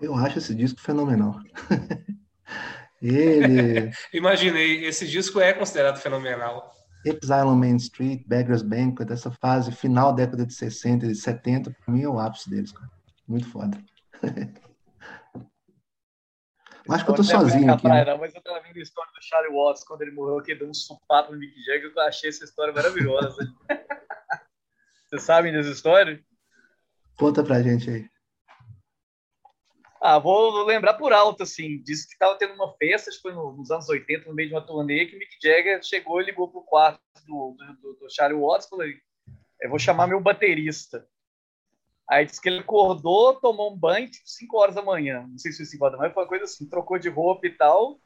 Eu 0.00 0.14
acho 0.14 0.38
esse 0.38 0.54
disco 0.54 0.80
fenomenal. 0.80 1.40
Ele. 3.00 3.90
Imaginei, 4.12 4.84
esse 4.84 5.06
disco 5.06 5.40
é 5.40 5.52
considerado 5.52 5.98
fenomenal. 5.98 6.72
Exile 7.04 7.46
on 7.46 7.54
Main 7.56 7.76
Street, 7.76 8.22
Beggars 8.26 8.62
Banquet, 8.62 9.10
essa 9.10 9.30
fase 9.30 9.70
final 9.72 10.12
da 10.12 10.24
década 10.24 10.44
de 10.44 10.52
60 10.52 11.06
e 11.06 11.14
70, 11.14 11.70
para 11.70 11.94
mim 11.94 12.02
é 12.02 12.08
o 12.08 12.18
ápice 12.18 12.50
deles, 12.50 12.72
cara. 12.72 12.90
Muito 13.26 13.48
foda. 13.48 13.78
Acho 16.90 17.04
que 17.04 17.10
eu 17.10 17.14
tô 17.16 17.22
sozinho 17.22 17.70
aqui. 17.70 17.82
Praia, 17.82 18.04
né? 18.04 18.12
não, 18.12 18.18
mas 18.18 18.34
eu 18.34 18.40
tava 18.40 18.60
vendo 18.60 18.78
a 18.78 18.82
história 18.82 19.12
do 19.12 19.22
Charlie 19.22 19.52
Watts 19.52 19.84
quando 19.84 20.02
ele 20.02 20.10
morreu, 20.10 20.42
que 20.42 20.54
deu 20.54 20.68
um 20.68 20.74
supato 20.74 21.30
no 21.30 21.38
Mick 21.38 21.54
Jagger, 21.62 21.92
eu 21.94 22.02
achei 22.02 22.30
essa 22.30 22.44
história 22.44 22.72
maravilhosa. 22.72 23.46
Vocês 25.06 25.22
sabem 25.22 25.52
dessa 25.52 25.68
história? 25.68 26.18
Conta 27.18 27.44
pra 27.44 27.62
gente 27.62 27.90
aí. 27.90 28.08
Ah, 30.08 30.18
vou 30.18 30.64
lembrar 30.64 30.94
por 30.94 31.12
alto, 31.12 31.42
assim. 31.42 31.82
Disse 31.82 32.06
que 32.06 32.14
estava 32.14 32.34
tendo 32.38 32.54
uma 32.54 32.74
festa, 32.78 33.10
acho 33.10 33.18
que 33.18 33.30
foi 33.30 33.34
nos 33.34 33.70
anos 33.70 33.86
80, 33.90 34.26
no 34.26 34.34
meio 34.34 34.48
de 34.48 34.54
uma 34.54 34.66
turnê, 34.66 35.04
que 35.04 35.18
Mick 35.18 35.36
Jagger 35.42 35.82
chegou 35.84 36.18
e 36.18 36.24
ligou 36.24 36.48
pro 36.48 36.62
quarto 36.62 36.98
do, 37.26 37.54
do, 37.82 37.92
do 37.92 38.10
Charlie 38.10 38.40
Watts 38.40 38.66
e 38.66 38.70
falou: 38.70 38.86
Eu 38.86 39.68
vou 39.68 39.78
chamar 39.78 40.06
meu 40.06 40.18
baterista. 40.18 41.06
Aí 42.08 42.24
disse 42.24 42.40
que 42.40 42.48
ele 42.48 42.60
acordou, 42.60 43.38
tomou 43.38 43.70
um 43.70 43.76
banho, 43.76 44.10
tipo, 44.10 44.26
5 44.26 44.56
horas 44.56 44.74
da 44.76 44.80
manhã. 44.80 45.26
Não 45.28 45.36
sei 45.36 45.52
se 45.52 45.58
foi 45.58 45.66
5 45.66 45.84
horas 45.84 45.92
da 45.92 45.98
manhã, 45.98 46.14
foi 46.14 46.22
uma 46.22 46.28
coisa 46.28 46.44
assim, 46.44 46.66
trocou 46.66 46.98
de 46.98 47.10
roupa 47.10 47.46
e 47.46 47.50
tal. 47.50 48.00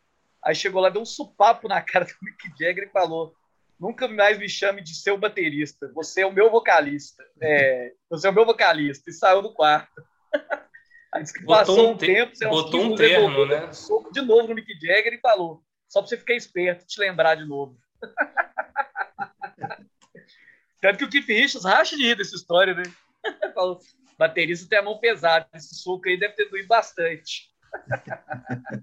Aí 0.45 0.57
chegou 0.57 0.83
lá, 0.83 0.89
deu 0.89 1.03
um 1.03 1.07
supapo 1.07 1.69
na 1.69 1.81
cara 1.87 2.05
do 2.05 2.15
Mick 2.21 2.49
Jagger 2.59 2.89
e 2.89 2.93
falou: 2.93 3.33
Nunca 3.79 4.09
mais 4.09 4.41
me 4.41 4.49
chame 4.49 4.83
de 4.83 4.97
seu 4.97 5.17
baterista, 5.17 5.89
você 5.95 6.23
é 6.23 6.27
o 6.27 6.33
meu 6.33 6.51
vocalista. 6.51 7.23
É, 7.41 7.93
você 8.11 8.27
é 8.27 8.31
o 8.31 8.35
meu 8.35 8.45
vocalista. 8.45 9.09
E 9.09 9.13
saiu 9.13 9.41
do 9.41 9.55
quarto. 9.55 10.03
Aí 11.13 11.23
disse 11.23 11.35
que 11.35 11.45
botou 11.45 11.59
passou 11.59 11.89
um, 11.89 11.93
um 11.93 11.97
tempo, 11.97 12.33
botou 12.49 12.83
um 12.83 12.95
termo, 12.95 13.45
né? 13.45 13.67
Um 13.67 13.73
soco 13.73 14.11
de 14.13 14.23
novo 14.23 14.49
no 14.49 14.55
Mick 14.55 14.73
Jagger 14.75 15.13
e 15.13 15.21
falou: 15.21 15.63
Só 15.87 16.01
pra 16.01 16.09
você 16.09 16.17
ficar 16.17 16.35
esperto, 16.35 16.87
te 16.87 16.99
lembrar 16.99 17.35
de 17.35 17.45
novo. 17.45 17.77
Tanto 20.81 20.99
que 20.99 21.05
o 21.05 21.09
Keith 21.09 21.29
Richards 21.29 21.65
racha 21.65 21.97
de 21.97 22.03
rir 22.03 22.17
dessa 22.17 22.35
história, 22.35 22.75
né? 22.75 22.83
Falou, 23.55 23.79
baterista 24.19 24.69
tem 24.69 24.81
a 24.81 24.83
mão 24.83 24.99
pesada, 24.99 25.47
esse 25.55 25.77
soco 25.77 26.09
aí 26.09 26.19
deve 26.19 26.35
ter 26.35 26.49
doído 26.49 26.67
bastante. 26.67 27.53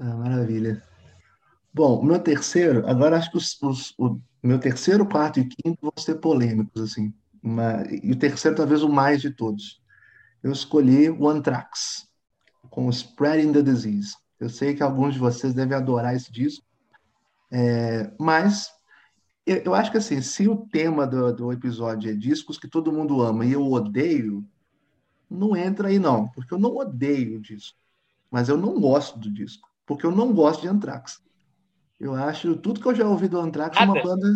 ah, 0.00 0.16
maravilha. 0.16 0.82
Bom, 1.74 2.00
o 2.00 2.04
meu 2.04 2.18
terceiro, 2.20 2.88
agora 2.88 3.18
acho 3.18 3.30
que 3.30 3.36
os, 3.36 3.60
os, 3.60 3.94
o 3.98 4.18
meu 4.42 4.58
terceiro, 4.58 5.06
quarto 5.06 5.40
e 5.40 5.46
quinto 5.46 5.78
vão 5.82 5.92
ser 5.98 6.14
polêmicos, 6.14 6.80
assim. 6.80 7.12
Uma, 7.42 7.84
e 7.90 8.12
o 8.12 8.18
terceiro, 8.18 8.56
talvez 8.56 8.82
o 8.82 8.88
mais 8.88 9.20
de 9.20 9.30
todos. 9.30 9.83
Eu 10.44 10.52
escolhi 10.52 11.08
o 11.08 11.26
Anthrax, 11.26 12.06
com 12.68 12.90
Spreading 12.90 13.50
the 13.50 13.62
Disease. 13.62 14.14
Eu 14.38 14.50
sei 14.50 14.74
que 14.74 14.82
alguns 14.82 15.14
de 15.14 15.18
vocês 15.18 15.54
devem 15.54 15.74
adorar 15.74 16.14
esse 16.14 16.30
disco, 16.30 16.62
é, 17.50 18.12
mas 18.20 18.68
eu, 19.46 19.56
eu, 19.56 19.74
acho 19.74 19.90
que 19.90 19.96
assim, 19.96 20.20
se 20.20 20.46
o 20.46 20.66
tema 20.66 21.06
do, 21.06 21.32
do 21.32 21.50
episódio 21.50 22.10
é 22.10 22.14
discos 22.14 22.58
que 22.58 22.68
todo 22.68 22.92
mundo 22.92 23.22
ama 23.22 23.46
e 23.46 23.52
eu 23.52 23.72
odeio, 23.72 24.46
não 25.30 25.56
entra 25.56 25.88
aí 25.88 25.98
não, 25.98 26.28
porque 26.28 26.52
eu 26.52 26.58
não 26.58 26.76
odeio 26.76 27.38
o 27.38 27.40
disco, 27.40 27.78
mas 28.30 28.50
eu 28.50 28.58
não 28.58 28.78
gosto 28.78 29.18
do 29.18 29.32
disco, 29.32 29.66
porque 29.86 30.04
eu 30.04 30.10
não 30.10 30.34
gosto 30.34 30.60
de 30.60 30.68
Anthrax. 30.68 31.22
Eu 31.98 32.12
acho 32.12 32.54
tudo 32.56 32.80
que 32.80 32.86
eu 32.86 32.94
já 32.94 33.08
ouvi 33.08 33.28
do 33.28 33.40
Anthrax 33.40 33.78
é 33.78 33.84
uma 33.84 34.02
banda. 34.02 34.28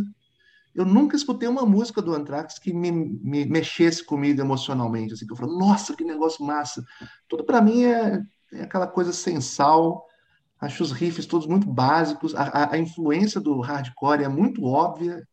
Eu 0.79 0.87
nunca 0.87 1.16
escutei 1.16 1.49
uma 1.49 1.66
música 1.66 2.01
do 2.01 2.14
Anthrax 2.14 2.59
que 2.59 2.72
me, 2.72 2.91
me 2.91 3.45
mexesse 3.45 4.05
comigo 4.05 4.41
emocionalmente, 4.41 5.14
assim, 5.14 5.26
que 5.26 5.33
eu 5.33 5.37
falo, 5.37 5.59
nossa, 5.59 5.97
que 5.97 6.05
negócio 6.05 6.45
massa. 6.45 6.85
Tudo 7.29 7.45
para 7.45 7.61
mim 7.61 7.85
é, 7.85 8.22
é 8.53 8.62
aquela 8.62 8.87
coisa 8.87 9.12
sem 9.12 9.41
sal, 9.41 10.07
Acho 10.61 10.83
os 10.83 10.91
riffs 10.91 11.26
todos 11.26 11.47
muito 11.47 11.68
básicos. 11.68 12.35
A, 12.35 12.43
a, 12.43 12.74
a 12.74 12.79
influência 12.79 13.41
do 13.41 13.61
hardcore 13.61 14.24
é 14.24 14.29
muito 14.29 14.64
óbvia. 14.64 15.26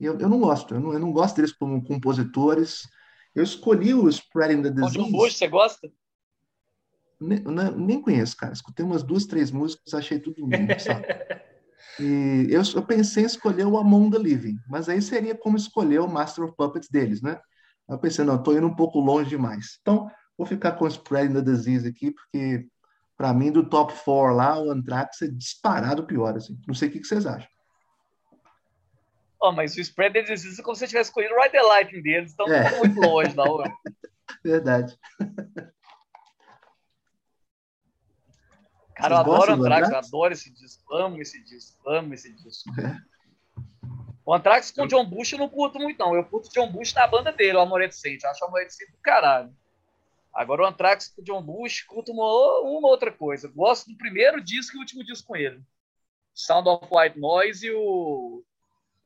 Eu, 0.00 0.18
eu 0.18 0.28
não 0.28 0.40
gosto. 0.40 0.74
Eu 0.74 0.80
não, 0.80 0.92
eu 0.92 0.98
não 0.98 1.12
gosto 1.12 1.36
deles 1.36 1.52
como 1.52 1.84
compositores. 1.84 2.82
Eu 3.34 3.44
escolhi 3.44 3.94
o 3.94 4.08
Spreading 4.08 4.62
the 4.62 4.70
Disease. 4.70 4.96
John 4.96 5.12
Bush, 5.12 5.36
você 5.36 5.46
gosta? 5.46 5.90
Nem, 7.20 7.40
nem 7.76 8.02
conheço, 8.02 8.36
cara. 8.36 8.52
Escutei 8.52 8.84
umas 8.84 9.04
duas, 9.04 9.26
três 9.26 9.52
músicas, 9.52 9.94
achei 9.94 10.18
tudo 10.18 10.44
lindo, 10.44 10.74
E 12.00 12.46
eu, 12.50 12.62
eu, 12.74 12.82
pensei 12.82 13.22
em 13.22 13.26
escolher 13.26 13.66
o 13.66 13.78
Among 13.78 14.10
the 14.10 14.18
Living, 14.18 14.58
mas 14.68 14.88
aí 14.88 15.00
seria 15.00 15.34
como 15.34 15.56
escolher 15.56 16.00
o 16.00 16.08
Master 16.08 16.44
of 16.44 16.54
Puppets 16.56 16.88
deles, 16.88 17.22
né? 17.22 17.38
Eu 17.88 17.98
pensei, 17.98 18.24
não, 18.24 18.36
estou 18.36 18.56
indo 18.56 18.66
um 18.66 18.74
pouco 18.74 18.98
longe 18.98 19.30
demais. 19.30 19.78
Então, 19.80 20.10
vou 20.36 20.46
ficar 20.46 20.72
com 20.72 20.84
o 20.84 20.88
Spreading 20.88 21.34
the 21.34 21.42
Disease 21.42 21.86
aqui, 21.86 22.10
porque 22.10 22.66
para 23.16 23.32
mim, 23.32 23.52
do 23.52 23.68
top 23.68 23.92
4 23.92 24.34
lá, 24.34 24.58
o 24.58 24.70
Anthrax 24.70 25.22
é 25.22 25.28
disparado 25.28 26.04
pior. 26.04 26.36
Assim. 26.36 26.58
Não 26.66 26.74
sei 26.74 26.88
o 26.88 26.92
que, 26.92 27.00
que 27.00 27.06
vocês 27.06 27.26
acham. 27.26 27.48
Oh, 29.40 29.52
mas 29.52 29.76
o 29.76 29.80
spread 29.80 30.14
deles 30.14 30.58
é 30.58 30.62
como 30.62 30.74
se 30.74 30.80
você 30.80 30.88
tivesse 30.88 31.10
escolhido 31.10 31.34
o 31.34 31.40
Ride 31.40 31.52
the 31.52 31.62
Lightning 31.62 32.02
deles, 32.02 32.32
então 32.32 32.46
é. 32.46 32.70
não 32.70 32.78
muito 32.78 33.00
longe, 33.00 33.36
não. 33.36 33.58
Verdade. 34.42 34.96
Cara, 38.94 39.14
eu 39.14 39.18
adoro 39.18 39.52
o 39.52 39.54
Anthrax, 39.54 39.92
adoro 39.92 40.32
esse 40.32 40.50
disco, 40.50 40.94
amo 40.94 41.20
esse 41.20 41.42
disco, 41.42 41.78
amo 41.88 42.14
esse 42.14 42.32
disco. 42.32 42.70
É. 42.80 42.96
O 44.24 44.32
Anthrax 44.32 44.70
com 44.70 44.84
o 44.84 44.88
John 44.88 45.04
Bush 45.04 45.32
eu 45.32 45.38
não 45.38 45.48
curto 45.48 45.78
muito, 45.78 45.98
não. 45.98 46.14
Eu 46.14 46.24
curto 46.24 46.48
o 46.48 46.52
John 46.52 46.70
Bush 46.70 46.94
na 46.94 47.06
banda 47.06 47.30
dele, 47.30 47.58
o 47.58 47.60
Amorecente. 47.60 48.24
Eu 48.24 48.30
acho 48.30 48.44
o 48.44 48.48
Amorecente 48.48 48.92
do 48.92 48.98
caralho. 48.98 49.54
Agora 50.32 50.62
o 50.62 50.66
Anthrax 50.66 51.08
com 51.08 51.20
o 51.20 51.24
John 51.24 51.42
Bush, 51.42 51.74
escuto 51.74 52.12
uma, 52.12 52.60
uma 52.60 52.88
outra 52.88 53.12
coisa. 53.12 53.48
Gosto 53.48 53.90
do 53.90 53.98
primeiro 53.98 54.42
disco 54.42 54.76
e 54.76 54.78
o 54.78 54.80
último 54.80 55.04
disco 55.04 55.28
com 55.28 55.36
ele. 55.36 55.60
Sound 56.32 56.68
of 56.68 56.86
White 56.90 57.18
Noise 57.18 57.66
e 57.66 57.72
o 57.72 58.42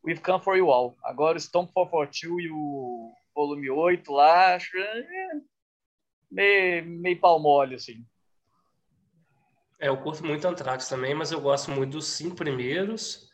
We've 0.05 0.21
Come 0.23 0.43
For 0.43 0.57
You 0.57 0.71
All. 0.71 0.97
Agora 1.03 1.37
o 1.37 1.41
Stomp 1.41 1.71
442 1.73 2.45
e 2.45 2.51
o 2.51 3.13
volume 3.35 3.69
8 3.69 4.13
lá, 4.13 4.55
acho 4.55 4.77
é, 4.79 5.33
meio, 6.31 6.87
meio 6.87 7.21
pau 7.21 7.41
mole, 7.41 7.75
assim. 7.75 8.05
É, 9.81 9.89
eu 9.89 9.97
curto 9.97 10.25
muito 10.25 10.47
Anthrax 10.47 10.89
também, 10.89 11.15
mas 11.15 11.31
eu 11.31 11.41
gosto 11.41 11.71
muito 11.71 11.93
dos 11.93 12.07
cinco 12.07 12.35
primeiros. 12.35 13.29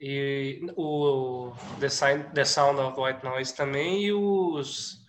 E 0.00 0.60
o 0.76 1.52
The, 1.78 1.88
Sign, 1.88 2.24
The 2.34 2.44
Sound 2.44 2.80
of 2.80 3.00
White 3.00 3.24
Noise 3.24 3.54
também 3.54 4.04
e 4.04 4.12
os 4.12 5.02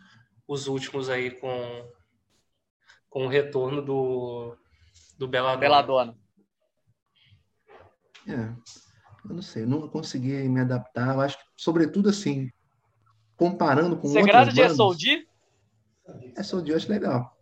os 0.48 0.68
últimos 0.68 1.10
aí 1.10 1.32
com, 1.32 1.92
com 3.10 3.26
o 3.26 3.30
retorno 3.30 3.82
do, 3.82 4.56
do 5.18 5.28
Beladona. 5.28 5.60
Beladona. 5.60 6.18
É, 8.28 8.54
eu 9.26 9.36
não 9.36 9.42
sei, 9.42 9.64
eu 9.64 9.68
não 9.68 9.88
consegui 9.88 10.48
me 10.48 10.62
adaptar. 10.62 11.16
Eu 11.16 11.22
acho 11.22 11.38
que, 11.38 11.44
sobretudo 11.58 12.10
assim, 12.10 12.50
comparando 13.36 13.98
com 13.98 14.08
Segredo 14.08 14.38
outras 14.38 14.54
de 14.54 14.62
bandas... 14.62 14.98
de 14.98 16.44
SOD 16.44 16.72
eu 16.72 16.78
acho 16.78 16.92
legal. 16.92 17.33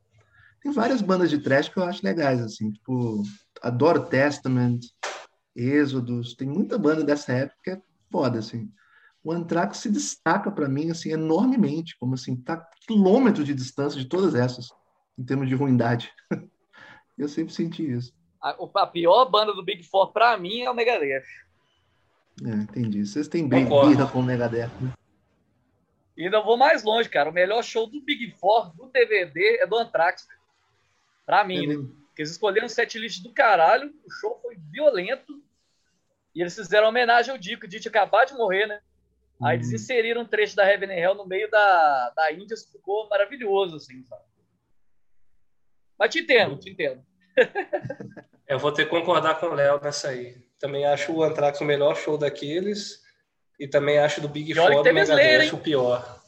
Tem 0.62 0.72
várias 0.72 1.02
bandas 1.02 1.30
de 1.30 1.40
trash 1.40 1.70
que 1.70 1.78
eu 1.78 1.84
acho 1.84 2.06
legais, 2.06 2.40
assim, 2.40 2.72
tipo, 2.72 3.24
adoro 3.62 4.06
Testament, 4.06 4.80
Êxodos, 5.56 6.36
tem 6.36 6.48
muita 6.48 6.78
banda 6.78 7.04
dessa 7.04 7.34
época 7.34 7.60
que 7.64 7.70
é 7.72 7.82
foda, 8.10 8.40
assim 8.40 8.72
o 9.24 9.32
Anthrax 9.32 9.78
se 9.78 9.90
destaca 9.90 10.52
para 10.52 10.68
mim 10.68 10.90
assim 10.90 11.12
enormemente, 11.12 11.98
como 12.00 12.16
assim, 12.16 12.36
tá 12.36 12.58
quilômetros 12.88 13.46
de 13.46 13.54
distância 13.54 14.00
de 14.00 14.08
todas 14.08 14.36
essas 14.36 14.70
em 15.18 15.24
termos 15.24 15.48
de 15.48 15.56
ruindade. 15.56 16.12
Eu 17.18 17.28
sempre 17.28 17.54
senti 17.54 17.92
isso. 17.92 18.14
A, 18.42 18.56
a 18.76 18.88
pior 18.88 19.26
banda 19.26 19.54
do 19.54 19.64
Big 19.64 19.84
Four 19.84 20.12
para 20.12 20.36
mim 20.38 20.62
é 20.62 20.72
o 20.72 20.74
Megadeth. 20.74 21.24
É, 22.44 22.50
entendi. 22.50 23.06
Vocês 23.06 23.28
têm 23.28 23.48
bem 23.48 23.66
birra 23.66 24.08
com 24.08 24.20
o 24.20 24.24
Megadeth, 24.24 24.72
né? 24.82 24.92
E 26.18 26.26
ainda 26.26 26.42
vou 26.42 26.58
mais 26.58 26.84
longe, 26.84 27.08
cara. 27.08 27.30
O 27.30 27.34
melhor 27.34 27.64
show 27.64 27.88
do 27.88 28.02
Big 28.02 28.32
Four 28.40 28.76
do 28.76 28.88
DVD 28.88 29.60
é 29.60 29.68
do 29.68 29.78
Anthrax. 29.78 30.28
Pra 31.26 31.44
mim, 31.44 31.64
é 31.64 31.68
né? 31.68 31.76
Porque 32.08 32.22
eles 32.22 32.32
escolheram 32.32 32.66
um 32.66 32.70
setlist 32.70 33.24
do 33.24 33.34
caralho, 33.34 33.94
o 34.06 34.12
show 34.12 34.40
foi 34.42 34.58
violento. 34.72 35.42
E 36.36 36.42
eles 36.42 36.56
fizeram 36.56 36.90
homenagem 36.90 37.32
ao 37.32 37.38
Dico. 37.38 37.66
O 37.66 37.70
Dico 37.70 37.88
acabou 37.88 38.26
de 38.26 38.34
morrer, 38.34 38.68
né? 38.68 38.82
Aí 39.44 39.58
eles 39.58 39.70
uhum. 39.70 39.76
inseriram 39.76 40.22
um 40.22 40.26
trecho 40.26 40.56
da 40.56 40.66
Heaven 40.66 40.92
and 40.92 41.00
Hell 41.00 41.16
no 41.16 41.26
meio 41.26 41.50
da, 41.50 42.12
da 42.16 42.32
Índia, 42.32 42.56
ficou 42.72 43.10
maravilhoso, 43.10 43.78
assim, 43.78 44.04
sabe? 44.04 44.22
Mas 45.98 46.12
te 46.12 46.20
entendo, 46.20 46.58
te 46.58 46.70
entendo. 46.70 47.04
Eu 48.48 48.60
vou 48.60 48.72
ter 48.72 48.86
que 48.86 48.90
concordar 48.92 49.40
com 49.40 49.48
o 49.48 49.54
Léo 49.54 49.80
nessa 49.82 50.10
aí. 50.10 50.36
Também 50.60 50.86
acho 50.86 51.12
o 51.14 51.24
Anthrax 51.24 51.60
o 51.62 51.66
melhor 51.66 51.96
show 51.96 52.18
daqueles 52.18 53.02
e 53.60 53.68
também 53.68 53.98
acho 53.98 54.22
do 54.22 54.28
Big 54.28 54.54
Four 54.54 54.84
do 54.84 54.94
Megadeth 54.94 55.54
o 55.54 55.58
pior. 55.58 56.22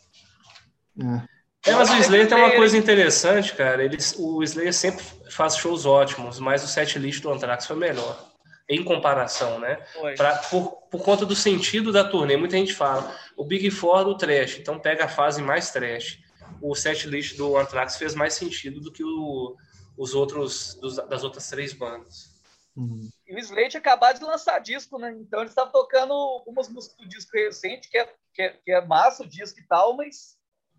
É. 1.00 1.33
é 1.66 1.74
mas 1.74 1.90
o 1.90 1.96
Slayer 1.96 2.28
tem 2.28 2.38
uma 2.38 2.52
coisa 2.52 2.78
interessante, 2.78 3.56
cara. 3.56 3.84
Eles, 3.84 4.16
o 4.18 4.44
Slayer 4.44 4.74
sempre 4.74 5.04
faz 5.30 5.56
shows 5.56 5.86
ótimos, 5.86 6.40
mas 6.40 6.64
o 6.64 6.68
set 6.68 7.00
list 7.00 7.22
do 7.22 7.32
Anthrax 7.32 7.66
foi 7.66 7.76
melhor 7.76 8.32
em 8.68 8.84
comparação, 8.84 9.60
né? 9.60 9.86
Pra, 10.16 10.38
por, 10.38 10.72
por 10.90 11.04
conta 11.04 11.26
do 11.26 11.36
sentido 11.36 11.92
da 11.92 12.04
turnê. 12.04 12.38
Muita 12.38 12.58
gente 12.58 12.74
fala, 12.74 13.16
o 13.36 13.44
Big 13.44 13.70
Four 13.72 14.06
do 14.06 14.18
trash, 14.18 14.60
então 14.60 14.80
pega 14.80 15.06
a 15.06 15.10
fase 15.10 15.42
mais 15.42 15.72
trash. 15.72 16.20
O 16.62 16.76
set 16.76 17.08
list 17.08 17.36
do 17.36 17.58
Anthrax 17.58 17.98
fez 17.98 18.16
mais 18.16 18.34
sentido 18.34 18.80
do 18.80 18.92
que 18.92 19.04
o, 19.04 19.56
os 19.98 20.14
outros 20.14 20.76
dos, 20.76 20.96
das 20.96 21.24
outras 21.24 21.50
três 21.50 21.74
bandas. 21.74 22.32
Uhum. 22.76 23.10
E 23.28 23.36
o 23.36 23.40
Slade 23.40 23.78
acabou 23.78 24.14
de 24.14 24.24
lançar 24.24 24.60
disco, 24.60 24.98
né? 24.98 25.12
Então 25.20 25.40
eles 25.42 25.52
estavam 25.52 25.72
tocando 25.72 26.14
algumas 26.14 26.70
músicas 26.70 26.98
do 26.98 27.08
disco 27.08 27.32
recente, 27.34 27.90
que 27.90 27.98
é, 27.98 28.10
que 28.34 28.42
é, 28.42 28.50
que 28.50 28.72
é 28.72 28.86
massa 28.86 29.24
o 29.24 29.28
disco 29.28 29.60
e 29.60 29.64
tal, 29.68 29.96
mas 29.96 30.38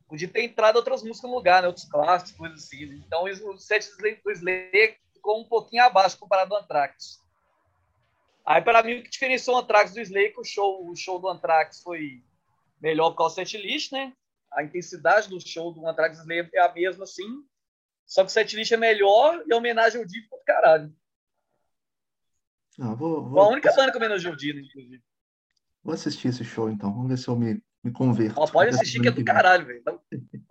podia 0.09 0.28
ter 0.28 0.42
entrado 0.42 0.76
outras 0.76 1.02
músicas 1.02 1.30
no 1.30 1.36
lugar, 1.36 1.62
né? 1.62 1.68
outros 1.68 1.86
clássicos, 1.86 2.32
coisas 2.32 2.64
assim. 2.64 2.84
Então 3.07 3.24
o 3.24 3.59
set 3.59 3.88
do 3.96 4.30
Slade 4.30 4.98
ficou 5.12 5.40
um 5.40 5.44
pouquinho 5.44 5.84
abaixo 5.84 6.18
comparado 6.18 6.55
ao 6.55 6.62
Anthrax. 6.62 7.22
Aí, 8.44 8.61
para 8.61 8.82
mim, 8.82 8.98
o 8.98 9.02
que 9.02 9.09
diferenciou 9.09 9.57
o 9.57 9.61
Anthrax 9.61 9.94
do 9.94 10.00
Slay, 10.00 10.30
que 10.30 10.40
o 10.40 10.44
show, 10.44 10.86
o 10.86 10.94
show 10.94 11.18
do 11.18 11.28
Anthrax 11.28 11.80
foi 11.82 12.22
melhor 12.80 13.11
por 13.11 13.16
causa 13.18 13.34
do 13.34 13.48
setlist, 13.48 13.90
né? 13.92 14.12
A 14.52 14.62
intensidade 14.62 15.30
do 15.30 15.40
show 15.40 15.72
do 15.72 15.86
Anthrax 15.88 16.18
Slay 16.18 16.48
é 16.52 16.61
a 16.61 16.72
mesma, 16.72 17.05
assim. 17.05 17.42
Só 18.05 18.22
que 18.22 18.28
o 18.28 18.32
setlist 18.32 18.70
é 18.70 18.76
melhor 18.76 19.42
e 19.46 19.52
a 19.52 19.57
homenagem 19.57 19.98
ao 19.98 20.07
Divo 20.07 20.28
do 20.30 20.44
caralho. 20.44 20.94
Ah, 22.78 22.94
vou, 22.94 23.24
vou... 23.24 23.40
A 23.40 23.48
única 23.48 23.72
banda 23.72 23.90
que 23.90 23.96
homenageou 23.96 24.34
o 24.34 24.36
Divo, 24.36 24.59
inclusive. 24.59 25.02
Vou 25.82 25.94
assistir 25.94 26.28
esse 26.28 26.44
show, 26.44 26.68
então. 26.68 26.92
Vamos 26.92 27.09
ver 27.09 27.16
se 27.16 27.28
eu 27.28 27.36
me, 27.36 27.62
me 27.85 27.93
converto. 27.93 28.35
pode 28.51 28.70
assistir, 28.70 29.01
que 29.01 29.09
é 29.09 29.11
do 29.11 29.22
caralho, 29.22 29.66
velho. 29.66 29.78
Então... 29.80 30.01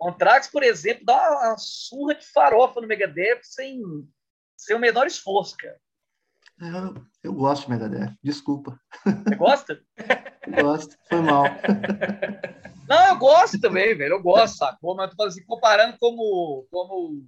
Anthrax, 0.00 0.46
por 0.46 0.62
exemplo, 0.62 1.04
dá 1.04 1.30
uma 1.30 1.56
surra 1.58 2.14
de 2.14 2.24
farofa 2.26 2.80
no 2.80 2.86
Megadeth 2.86 3.40
sem, 3.42 3.82
sem 4.56 4.76
o 4.76 4.78
menor 4.78 5.06
esforço, 5.06 5.56
cara. 5.56 5.76
Eu, 6.60 7.04
eu 7.24 7.32
gosto 7.32 7.64
de 7.64 7.70
Megadeth, 7.70 8.16
desculpa. 8.22 8.78
Você 9.04 9.34
gosta? 9.34 9.82
eu 10.46 10.64
gosto, 10.64 10.96
foi 11.08 11.20
mal. 11.20 11.44
Não, 12.88 13.08
eu 13.08 13.18
gosto 13.18 13.60
também, 13.60 13.96
velho. 13.96 14.14
Eu 14.14 14.22
gosto, 14.22 14.58
sacou? 14.58 14.94
Mas 14.94 15.10
eu 15.10 15.16
tô 15.16 15.24
assim, 15.24 15.44
comparando 15.44 15.96
como, 15.98 16.66
como 16.70 17.24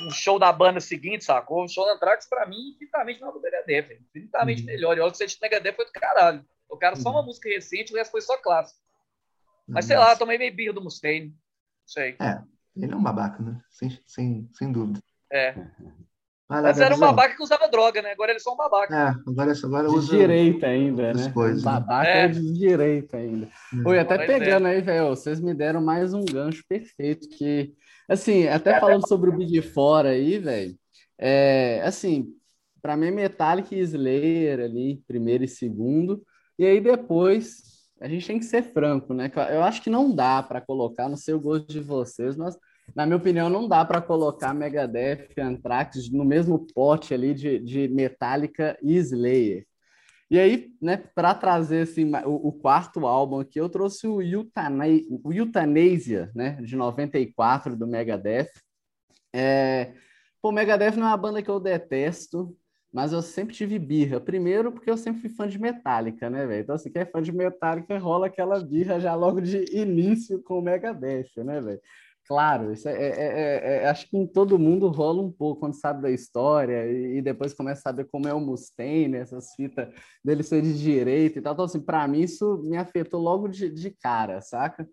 um 0.00 0.10
show 0.10 0.38
da 0.38 0.50
banda 0.52 0.80
seguinte, 0.80 1.24
sacou? 1.24 1.64
O 1.64 1.68
show 1.68 1.84
da 1.84 1.94
Anthrax, 1.94 2.26
pra 2.26 2.46
mim, 2.46 2.70
infinitamente 2.70 3.20
melhor 3.20 3.32
do 3.32 3.40
Megadeth, 3.42 3.88
velho. 3.88 4.00
Infinitamente 4.08 4.60
uhum. 4.62 4.66
melhor. 4.66 4.96
E 4.96 5.00
olha 5.00 5.12
que 5.12 5.18
você 5.18 5.38
Megadeth 5.42 5.74
foi 5.74 5.84
do 5.84 5.92
caralho. 5.92 6.44
O 6.70 6.76
cara 6.78 6.96
só 6.96 7.10
uma 7.10 7.20
uhum. 7.20 7.26
música 7.26 7.48
recente, 7.48 7.92
o 7.92 7.96
resto 7.96 8.12
foi 8.12 8.22
só 8.22 8.38
clássico. 8.38 8.80
Mas 9.66 9.86
sei 9.86 9.96
lá, 9.96 10.14
tomei 10.16 10.38
meio 10.38 10.54
birra 10.54 10.72
do 10.72 10.82
Mustaine. 10.82 11.34
Sei. 11.86 12.16
É, 12.20 12.42
ele 12.76 12.92
é 12.92 12.96
um 12.96 13.02
babaca, 13.02 13.42
né? 13.42 13.60
Sem, 13.70 13.98
sem, 14.06 14.48
sem 14.52 14.72
dúvida. 14.72 15.00
É. 15.32 15.54
Mas 16.48 16.78
era 16.78 16.94
um 16.94 16.98
babaca 16.98 17.34
que 17.34 17.42
usava 17.42 17.68
droga, 17.68 18.02
né? 18.02 18.12
Agora 18.12 18.30
ele 18.30 18.36
é 18.36 18.40
só 18.40 18.52
um 18.52 18.56
babaca. 18.56 18.94
É, 18.94 19.30
agora, 19.30 19.52
agora 19.52 19.88
usa. 19.90 20.12
De 20.12 20.18
direita 20.18 20.66
ainda, 20.66 21.14
né? 21.14 21.30
Coisas, 21.32 21.62
babaca 21.62 22.08
é. 22.08 22.28
de 22.28 22.52
direita 22.52 23.16
ainda. 23.16 23.46
É. 23.46 23.88
Oi, 23.88 23.98
até 23.98 24.26
pegando 24.26 24.66
é. 24.66 24.72
aí, 24.72 24.80
velho, 24.82 25.08
vocês 25.08 25.40
me 25.40 25.54
deram 25.54 25.80
mais 25.80 26.12
um 26.12 26.24
gancho 26.24 26.62
perfeito. 26.68 27.28
Que, 27.30 27.74
assim, 28.08 28.46
até 28.46 28.72
é, 28.72 28.80
falando 28.80 29.08
sobre 29.08 29.30
o 29.30 29.36
Big 29.36 29.62
Fora 29.62 30.10
aí, 30.10 30.38
velho, 30.38 30.78
é, 31.18 31.80
assim, 31.82 32.26
para 32.82 32.96
mim, 32.96 33.10
Metallic 33.10 33.74
e 33.74 33.80
Slayer 33.80 34.60
ali, 34.60 35.02
primeiro 35.06 35.44
e 35.44 35.48
segundo. 35.48 36.22
E 36.58 36.66
aí 36.66 36.80
depois, 36.80 37.73
a 38.04 38.08
gente 38.08 38.26
tem 38.26 38.38
que 38.38 38.44
ser 38.44 38.62
franco, 38.62 39.14
né? 39.14 39.30
Eu 39.50 39.62
acho 39.62 39.82
que 39.82 39.88
não 39.88 40.14
dá 40.14 40.42
para 40.42 40.60
colocar, 40.60 41.08
não 41.08 41.16
sei 41.16 41.32
o 41.32 41.40
gosto 41.40 41.72
de 41.72 41.80
vocês, 41.80 42.36
mas 42.36 42.56
na 42.94 43.06
minha 43.06 43.16
opinião, 43.16 43.48
não 43.48 43.66
dá 43.66 43.84
para 43.84 44.00
colocar 44.00 44.52
Megadeth 44.52 45.28
Anthrax 45.38 46.10
no 46.10 46.24
mesmo 46.24 46.66
pote 46.74 47.14
ali 47.14 47.32
de, 47.32 47.58
de 47.58 47.88
Metallica 47.88 48.76
e 48.82 48.96
Slayer. 48.96 49.66
E 50.30 50.38
aí, 50.38 50.70
né, 50.80 50.96
para 51.14 51.34
trazer 51.34 51.82
assim, 51.82 52.10
o, 52.24 52.48
o, 52.48 52.52
quarto 52.52 53.06
álbum 53.06 53.40
aqui, 53.40 53.60
eu 53.60 53.68
trouxe 53.68 54.06
o, 54.06 54.20
Eutana 54.20 54.84
o 55.22 55.32
Euthanasia, 55.32 56.30
né, 56.34 56.58
de 56.62 56.76
94, 56.76 57.76
do 57.76 57.86
Megadeth. 57.86 58.50
É... 59.32 59.94
Pô, 60.42 60.50
Megadeth 60.50 60.96
não 60.96 61.06
é 61.06 61.10
uma 61.10 61.16
banda 61.16 61.42
que 61.42 61.50
eu 61.50 61.60
detesto, 61.60 62.54
mas 62.94 63.12
eu 63.12 63.20
sempre 63.20 63.52
tive 63.52 63.76
birra. 63.76 64.20
Primeiro, 64.20 64.70
porque 64.70 64.88
eu 64.88 64.96
sempre 64.96 65.20
fui 65.22 65.30
fã 65.30 65.48
de 65.48 65.58
Metallica, 65.58 66.30
né, 66.30 66.46
velho? 66.46 66.62
Então, 66.62 66.76
assim, 66.76 66.92
quem 66.92 67.02
é 67.02 67.04
fã 67.04 67.20
de 67.20 67.32
Metallica 67.32 67.98
rola 67.98 68.28
aquela 68.28 68.62
birra 68.62 69.00
já 69.00 69.16
logo 69.16 69.40
de 69.40 69.64
início 69.76 70.40
com 70.44 70.60
o 70.60 70.62
Megadeth, 70.62 71.30
né, 71.38 71.60
velho? 71.60 71.80
Claro, 72.26 72.72
isso 72.72 72.88
é, 72.88 72.92
é, 72.94 73.08
é, 73.08 73.82
é, 73.82 73.88
acho 73.88 74.08
que 74.08 74.16
em 74.16 74.26
todo 74.26 74.58
mundo 74.58 74.88
rola 74.88 75.20
um 75.20 75.30
pouco 75.30 75.60
quando 75.60 75.74
sabe 75.74 76.02
da 76.02 76.10
história 76.10 76.86
e, 76.86 77.18
e 77.18 77.22
depois 77.22 77.52
começa 77.52 77.80
a 77.80 77.82
saber 77.82 78.04
como 78.06 78.28
é 78.28 78.32
o 78.32 78.40
Mustaine, 78.40 79.16
essas 79.16 79.52
fitas 79.56 79.88
dele 80.24 80.42
ser 80.44 80.62
de 80.62 80.78
direita 80.78 81.38
e 81.38 81.42
tal. 81.42 81.52
Então, 81.52 81.64
assim, 81.64 81.80
para 81.80 82.06
mim 82.06 82.20
isso 82.20 82.62
me 82.62 82.76
afetou 82.76 83.20
logo 83.20 83.48
de, 83.48 83.68
de 83.70 83.90
cara, 83.90 84.40
saca? 84.40 84.88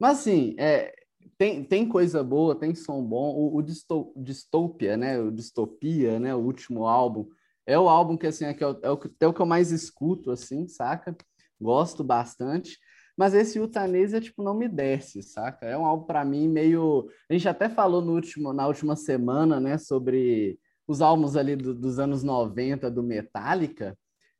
Mas, 0.00 0.20
assim, 0.20 0.56
é, 0.58 0.94
tem, 1.38 1.64
tem 1.64 1.88
coisa 1.88 2.22
boa, 2.22 2.54
tem 2.54 2.74
som 2.74 3.02
bom. 3.02 3.34
O, 3.34 3.56
o 3.56 3.62
Disto, 3.62 4.12
Distopia, 4.16 4.96
né, 4.96 5.18
o 5.20 5.30
Distopia, 5.30 6.18
né, 6.18 6.34
o 6.34 6.38
último 6.38 6.86
álbum, 6.86 7.28
é 7.66 7.78
o 7.78 7.88
álbum 7.88 8.16
que, 8.16 8.26
assim, 8.26 8.44
é, 8.44 8.54
que 8.54 8.62
é, 8.62 8.68
o, 8.68 8.78
é 8.82 9.26
o 9.26 9.32
que 9.32 9.40
eu 9.40 9.46
mais 9.46 9.70
escuto, 9.70 10.30
assim, 10.30 10.68
saca? 10.68 11.16
Gosto 11.60 12.04
bastante. 12.04 12.78
Mas 13.16 13.32
esse 13.32 13.60
Utanesia, 13.60 14.20
tipo, 14.20 14.42
não 14.42 14.54
me 14.54 14.68
desce, 14.68 15.22
saca? 15.22 15.66
É 15.66 15.76
um 15.78 15.86
álbum 15.86 16.04
para 16.06 16.24
mim 16.24 16.48
meio. 16.48 17.08
A 17.30 17.32
gente 17.32 17.48
até 17.48 17.68
falou 17.68 18.02
no 18.02 18.12
último, 18.12 18.52
na 18.52 18.66
última 18.66 18.96
semana, 18.96 19.60
né, 19.60 19.78
sobre 19.78 20.58
os 20.86 21.00
álbuns 21.00 21.36
ali 21.36 21.56
do, 21.56 21.74
dos 21.74 21.98
anos 21.98 22.22
90 22.22 22.90
do 22.90 23.02
Metallica. 23.02 23.96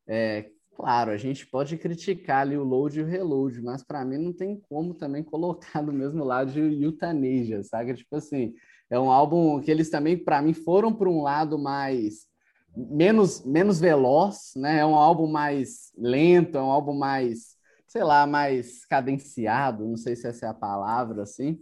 É, 0.07 0.51
claro, 0.75 1.11
a 1.11 1.17
gente 1.17 1.47
pode 1.47 1.77
criticar 1.77 2.41
ali 2.41 2.57
o 2.57 2.63
load 2.63 2.99
e 2.99 3.03
o 3.03 3.05
reload, 3.05 3.61
mas 3.61 3.83
para 3.83 4.03
mim 4.05 4.17
não 4.17 4.33
tem 4.33 4.59
como 4.69 4.93
também 4.93 5.23
colocar 5.23 5.81
do 5.81 5.93
mesmo 5.93 6.23
lado 6.23 6.51
de 6.51 6.83
Euthanasia, 6.83 7.63
saca? 7.63 7.93
Tipo 7.93 8.17
assim, 8.17 8.53
é 8.89 8.99
um 8.99 9.11
álbum 9.11 9.59
que 9.61 9.71
eles 9.71 9.89
também, 9.89 10.17
para 10.17 10.41
mim, 10.41 10.53
foram 10.53 10.93
para 10.93 11.09
um 11.09 11.21
lado 11.21 11.57
mais 11.57 12.27
menos 12.75 13.45
menos 13.45 13.79
veloz, 13.79 14.51
né? 14.55 14.79
É 14.79 14.85
um 14.85 14.95
álbum 14.95 15.27
mais 15.27 15.91
lento, 15.97 16.57
é 16.57 16.61
um 16.61 16.71
álbum 16.71 16.93
mais 16.93 17.55
sei 17.95 18.03
lá, 18.03 18.27
mais 18.27 18.85
cadenciado, 18.85 19.87
não 19.87 19.95
sei 19.95 20.17
se 20.17 20.27
essa 20.27 20.47
é 20.47 20.49
a 20.49 20.53
palavra, 20.53 21.23
assim. 21.23 21.57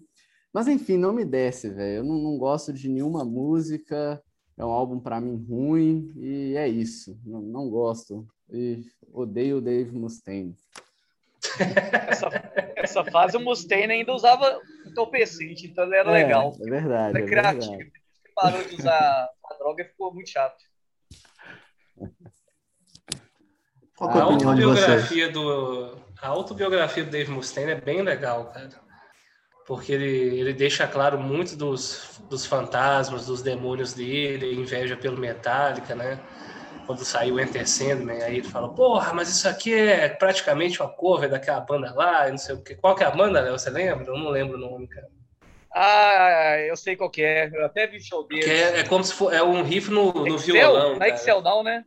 Mas 0.51 0.67
enfim, 0.67 0.97
não 0.97 1.13
me 1.13 1.23
desce, 1.23 1.69
velho. 1.69 1.97
Eu 1.97 2.03
não, 2.03 2.15
não, 2.17 2.37
gosto 2.39 2.73
de 2.73 2.89
nenhuma 2.89 3.23
música, 3.23 4.19
é 4.57 4.65
um 4.65 4.69
álbum 4.69 4.99
para 4.99 5.21
mim 5.21 5.35
ruim 5.47 6.11
e 6.17 6.55
é 6.57 6.67
isso. 6.67 7.19
Não, 7.23 7.41
não 7.41 7.69
gosto. 7.69 8.27
E 8.51 8.83
odeio 9.11 9.57
o 9.57 9.61
Dave 9.61 9.91
Mustaine. 9.91 10.55
essa, 12.07 12.29
essa 12.75 13.05
fase 13.05 13.37
o 13.37 13.39
Mustaine 13.39 13.93
ainda 13.93 14.13
usava 14.13 14.59
entorpecente, 14.85 15.67
então 15.67 15.85
ele 15.85 15.95
era 15.95 16.09
é, 16.09 16.23
legal. 16.23 16.55
É 16.61 16.69
verdade. 16.69 17.17
Ele 17.17 17.23
é, 17.23 17.25
é 17.25 17.27
criativo. 17.27 17.77
Verdade. 17.77 17.91
Ele 18.25 18.33
parou 18.35 18.63
de 18.63 18.75
usar 18.75 19.29
a 19.45 19.53
droga 19.55 19.83
e 19.83 19.85
ficou 19.85 20.13
muito 20.13 20.29
chato. 20.29 20.63
Qual 23.95 24.09
a, 24.09 24.19
a 24.19 24.23
autobiografia 24.23 25.29
do 25.29 26.03
a 26.23 26.29
autobiografia 26.29 27.03
do 27.03 27.11
Dave 27.11 27.29
Mustaine 27.29 27.71
é 27.71 27.81
bem 27.81 28.01
legal, 28.01 28.45
cara. 28.45 28.69
Porque 29.67 29.91
ele, 29.91 30.39
ele 30.39 30.53
deixa 30.53 30.87
claro 30.87 31.19
muito 31.19 31.55
dos, 31.57 32.21
dos 32.29 32.45
fantasmas, 32.45 33.25
dos 33.25 33.41
demônios 33.41 33.93
dele, 33.93 34.55
inveja 34.55 34.95
pelo 34.95 35.17
Metallica, 35.17 35.93
né? 35.93 36.17
Quando 36.85 37.05
saiu 37.05 37.39
Enter 37.39 37.67
Sandman, 37.67 38.21
aí 38.21 38.37
ele 38.37 38.47
fala, 38.47 38.73
porra, 38.73 39.13
mas 39.13 39.29
isso 39.29 39.47
aqui 39.47 39.73
é 39.73 40.09
praticamente 40.09 40.81
uma 40.81 40.89
cover 40.89 41.29
daquela 41.29 41.61
banda 41.61 41.93
lá, 41.93 42.29
não 42.29 42.37
sei 42.37 42.55
o 42.55 42.61
quê. 42.61 42.75
Qual 42.75 42.95
que 42.95 43.03
é 43.03 43.07
a 43.07 43.11
banda, 43.11 43.41
Léo? 43.41 43.57
Você 43.57 43.69
lembra? 43.69 44.05
Eu 44.05 44.17
não 44.17 44.29
lembro 44.29 44.57
o 44.57 44.59
nome, 44.59 44.87
cara. 44.87 45.07
Ah, 45.73 46.59
eu 46.59 46.75
sei 46.77 46.95
qual 46.95 47.09
que 47.09 47.23
é. 47.23 47.49
Eu 47.51 47.65
até 47.65 47.87
vi 47.87 47.99
show 47.99 48.27
dele. 48.27 48.47
É, 48.47 48.79
é, 48.79 48.83
como 48.83 49.03
se 49.03 49.13
for 49.13 49.33
é 49.33 49.41
um 49.41 49.63
riff 49.63 49.89
no, 49.89 50.13
no 50.13 50.35
Excel? 50.35 50.53
violão. 50.53 50.95
Não 50.97 51.05
é 51.05 51.09
Excel 51.09 51.41
não, 51.41 51.63
né? 51.63 51.83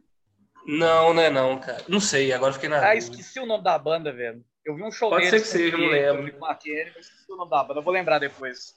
Não, 0.66 1.14
não 1.14 1.22
é 1.22 1.30
não, 1.30 1.58
cara. 1.58 1.84
Não 1.86 2.00
sei, 2.00 2.32
agora 2.32 2.52
fiquei 2.52 2.68
na. 2.68 2.78
Ah, 2.78 2.94
dúvida. 2.94 2.98
esqueci 2.98 3.38
o 3.38 3.46
nome 3.46 3.62
da 3.62 3.78
banda, 3.78 4.12
velho. 4.12 4.44
Eu 4.64 4.74
vi 4.74 4.82
um 4.82 4.90
show 4.90 5.08
Pode 5.08 5.30
ser 5.30 5.40
que 5.40 5.46
seja, 5.46 5.76
não 5.76 5.86
lembro. 5.86 6.28
Eu 6.28 7.00
esqueci 7.00 7.30
o 7.30 7.36
nome 7.36 7.50
da 7.50 7.62
banda, 7.62 7.78
eu 7.78 7.84
vou 7.84 7.92
lembrar 7.92 8.18
depois. 8.18 8.74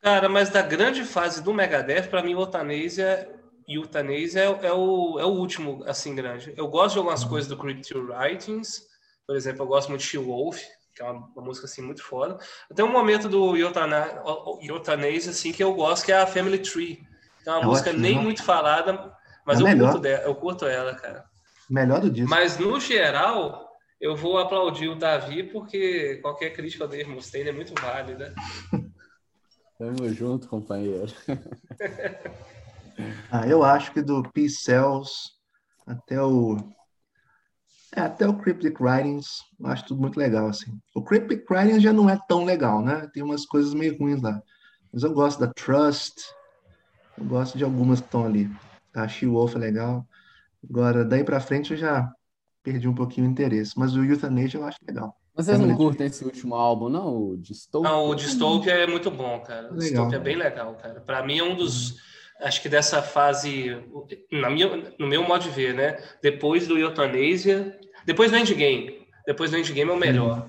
Cara, 0.00 0.28
mas 0.28 0.50
da 0.50 0.62
grande 0.62 1.02
fase 1.04 1.42
do 1.42 1.52
Megadeth, 1.52 2.08
pra 2.08 2.22
mim, 2.22 2.34
o 2.34 2.40
Euthanasia 2.40 3.28
e 3.66 3.78
o 3.78 3.82
Euthanasia 3.82 4.40
é, 4.40 4.66
é, 4.66 4.72
o, 4.72 5.18
é 5.18 5.24
o 5.24 5.30
último, 5.30 5.82
assim, 5.86 6.14
grande. 6.14 6.52
Eu 6.56 6.68
gosto 6.68 6.94
de 6.94 6.98
algumas 6.98 7.24
coisas 7.24 7.48
do 7.48 7.56
Cryptic 7.56 7.96
Writings, 7.96 8.86
por 9.26 9.36
exemplo, 9.36 9.62
eu 9.62 9.66
gosto 9.66 9.88
muito 9.88 10.00
de 10.00 10.06
She 10.06 10.18
Wolf, 10.18 10.60
que 10.94 11.02
é 11.02 11.04
uma, 11.04 11.26
uma, 11.34 11.44
música, 11.44 11.66
assim, 11.66 11.82
muito 11.82 12.02
foda. 12.02 12.38
Tem 12.74 12.84
um 12.84 12.92
momento 12.92 13.28
do 13.28 13.56
Euthanasia, 13.56 15.30
assim, 15.30 15.52
que 15.52 15.62
eu 15.62 15.74
gosto, 15.74 16.04
que 16.04 16.12
é 16.12 16.20
a 16.20 16.26
Family 16.26 16.58
Tree, 16.58 16.96
que 17.42 17.48
é 17.48 17.52
uma 17.52 17.62
é 17.62 17.64
música 17.64 17.90
ótimo, 17.90 18.02
nem 18.02 18.18
muito 18.18 18.42
falada, 18.42 19.14
mas 19.46 19.60
é 19.60 19.62
eu, 19.62 19.78
curto 19.78 19.98
dela, 19.98 20.24
eu 20.24 20.34
curto 20.34 20.66
ela, 20.66 20.94
cara. 20.94 21.24
Melhor 21.70 22.00
do 22.00 22.10
disco. 22.10 22.28
Mas, 22.28 22.58
no 22.58 22.78
geral, 22.78 23.70
eu 24.00 24.16
vou 24.16 24.38
aplaudir 24.38 24.88
o 24.88 24.96
Davi, 24.96 25.44
porque 25.44 26.16
qualquer 26.16 26.50
crítica 26.50 26.86
dele 26.86 27.08
Mustaine 27.08 27.48
é 27.48 27.52
muito 27.52 27.72
válida. 27.80 28.34
Tamo 29.78 30.08
junto, 30.12 30.48
companheiro. 30.48 31.12
ah, 33.30 33.46
eu 33.46 33.62
acho 33.62 33.92
que 33.92 34.02
do 34.02 34.22
P-Cells 34.22 35.30
até 35.86 36.20
o 36.22 36.56
é, 37.94 38.00
até 38.00 38.26
o 38.26 38.38
Cryptic 38.38 38.80
Writings, 38.80 39.42
eu 39.60 39.66
acho 39.66 39.84
tudo 39.84 40.00
muito 40.00 40.18
legal, 40.18 40.48
assim. 40.48 40.78
O 40.94 41.02
Cryptic 41.02 41.48
Writings 41.50 41.82
já 41.82 41.92
não 41.92 42.08
é 42.08 42.18
tão 42.26 42.44
legal, 42.44 42.82
né? 42.82 43.06
Tem 43.12 43.22
umas 43.22 43.44
coisas 43.44 43.74
meio 43.74 43.98
ruins 43.98 44.22
lá. 44.22 44.42
Mas 44.90 45.02
eu 45.02 45.12
gosto 45.12 45.38
da 45.38 45.52
Trust, 45.52 46.14
eu 47.18 47.24
gosto 47.26 47.58
de 47.58 47.64
algumas 47.64 48.00
que 48.00 48.06
estão 48.06 48.24
ali. 48.24 48.50
A 48.94 49.06
She-Wolf 49.06 49.56
é 49.56 49.58
legal. 49.58 50.06
Agora, 50.68 51.04
daí 51.04 51.22
para 51.22 51.40
frente 51.40 51.72
eu 51.72 51.76
já 51.76 52.10
perdi 52.62 52.88
um 52.88 52.94
pouquinho 52.94 53.26
o 53.26 53.30
interesse, 53.30 53.78
mas 53.78 53.94
o 53.94 54.02
Euthanasia 54.02 54.58
eu 54.58 54.64
acho 54.64 54.78
legal. 54.86 55.14
Vocês 55.34 55.58
não 55.58 55.74
curtem 55.74 56.06
esse 56.06 56.24
último 56.24 56.54
álbum, 56.54 56.88
não? 56.88 57.30
O 57.30 57.36
Dystopia? 57.36 57.90
Não, 57.90 58.08
o 58.08 58.14
Dystopia 58.14 58.72
é 58.72 58.86
muito 58.86 59.10
bom, 59.10 59.40
cara. 59.40 59.72
O 59.72 59.76
Dystopia 59.76 60.16
é 60.16 60.20
bem 60.20 60.36
legal, 60.36 60.74
cara. 60.74 61.00
Para 61.00 61.22
mim 61.24 61.38
é 61.38 61.42
um 61.42 61.56
dos. 61.56 61.96
Acho 62.42 62.60
que 62.60 62.68
dessa 62.68 63.02
fase, 63.02 63.76
na 64.30 64.50
minha, 64.50 64.68
no 64.98 65.06
meu 65.06 65.22
modo 65.22 65.42
de 65.42 65.50
ver, 65.50 65.74
né? 65.74 65.96
Depois 66.22 66.66
do 66.66 66.78
Euthanasia, 66.78 67.78
depois 68.04 68.30
do 68.30 68.36
Endgame. 68.36 69.06
Depois 69.26 69.50
do 69.50 69.56
Endgame 69.56 69.90
é 69.90 69.94
o 69.94 69.98
melhor. 69.98 70.48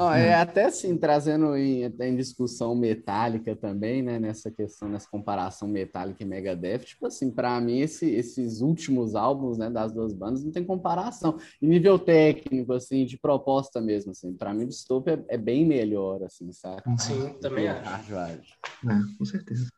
Oh, 0.00 0.12
é 0.12 0.32
até 0.32 0.66
assim, 0.66 0.96
trazendo 0.96 1.56
em, 1.56 1.82
em, 1.82 2.16
discussão 2.16 2.72
metálica 2.72 3.56
também, 3.56 4.00
né? 4.00 4.16
Nessa 4.20 4.48
questão, 4.48 4.88
nessa 4.88 5.08
comparação 5.10 5.66
metálica 5.66 6.22
e 6.22 6.26
Megadeth, 6.26 6.84
tipo 6.84 7.06
assim, 7.06 7.32
para 7.32 7.60
mim, 7.60 7.80
esse, 7.80 8.08
esses 8.08 8.60
últimos 8.60 9.16
álbuns, 9.16 9.58
né, 9.58 9.68
das 9.68 9.90
duas 9.90 10.12
bandas 10.12 10.44
não 10.44 10.52
tem 10.52 10.62
comparação. 10.62 11.36
Em 11.60 11.66
nível 11.66 11.98
técnico, 11.98 12.72
assim, 12.74 13.04
de 13.04 13.18
proposta 13.18 13.80
mesmo, 13.80 14.12
assim, 14.12 14.32
para 14.32 14.54
mim 14.54 14.64
o 14.64 14.68
Distope 14.68 15.10
é, 15.10 15.24
é, 15.30 15.36
bem 15.36 15.66
melhor, 15.66 16.22
assim, 16.22 16.52
sabe? 16.52 16.82
Sim, 16.98 17.34
também 17.40 17.66
é. 17.66 17.72
É, 17.72 19.18
com 19.18 19.24
certeza. 19.24 19.68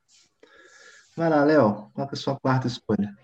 Vai 1.21 1.29
lá, 1.29 1.45
Léo, 1.45 1.91
qual 1.93 2.09
é 2.09 2.11
a 2.11 2.17
sua 2.17 2.41
quarta 2.41 2.67
escolha? 2.67 3.15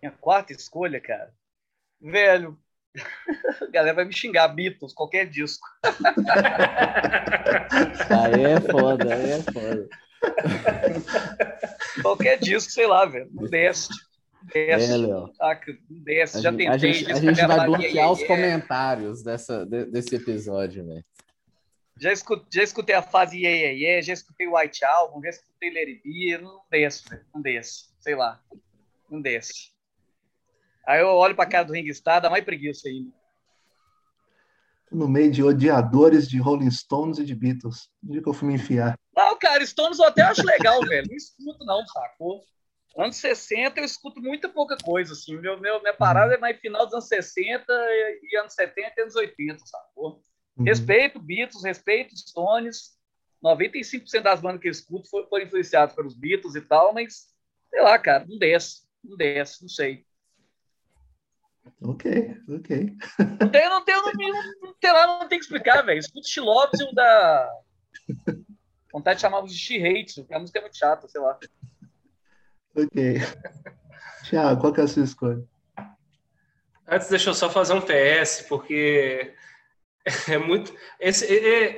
Minha 0.00 0.10
quarta 0.18 0.54
escolha, 0.54 0.98
cara? 0.98 1.34
Velho, 2.00 2.58
a 3.60 3.66
galera 3.66 3.96
vai 3.96 4.06
me 4.06 4.12
xingar, 4.14 4.48
Beatles, 4.48 4.94
qualquer 4.94 5.26
disco. 5.28 5.68
aí 8.24 8.42
é 8.42 8.58
foda, 8.58 9.14
aí 9.14 9.32
é 9.32 9.42
foda. 9.42 9.86
qualquer 12.00 12.38
disco, 12.38 12.72
sei 12.72 12.86
lá, 12.86 13.04
velho. 13.04 13.28
Não 13.30 13.44
desce. 13.44 13.90
Desce. 14.54 14.94
É, 14.94 14.96
Léo. 14.96 15.30
Desce. 15.90 16.38
A 16.38 16.40
já 16.40 16.50
gente, 16.52 16.58
tentei. 16.58 16.68
A 16.68 16.78
gente, 16.78 17.12
a 17.12 17.16
gente 17.16 17.46
vai 17.46 17.66
bloquear 17.66 18.10
os 18.10 18.22
comentários 18.24 19.22
dessa, 19.22 19.66
desse 19.66 20.16
episódio, 20.16 20.86
velho. 20.86 21.04
Já 22.00 22.12
escutei, 22.12 22.46
já 22.50 22.62
escutei 22.62 22.94
a 22.94 23.02
fase 23.02 23.36
yeah, 23.36 23.56
yeah, 23.56 23.78
yeah, 23.78 24.02
já 24.02 24.14
escutei 24.14 24.46
o 24.46 24.56
White 24.56 24.82
Album, 24.86 25.22
já 25.22 25.28
escutei 25.28 25.68
Larry 25.68 26.00
B, 26.02 26.38
não 26.38 26.62
velho. 26.70 27.26
Não 27.34 27.42
desce. 27.42 27.90
Sei 28.00 28.14
lá. 28.14 28.42
Não 29.10 29.20
desce. 29.20 29.70
Aí 30.86 31.00
eu 31.00 31.08
olho 31.08 31.36
pra 31.36 31.44
cara 31.44 31.64
do 31.64 31.74
Ringstar, 31.74 32.22
dá 32.22 32.30
mais 32.30 32.42
preguiça 32.42 32.88
ainda. 32.88 33.12
No 34.90 35.06
meio 35.06 35.30
de 35.30 35.42
odiadores 35.42 36.26
de 36.26 36.38
Rolling 36.38 36.70
Stones 36.70 37.18
e 37.18 37.24
de 37.24 37.34
Beatles. 37.34 37.90
Onde 38.02 38.22
que 38.22 38.28
eu 38.28 38.32
fui 38.32 38.48
me 38.48 38.54
enfiar? 38.54 38.98
Não, 39.14 39.38
cara, 39.38 39.64
Stones 39.64 39.98
eu 39.98 40.06
até 40.06 40.22
acho 40.22 40.42
legal, 40.44 40.80
velho. 40.88 41.06
Não 41.06 41.16
escuto, 41.16 41.64
não, 41.66 41.86
sacou? 41.86 42.42
Anos 42.96 43.16
60 43.16 43.78
eu 43.78 43.84
escuto 43.84 44.20
muita 44.20 44.48
pouca 44.48 44.76
coisa, 44.82 45.12
assim. 45.12 45.36
Meu, 45.38 45.60
meu, 45.60 45.80
minha 45.80 45.94
parada 45.94 46.34
é 46.34 46.38
mais 46.38 46.58
final 46.58 46.86
dos 46.86 46.94
anos 46.94 47.08
60 47.08 47.64
e, 47.70 48.36
anos 48.38 48.54
70 48.54 48.94
e 48.96 49.02
anos 49.02 49.14
80, 49.14 49.66
sacou? 49.66 50.22
Uhum. 50.60 50.64
Respeito 50.64 51.18
Beatles, 51.18 51.64
respeito 51.64 52.16
Stones. 52.16 52.98
95% 53.42 54.22
das 54.22 54.40
bandas 54.40 54.60
que 54.60 54.68
eu 54.68 54.72
escuto 54.72 55.08
foram 55.08 55.26
influenciadas 55.42 55.94
pelos 55.94 56.14
Beatles 56.14 56.54
e 56.54 56.60
tal, 56.60 56.92
mas 56.92 57.28
sei 57.70 57.80
lá, 57.80 57.98
cara, 57.98 58.26
não 58.28 58.38
desce, 58.38 58.82
não 59.02 59.16
desce, 59.16 59.62
não 59.62 59.68
sei. 59.68 60.04
Ok, 61.80 62.36
ok. 62.46 62.96
Não 63.40 63.48
tem, 63.48 63.68
não 63.70 63.84
tem, 63.84 63.94
não, 63.94 64.12
não, 64.60 64.74
tem 64.78 64.92
lá, 64.92 65.06
não 65.06 65.28
tem 65.28 65.38
que 65.38 65.44
explicar, 65.46 65.80
velho. 65.82 65.98
Escuta 65.98 66.28
Xilopes 66.28 66.80
e 66.80 66.84
o 66.84 66.92
da. 66.92 67.50
Vontade 68.92 69.16
de 69.16 69.22
chamar 69.22 69.42
de 69.42 69.54
She-Hates, 69.54 70.16
porque 70.16 70.34
a 70.34 70.38
música 70.38 70.58
é 70.58 70.62
muito 70.62 70.76
chata, 70.76 71.08
sei 71.08 71.20
lá. 71.20 71.38
Ok. 72.76 73.14
Tiago, 74.24 74.60
qual 74.60 74.72
que 74.74 74.80
é 74.80 74.84
a 74.84 74.88
sua 74.88 75.04
escolha? 75.04 75.42
Antes, 76.86 77.08
deixa 77.08 77.30
eu 77.30 77.34
só 77.34 77.48
fazer 77.48 77.72
um 77.72 77.80
PS, 77.80 78.46
porque 78.48 79.34
é 80.28 80.38
muito. 80.38 80.74
Esse, 80.98 81.26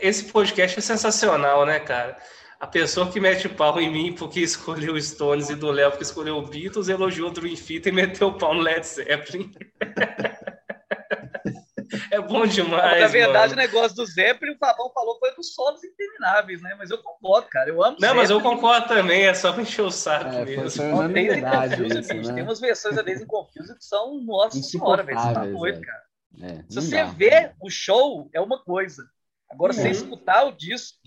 esse 0.00 0.24
podcast 0.24 0.78
é 0.78 0.82
sensacional, 0.82 1.66
né, 1.66 1.80
cara? 1.80 2.16
A 2.60 2.66
pessoa 2.66 3.10
que 3.10 3.18
mete 3.18 3.48
pau 3.48 3.80
em 3.80 3.90
mim 3.90 4.12
porque 4.12 4.38
escolheu 4.40 5.00
Stones 5.00 5.50
e 5.50 5.56
do 5.56 5.72
Léo 5.72 5.90
porque 5.90 6.04
escolheu 6.04 6.36
o 6.36 6.46
Beatles, 6.46 6.88
elogiou 6.88 7.28
o 7.28 7.32
Dream 7.32 7.56
Theater 7.56 7.92
e 7.92 7.96
meteu 7.96 8.32
pau 8.34 8.54
no 8.54 8.60
Led 8.60 8.86
Zeppelin. 8.86 9.50
é 12.12 12.20
bom 12.20 12.46
demais. 12.46 13.00
Na 13.00 13.08
verdade, 13.08 13.56
mano. 13.56 13.62
o 13.62 13.66
negócio 13.66 13.96
do 13.96 14.06
Zeppelin, 14.06 14.52
o 14.52 14.58
Fabão 14.58 14.92
falou, 14.92 15.18
foi 15.18 15.34
dos 15.34 15.54
solos 15.54 15.82
intermináveis, 15.82 16.62
né? 16.62 16.76
Mas 16.78 16.92
eu 16.92 16.98
concordo, 16.98 17.48
cara. 17.50 17.68
Eu 17.68 17.82
amo 17.82 17.94
Não, 17.94 18.00
Zeppelin. 18.00 18.16
mas 18.16 18.30
eu 18.30 18.40
concordo 18.40 18.86
também, 18.86 19.26
é 19.26 19.34
só 19.34 19.52
pra 19.52 19.62
encher 19.62 19.82
o 19.82 19.90
saco 19.90 20.30
é, 20.30 20.44
mesmo. 20.44 20.70
Foi 20.70 20.92
uma 20.92 21.08
verdade, 21.08 21.84
isso, 21.84 22.14
né? 22.14 22.32
Tem 22.32 22.44
umas 22.44 22.60
versões 22.60 22.94
da 22.94 23.02
Daisy 23.02 23.26
Confused 23.26 23.76
que 23.76 23.84
são, 23.84 24.22
nossa 24.22 24.62
senhora, 24.62 25.02
velho. 25.02 25.18
Você 25.18 25.34
tá 25.34 25.46
doido, 25.46 25.80
cara. 25.80 26.11
É, 26.40 26.62
Se 26.68 26.74
você 26.74 26.96
dá, 26.96 27.10
vê 27.10 27.52
o 27.60 27.68
show, 27.68 28.28
é 28.32 28.40
uma 28.40 28.62
coisa. 28.62 29.04
Agora, 29.50 29.72
uhum. 29.72 29.80
você 29.80 29.90
escutar 29.90 30.44
o 30.44 30.52
disco, 30.52 30.98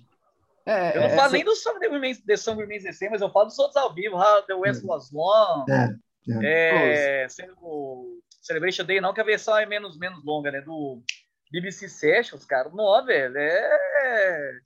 é, 0.66 0.98
eu 0.98 1.02
não 1.02 1.08
é, 1.10 1.16
falo 1.16 1.32
nem 1.32 1.46
do 1.46 1.56
Song 1.56 1.80
The 2.26 2.38
Song 2.38 2.60
Remains 2.60 2.84
the 2.84 2.92
Same, 2.92 3.12
mas 3.12 3.22
eu 3.22 3.30
falo 3.30 3.46
dos 3.46 3.60
outros 3.60 3.78
ao 3.78 3.94
vivo. 3.94 4.18
How 4.18 4.42
The 4.44 4.56
West 4.56 4.84
hum. 4.84 4.88
Was 4.88 5.12
Long. 5.12 5.66
É, 5.70 5.96
é. 6.44 7.24
é 7.24 7.28
o 7.62 8.20
Celebration 8.42 8.84
Day, 8.84 9.00
não, 9.00 9.14
que 9.14 9.22
a 9.22 9.26
versão 9.26 9.56
é 9.58 9.66
menos, 9.66 9.98
menos 9.98 10.24
longa, 10.24 10.52
né? 10.52 10.62
Do 10.62 11.04
BBC 11.52 11.88
Sessions, 11.88 12.46
cara. 12.46 12.70
Não, 12.70 13.06
velho, 13.06 13.38
é. 13.38 14.60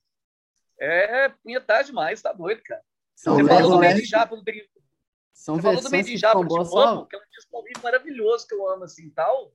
É 0.82 1.30
punhetar 1.43 1.84
demais, 1.84 2.22
tá 2.22 2.32
doido, 2.32 2.62
cara. 2.64 2.82
São 3.14 3.36
Você 3.36 3.45
falou 3.45 3.72
do 3.72 3.80
Made 3.80 4.05
Japa 4.05 4.38
do 4.38 4.43
São 5.34 5.55
Você 5.55 5.62
falou 5.62 5.82
do 5.82 5.91
Made 5.91 6.18
Japa 6.18 6.47
que 6.47 6.53
eu 6.53 6.80
amo, 6.80 7.05
que 7.05 7.16
é 7.18 7.20
um 7.20 7.30
disco 7.30 7.57
ao 7.57 7.64
vivo 7.64 7.82
maravilhoso 7.84 8.47
que 8.47 8.55
eu 8.55 8.70
amo, 8.70 8.86
assim 8.86 9.10
tal. 9.10 9.51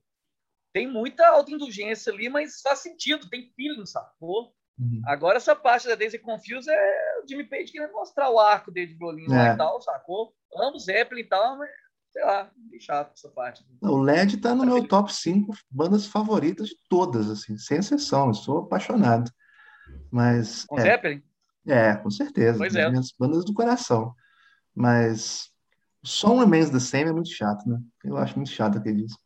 Tem 0.75 0.91
muita 0.91 1.25
autoindulgência 1.29 2.11
ali, 2.11 2.27
mas 2.27 2.59
faz 2.59 2.79
sentido, 2.79 3.29
tem 3.29 3.49
feeling, 3.55 3.85
sacou? 3.85 4.53
Uhum. 4.77 5.01
Agora, 5.05 5.37
essa 5.37 5.55
parte 5.55 5.87
da 5.87 5.95
Daisy 5.95 6.19
Confuse 6.19 6.69
é 6.69 7.21
o 7.23 7.25
Jimmy 7.25 7.45
Page 7.45 7.71
querendo 7.71 7.93
mostrar 7.93 8.29
o 8.29 8.37
arco 8.37 8.69
dele 8.71 8.87
de 8.87 8.97
violino 8.97 9.33
é. 9.33 9.53
e 9.53 9.55
tal, 9.55 9.81
sacou? 9.81 10.33
Amo 10.53 10.77
Zeppelin 10.77 11.21
e 11.21 11.29
tal, 11.29 11.57
mas 11.57 11.69
sei 12.11 12.25
lá, 12.25 12.51
bem 12.57 12.77
chato 12.81 13.13
essa 13.15 13.29
parte. 13.29 13.65
O 13.81 13.95
LED 14.01 14.35
tá 14.41 14.53
no 14.53 14.65
meu 14.65 14.85
top 14.85 15.13
5 15.13 15.53
bandas 15.71 16.07
favoritas 16.07 16.67
de 16.67 16.77
todas, 16.89 17.29
assim, 17.29 17.57
sem 17.57 17.77
exceção. 17.77 18.27
Eu 18.27 18.33
sou 18.33 18.57
apaixonado. 18.57 19.31
Mas. 20.11 20.65
Com 20.65 20.77
é, 20.77 20.81
Zeppelin? 20.81 21.23
É, 21.65 21.95
com 21.95 22.11
certeza. 22.11 22.57
Pois 22.57 22.75
é. 22.75 22.89
Minhas 22.89 23.13
bandas 23.17 23.45
do 23.45 23.53
coração. 23.53 24.13
Mas. 24.75 25.49
O 26.03 26.07
som 26.07 26.37
Remains 26.37 26.69
the 26.69 26.81
Same 26.81 27.11
é 27.11 27.13
muito 27.13 27.29
chato, 27.29 27.65
né? 27.65 27.79
Eu 28.03 28.17
acho 28.17 28.35
muito 28.35 28.51
chato 28.51 28.77
aquele 28.77 29.03
disco. 29.03 29.24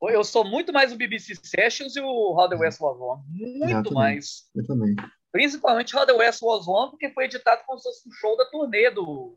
Eu 0.00 0.22
sou 0.22 0.44
muito 0.44 0.72
mais 0.72 0.92
o 0.92 0.96
BBC 0.96 1.34
Sessions 1.42 1.96
e 1.96 2.00
o 2.00 2.32
How 2.32 2.48
the 2.48 2.56
West 2.56 2.80
Was 2.80 2.98
Won. 2.98 3.22
Muito 3.28 3.88
eu 3.88 3.94
mais. 3.94 4.48
Eu 4.54 4.64
também. 4.66 4.94
Principalmente 5.32 5.96
How 5.96 6.06
the 6.06 6.12
West 6.12 6.40
Was 6.42 6.66
Won, 6.66 6.90
porque 6.90 7.10
foi 7.10 7.24
editado 7.24 7.62
como 7.66 7.78
se 7.78 7.88
fosse 7.88 8.08
um 8.08 8.12
show 8.12 8.36
da 8.36 8.44
turnê 8.46 8.90
do. 8.90 9.36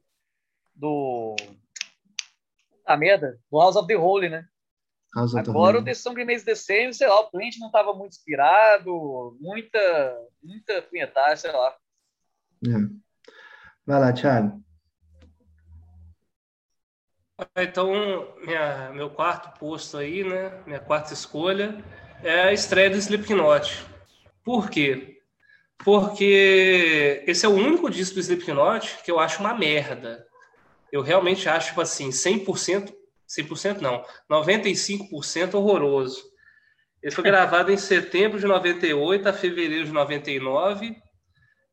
do. 0.76 1.36
A 2.86 2.96
merda, 2.96 3.40
do 3.52 3.60
House 3.60 3.76
of 3.76 3.88
the 3.88 3.96
Holy, 3.96 4.30
né? 4.30 4.46
House 5.16 5.36
Agora 5.36 5.80
o 5.80 5.84
The 5.84 5.94
Song 5.94 6.16
Remains 6.16 6.44
the 6.44 6.56
Same, 6.56 6.94
sei 6.94 7.08
lá, 7.08 7.20
o 7.20 7.30
cliente 7.30 7.60
não 7.60 7.68
estava 7.68 7.94
muito 7.94 8.14
inspirado, 8.14 9.38
muita, 9.42 10.18
muita 10.42 10.82
punhetagem, 10.84 11.38
sei 11.38 11.52
lá. 11.52 11.76
É. 12.66 13.02
Vai 13.86 14.00
lá, 14.00 14.14
Thiago. 14.14 14.64
Então, 17.56 18.36
minha, 18.46 18.92
meu 18.94 19.10
quarto 19.10 19.58
posto 19.60 19.98
aí, 19.98 20.24
né? 20.24 20.52
Minha 20.66 20.80
quarta 20.80 21.14
escolha 21.14 21.84
é 22.24 22.42
a 22.42 22.54
estreia 22.54 22.90
do 22.90 22.98
Slipknot. 22.98 23.86
Por 24.44 24.70
quê? 24.70 25.20
Porque 25.78 27.24
esse 27.26 27.46
é 27.46 27.50
o 27.50 27.54
único 27.54 27.90
disco 27.90 28.16
do 28.16 28.22
Slipknot 28.22 29.00
que 29.04 29.12
eu 29.12 29.20
acho 29.20 29.40
uma 29.40 29.54
merda. 29.54 30.26
Eu 30.92 31.02
realmente 31.02 31.50
acho, 31.50 31.70
tipo 31.70 31.82
assim, 31.82 32.10
100%, 32.10 32.94
100% 33.28 33.82
não, 33.82 34.06
95% 34.30 35.56
horroroso. 35.56 36.22
Ele 37.02 37.12
foi 37.12 37.24
gravado 37.26 37.72
em 37.72 37.78
setembro 37.78 38.40
de 38.40 38.46
98 38.46 39.30
a 39.30 39.34
fevereiro 39.34 39.86
de 39.86 39.92
99 39.92 40.96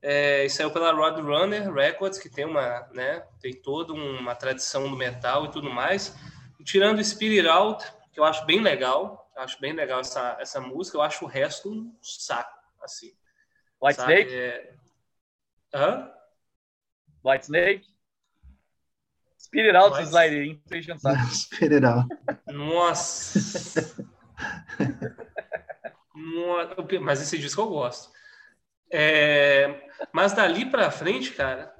é, 0.00 0.44
e 0.44 0.50
saiu 0.50 0.70
pela 0.70 0.92
Roadrunner 0.92 1.72
Records, 1.72 2.18
que 2.18 2.28
tem 2.28 2.44
uma, 2.44 2.86
né, 2.92 3.26
tem 3.40 3.52
toda 3.52 3.92
uma 3.92 4.34
tradição 4.34 4.88
do 4.88 4.96
metal 4.96 5.46
e 5.46 5.50
tudo 5.50 5.70
mais. 5.70 6.14
E 6.58 6.64
tirando 6.64 7.02
Spirit 7.02 7.48
Out, 7.48 7.84
que 8.12 8.20
eu 8.20 8.24
acho 8.24 8.44
bem 8.46 8.60
legal, 8.60 9.30
acho 9.36 9.60
bem 9.60 9.72
legal 9.72 10.00
essa, 10.00 10.36
essa 10.40 10.60
música, 10.60 10.96
eu 10.96 11.02
acho 11.02 11.24
o 11.24 11.28
resto 11.28 11.70
um 11.70 11.96
saco, 12.02 12.58
assim. 12.82 13.12
White 13.80 13.96
sabe? 13.96 14.12
Snake? 14.12 14.34
É... 14.34 14.74
Hã? 15.74 16.10
White 17.24 17.44
Snake? 17.44 17.86
Spirit 19.38 19.76
Out 19.76 19.96
White... 19.96 20.08
Slide 20.08 20.60
Spirit 21.32 21.84
Out. 21.84 22.08
Nossa! 22.46 24.08
Mas 27.00 27.20
esse 27.20 27.38
disco 27.38 27.60
eu 27.60 27.68
gosto. 27.68 28.17
É, 28.90 29.88
mas 30.12 30.32
dali 30.32 30.64
para 30.66 30.90
frente, 30.90 31.32
cara, 31.32 31.74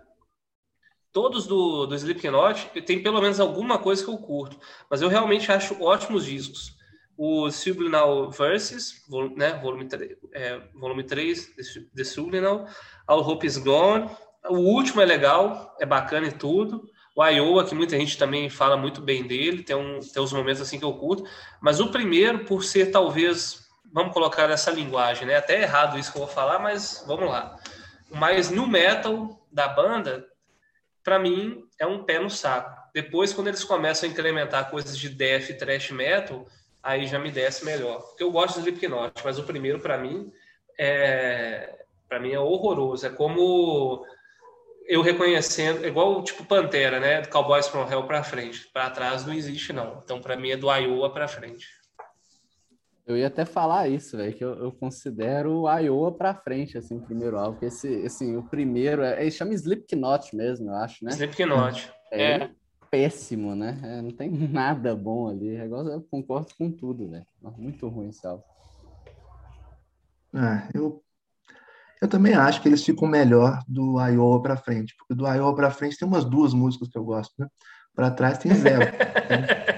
todos 1.13 1.47
do, 1.47 1.87
do 1.87 1.95
Slipknot 1.95 2.69
tem 2.83 3.03
pelo 3.03 3.21
menos 3.21 3.41
alguma 3.41 3.79
coisa 3.79 4.05
que 4.05 4.11
eu 4.11 4.19
curto, 4.19 4.59
mas 4.91 5.03
eu 5.03 5.09
realmente 5.09 5.51
acho 5.51 5.83
ótimos 5.83 6.25
discos. 6.25 6.77
O 7.17 7.51
Subliminal 7.51 8.31
Verses, 8.31 9.05
né, 9.37 9.59
volume, 9.61 9.89
é, 10.33 10.61
volume 10.75 11.03
3, 11.03 11.57
The 11.93 12.05
Subliminal, 12.05 12.67
All 13.07 13.29
Hope 13.29 13.45
Is 13.45 13.59
Gone. 13.59 14.09
O 14.49 14.59
último 14.59 15.01
é 15.01 15.05
legal, 15.05 15.77
é 15.81 15.85
bacana 15.85 16.29
e 16.29 16.33
tudo. 16.33 16.89
O 17.17 17.27
Iowa, 17.27 17.65
que 17.65 17.75
muita 17.75 17.99
gente 17.99 18.17
também 18.17 18.49
fala 18.49 18.77
muito 18.77 19.01
bem 19.01 19.27
dele, 19.27 19.65
tem, 19.65 19.75
um, 19.75 19.99
tem 19.99 20.23
uns 20.23 20.33
momentos 20.33 20.63
assim 20.63 20.79
que 20.79 20.85
eu 20.85 20.95
curto. 20.95 21.29
Mas 21.61 21.81
o 21.81 21.91
primeiro, 21.91 22.45
por 22.45 22.63
ser 22.63 22.93
talvez 22.93 23.68
vamos 23.93 24.13
colocar 24.13 24.49
nessa 24.49 24.71
linguagem, 24.71 25.27
né? 25.27 25.37
Até 25.37 25.63
errado 25.63 25.99
isso 25.99 26.13
que 26.13 26.19
eu 26.19 26.25
vou 26.25 26.35
falar, 26.35 26.59
mas 26.59 27.05
vamos 27.07 27.29
lá. 27.29 27.57
O 28.11 28.17
mais 28.17 28.51
new 28.51 28.67
metal 28.67 29.39
da 29.51 29.69
banda, 29.69 30.27
para 31.03 31.19
mim, 31.19 31.65
é 31.79 31.87
um 31.87 32.05
pé 32.05 32.19
no 32.19 32.31
saco. 32.31 32.77
Depois, 32.95 33.33
quando 33.33 33.49
eles 33.49 33.65
começam 33.65 34.09
a 34.09 34.13
incrementar 34.13 34.71
coisas 34.71 34.97
de 34.97 35.09
death, 35.09 35.57
thrash 35.59 35.91
metal, 35.91 36.47
aí 36.83 37.07
já 37.07 37.19
me 37.19 37.31
desce 37.31 37.65
melhor. 37.65 38.01
Porque 38.01 38.23
eu 38.23 38.31
gosto 38.31 38.55
de 38.55 38.69
Slipknot, 38.69 39.13
mas 39.25 39.39
o 39.39 39.45
primeiro, 39.45 39.81
para 39.81 39.99
mim, 39.99 40.33
é 40.79 41.79
para 42.09 42.19
mim 42.19 42.33
é 42.33 42.41
horroroso. 42.41 43.07
É 43.07 43.11
como 43.11 44.05
eu 44.87 45.03
reconhecendo, 45.03 45.87
igual 45.87 46.23
tipo 46.25 46.45
Pantera, 46.45 46.99
né? 46.99 47.21
Do 47.21 47.29
Cowboys 47.29 47.69
from 47.69 47.89
Hell 47.89 48.05
para 48.05 48.25
frente. 48.25 48.67
Para 48.73 48.91
trás 48.91 49.27
não 49.27 49.35
existe, 49.35 49.73
não. 49.73 50.01
Então, 50.03 50.21
para 50.21 50.37
mim, 50.37 50.51
é 50.51 50.57
do 50.57 50.75
Iowa 50.75 51.13
para 51.13 51.29
frente. 51.29 51.67
Eu 53.09 53.17
ia 53.17 53.29
até 53.29 53.47
falar 53.47 53.89
isso, 53.89 54.19
velho, 54.19 54.35
que 54.35 54.45
eu, 54.45 54.55
eu, 54.57 54.71
considero 54.71 55.63
o 55.63 55.79
Iowa 55.79 56.13
para 56.13 56.35
frente, 56.35 56.77
assim, 56.77 57.01
primeiro 57.01 57.39
álbum. 57.39 57.65
Esse, 57.65 58.05
assim, 58.05 58.37
o 58.37 58.43
primeiro, 58.43 59.01
é, 59.01 59.23
ele 59.23 59.31
chama 59.31 59.55
Slipknot 59.55 60.37
mesmo, 60.37 60.69
eu 60.69 60.75
acho, 60.75 61.03
né? 61.03 61.13
Slipknot. 61.13 61.91
É, 62.13 62.33
é. 62.33 62.51
péssimo, 62.91 63.57
né? 63.57 63.81
É, 63.83 64.03
não 64.03 64.11
tem 64.11 64.29
nada 64.53 64.95
bom 64.95 65.27
ali. 65.27 65.57
É 65.57 65.65
eu 65.65 66.07
concordo 66.11 66.49
com 66.59 66.71
tudo, 66.71 67.09
velho. 67.09 67.27
Muito 67.57 67.89
ruim 67.89 68.11
esse 68.11 68.27
álbum. 68.27 68.45
É, 70.35 70.69
eu 70.75 71.03
eu 72.01 72.07
também 72.07 72.35
acho 72.35 72.61
que 72.61 72.69
eles 72.69 72.85
ficam 72.85 73.09
melhor 73.09 73.61
do 73.67 73.99
Iowa 74.01 74.41
para 74.41 74.57
frente, 74.57 74.95
porque 74.97 75.15
do 75.15 75.27
Iowa 75.27 75.55
para 75.57 75.71
frente 75.71 75.99
tem 75.99 76.07
umas 76.07 76.25
duas 76.25 76.55
músicas 76.55 76.89
que 76.89 76.99
eu 76.99 77.05
gosto, 77.05 77.33
né? 77.39 77.49
Para 77.95 78.11
trás 78.11 78.39
tem 78.39 78.55
zero. 78.55 78.85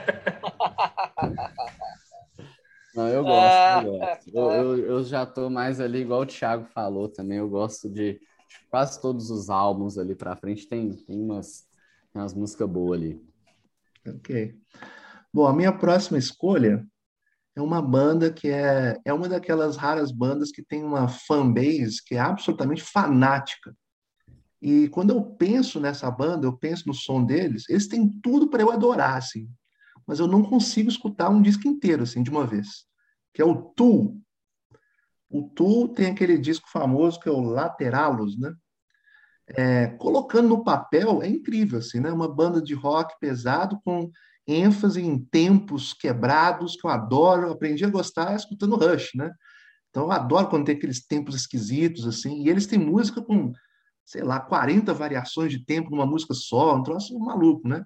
Não, 2.95 3.09
eu 3.09 3.25
gosto, 3.25 3.87
eu, 3.87 3.99
gosto. 3.99 4.31
Eu, 4.35 4.51
eu, 4.51 4.79
eu, 4.79 5.05
já 5.05 5.25
tô 5.25 5.49
mais 5.49 5.81
ali, 5.81 6.01
igual 6.01 6.23
o 6.23 6.27
Thiago 6.27 6.67
falou 6.67 7.09
também, 7.09 7.39
eu 7.39 7.49
gosto 7.49 7.89
de 7.89 8.21
quase 8.69 9.01
todos 9.01 9.31
os 9.31 9.49
álbuns 9.49 9.97
ali 9.97 10.15
para 10.15 10.37
frente, 10.37 10.69
tem, 10.69 10.91
tem 10.93 11.21
umas, 11.21 11.67
tem 12.13 12.21
umas 12.21 12.35
músicas 12.35 12.69
boas 12.69 13.01
ali. 13.01 13.23
Ok. 14.07 14.59
Bom, 15.33 15.47
a 15.47 15.53
minha 15.53 15.73
próxima 15.73 16.19
escolha 16.19 16.85
é 17.55 17.63
uma 17.63 17.81
banda 17.81 18.33
que 18.33 18.49
é, 18.49 18.97
é 19.05 19.13
uma 19.13 19.29
daquelas 19.29 19.77
raras 19.77 20.11
bandas 20.11 20.51
que 20.51 20.63
tem 20.63 20.83
uma 20.83 21.09
fanbase 21.09 22.03
que 22.05 22.17
é 22.17 22.21
absolutamente 22.21 22.83
fanática. 22.83 23.75
E 24.61 24.89
quando 24.89 25.11
eu 25.11 25.23
penso 25.23 25.81
nessa 25.81 26.11
banda, 26.11 26.47
eu 26.47 26.57
penso 26.57 26.87
no 26.87 26.95
som 26.95 27.25
deles, 27.25 27.69
eles 27.69 27.89
têm 27.89 28.09
tudo 28.21 28.49
para 28.49 28.63
eu 28.63 28.71
adorar, 28.71 29.17
assim. 29.17 29.49
Mas 30.07 30.19
eu 30.19 30.27
não 30.27 30.43
consigo 30.43 30.89
escutar 30.89 31.29
um 31.29 31.43
disco 31.43 31.67
inteiro, 31.69 32.03
assim, 32.03 32.23
de 32.23 32.31
uma 32.31 32.47
vez. 32.47 32.85
Que 33.33 33.43
é 33.43 33.45
o 33.45 33.55
Tool. 33.55 34.21
O 35.29 35.49
Tool 35.51 35.89
tem 35.89 36.11
aquele 36.11 36.37
disco 36.37 36.69
famoso 36.71 37.21
que 37.21 37.29
é 37.29 37.33
o 37.33 37.41
Lateralos, 37.41 38.39
né? 38.39 38.53
É, 39.47 39.87
colocando 39.89 40.49
no 40.49 40.65
papel 40.65 41.23
é 41.23 41.29
incrível, 41.29 41.79
assim, 41.79 42.01
né? 42.01 42.11
Uma 42.13 42.33
banda 42.33 42.61
de 42.63 42.75
rock 42.75 43.15
pesado 43.21 43.81
com 43.85 44.11
ênfase 44.47 45.01
em 45.01 45.19
tempos 45.19 45.93
quebrados, 45.93 46.77
que 46.77 46.87
eu 46.87 46.91
adoro, 46.91 47.47
eu 47.47 47.53
aprendi 47.53 47.85
a 47.85 47.91
gostar 47.91 48.35
escutando 48.35 48.77
Rush, 48.77 49.11
né? 49.15 49.31
Então 49.91 50.05
eu 50.05 50.13
adoro 50.13 50.49
quando 50.49 50.67
tem 50.67 50.77
aqueles 50.77 51.05
tempos 51.05 51.35
esquisitos, 51.35 52.07
assim, 52.07 52.45
e 52.45 52.49
eles 52.49 52.67
têm 52.67 52.79
música 52.79 53.21
com, 53.21 53.53
sei 54.05 54.23
lá, 54.23 54.41
40 54.41 54.95
variações 54.95 55.53
de 55.53 55.65
tempo 55.65 55.91
numa 55.91 56.07
música 56.07 56.33
só, 56.35 56.77
um 56.77 56.83
troço 56.83 57.19
maluco, 57.19 57.69
né? 57.69 57.85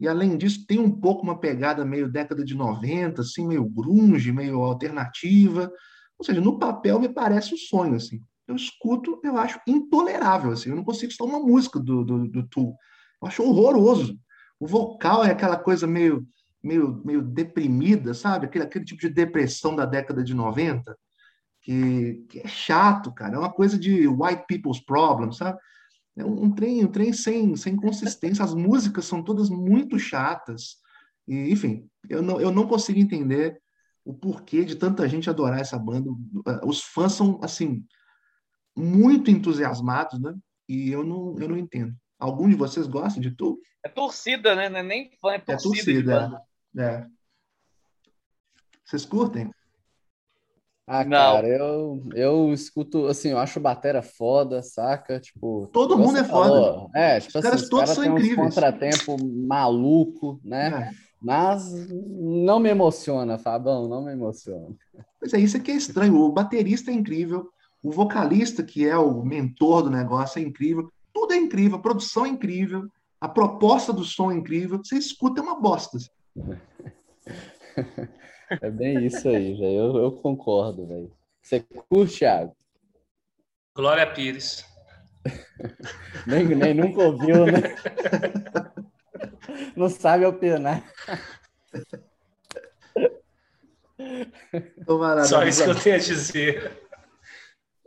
E 0.00 0.06
além 0.06 0.36
disso, 0.36 0.64
tem 0.66 0.78
um 0.78 0.90
pouco 0.90 1.22
uma 1.22 1.38
pegada 1.38 1.84
meio 1.84 2.10
década 2.10 2.44
de 2.44 2.54
90, 2.54 3.20
assim, 3.20 3.46
meio 3.46 3.64
grunge, 3.64 4.32
meio 4.32 4.62
alternativa. 4.62 5.70
Ou 6.16 6.24
seja, 6.24 6.40
no 6.40 6.58
papel 6.58 7.00
me 7.00 7.08
parece 7.08 7.54
um 7.54 7.56
sonho, 7.56 7.96
assim. 7.96 8.22
Eu 8.46 8.54
escuto, 8.54 9.20
eu 9.24 9.36
acho 9.36 9.60
intolerável, 9.66 10.52
assim. 10.52 10.70
Eu 10.70 10.76
não 10.76 10.84
consigo 10.84 11.10
escutar 11.10 11.30
uma 11.30 11.44
música 11.44 11.80
do, 11.80 12.04
do, 12.04 12.28
do 12.28 12.48
Tool. 12.48 12.76
Eu 13.20 13.28
acho 13.28 13.42
horroroso. 13.42 14.18
O 14.60 14.66
vocal 14.66 15.24
é 15.24 15.32
aquela 15.32 15.56
coisa 15.56 15.86
meio, 15.86 16.26
meio, 16.62 17.02
meio 17.04 17.22
deprimida, 17.22 18.14
sabe? 18.14 18.46
Aquele, 18.46 18.64
aquele 18.64 18.84
tipo 18.84 19.00
de 19.00 19.08
depressão 19.08 19.74
da 19.74 19.84
década 19.84 20.22
de 20.22 20.32
90, 20.32 20.96
que, 21.60 22.24
que 22.28 22.38
é 22.38 22.46
chato, 22.46 23.12
cara. 23.12 23.34
É 23.34 23.38
uma 23.38 23.52
coisa 23.52 23.78
de 23.78 24.06
white 24.06 24.44
people's 24.46 24.80
problem, 24.80 25.32
sabe? 25.32 25.58
É 26.18 26.24
um, 26.24 26.44
um 26.44 26.50
trem, 26.50 26.84
um 26.84 26.90
trem 26.90 27.12
sem, 27.12 27.54
sem 27.54 27.76
consistência. 27.76 28.44
As 28.44 28.52
músicas 28.52 29.04
são 29.04 29.22
todas 29.22 29.48
muito 29.48 29.98
chatas. 29.98 30.78
E, 31.26 31.50
enfim, 31.52 31.88
eu 32.08 32.20
não, 32.20 32.40
eu 32.40 32.50
não 32.50 32.66
consigo 32.66 32.98
entender 32.98 33.60
o 34.04 34.12
porquê 34.12 34.64
de 34.64 34.74
tanta 34.74 35.08
gente 35.08 35.30
adorar 35.30 35.60
essa 35.60 35.78
banda. 35.78 36.10
Os 36.64 36.82
fãs 36.82 37.12
são, 37.12 37.38
assim, 37.42 37.84
muito 38.76 39.30
entusiasmados, 39.30 40.18
né? 40.20 40.34
E 40.68 40.90
eu 40.90 41.04
não, 41.04 41.38
eu 41.38 41.48
não 41.48 41.56
entendo. 41.56 41.94
Algum 42.18 42.48
de 42.48 42.56
vocês 42.56 42.86
gosta 42.86 43.20
de 43.20 43.30
tu? 43.30 43.60
É 43.84 43.88
torcida, 43.88 44.56
né? 44.56 44.68
Não 44.68 44.78
é 44.78 44.82
nem 44.82 45.10
fã, 45.20 45.34
é 45.34 45.38
torcida. 45.38 45.70
É 45.70 46.28
torcida, 46.28 46.42
é. 46.76 47.06
Vocês 48.84 49.04
curtem? 49.04 49.50
Ah, 50.88 51.04
não. 51.04 51.10
cara, 51.10 51.46
eu, 51.46 52.02
eu 52.14 52.52
escuto, 52.52 53.08
assim, 53.08 53.28
eu 53.28 53.38
acho 53.38 53.60
batera 53.60 54.00
foda, 54.00 54.62
saca? 54.62 55.20
Tipo. 55.20 55.68
Todo 55.70 55.98
mundo 55.98 56.16
é 56.16 56.24
falou. 56.24 56.88
foda. 56.88 56.98
É, 56.98 57.20
tipo 57.20 57.28
os 57.28 57.36
assim, 57.36 57.42
caras 57.42 57.62
os 57.62 57.68
todos 57.68 57.90
cara 57.90 57.94
são 57.94 58.16
incríveis. 58.16 58.38
Um 58.38 58.44
contratempo 58.44 59.18
maluco, 59.18 60.40
né? 60.42 60.90
É. 60.90 61.08
Mas 61.20 61.70
não 61.90 62.58
me 62.58 62.70
emociona, 62.70 63.36
Fabão, 63.36 63.86
não 63.86 64.04
me 64.04 64.12
emociona. 64.12 64.74
Pois 65.20 65.34
é, 65.34 65.38
isso 65.38 65.58
aqui 65.58 65.72
é 65.72 65.74
estranho. 65.74 66.16
O 66.16 66.32
baterista 66.32 66.90
é 66.90 66.94
incrível, 66.94 67.50
o 67.82 67.90
vocalista, 67.90 68.62
que 68.62 68.86
é 68.86 68.96
o 68.96 69.22
mentor 69.22 69.82
do 69.82 69.90
negócio, 69.90 70.38
é 70.38 70.42
incrível. 70.42 70.90
Tudo 71.12 71.34
é 71.34 71.36
incrível, 71.36 71.76
a 71.76 71.82
produção 71.82 72.24
é 72.24 72.28
incrível, 72.28 72.88
a 73.20 73.28
proposta 73.28 73.92
do 73.92 74.04
som 74.04 74.30
é 74.30 74.36
incrível. 74.36 74.78
Você 74.82 74.96
escuta 74.96 75.40
é 75.40 75.44
uma 75.44 75.60
bosta. 75.60 75.98
É 78.62 78.70
bem 78.70 79.04
isso 79.06 79.28
aí, 79.28 79.54
velho. 79.54 79.78
Eu, 79.78 79.96
eu, 79.96 80.12
concordo, 80.12 80.86
velho. 80.86 81.12
Você 81.42 81.60
curte, 81.60 82.18
Thiago? 82.18 82.56
Glória 83.74 84.06
Pires. 84.12 84.64
nem, 86.26 86.44
nem 86.46 86.74
nunca 86.74 87.02
ouviu, 87.02 87.46
né? 87.46 87.74
Não 89.76 89.88
sabe 89.88 90.24
opinar. 90.24 90.82
Só 95.26 95.44
isso 95.44 95.64
que 95.64 95.70
eu 95.70 95.80
tenho 95.80 95.96
a 95.96 95.98
dizer. 95.98 96.72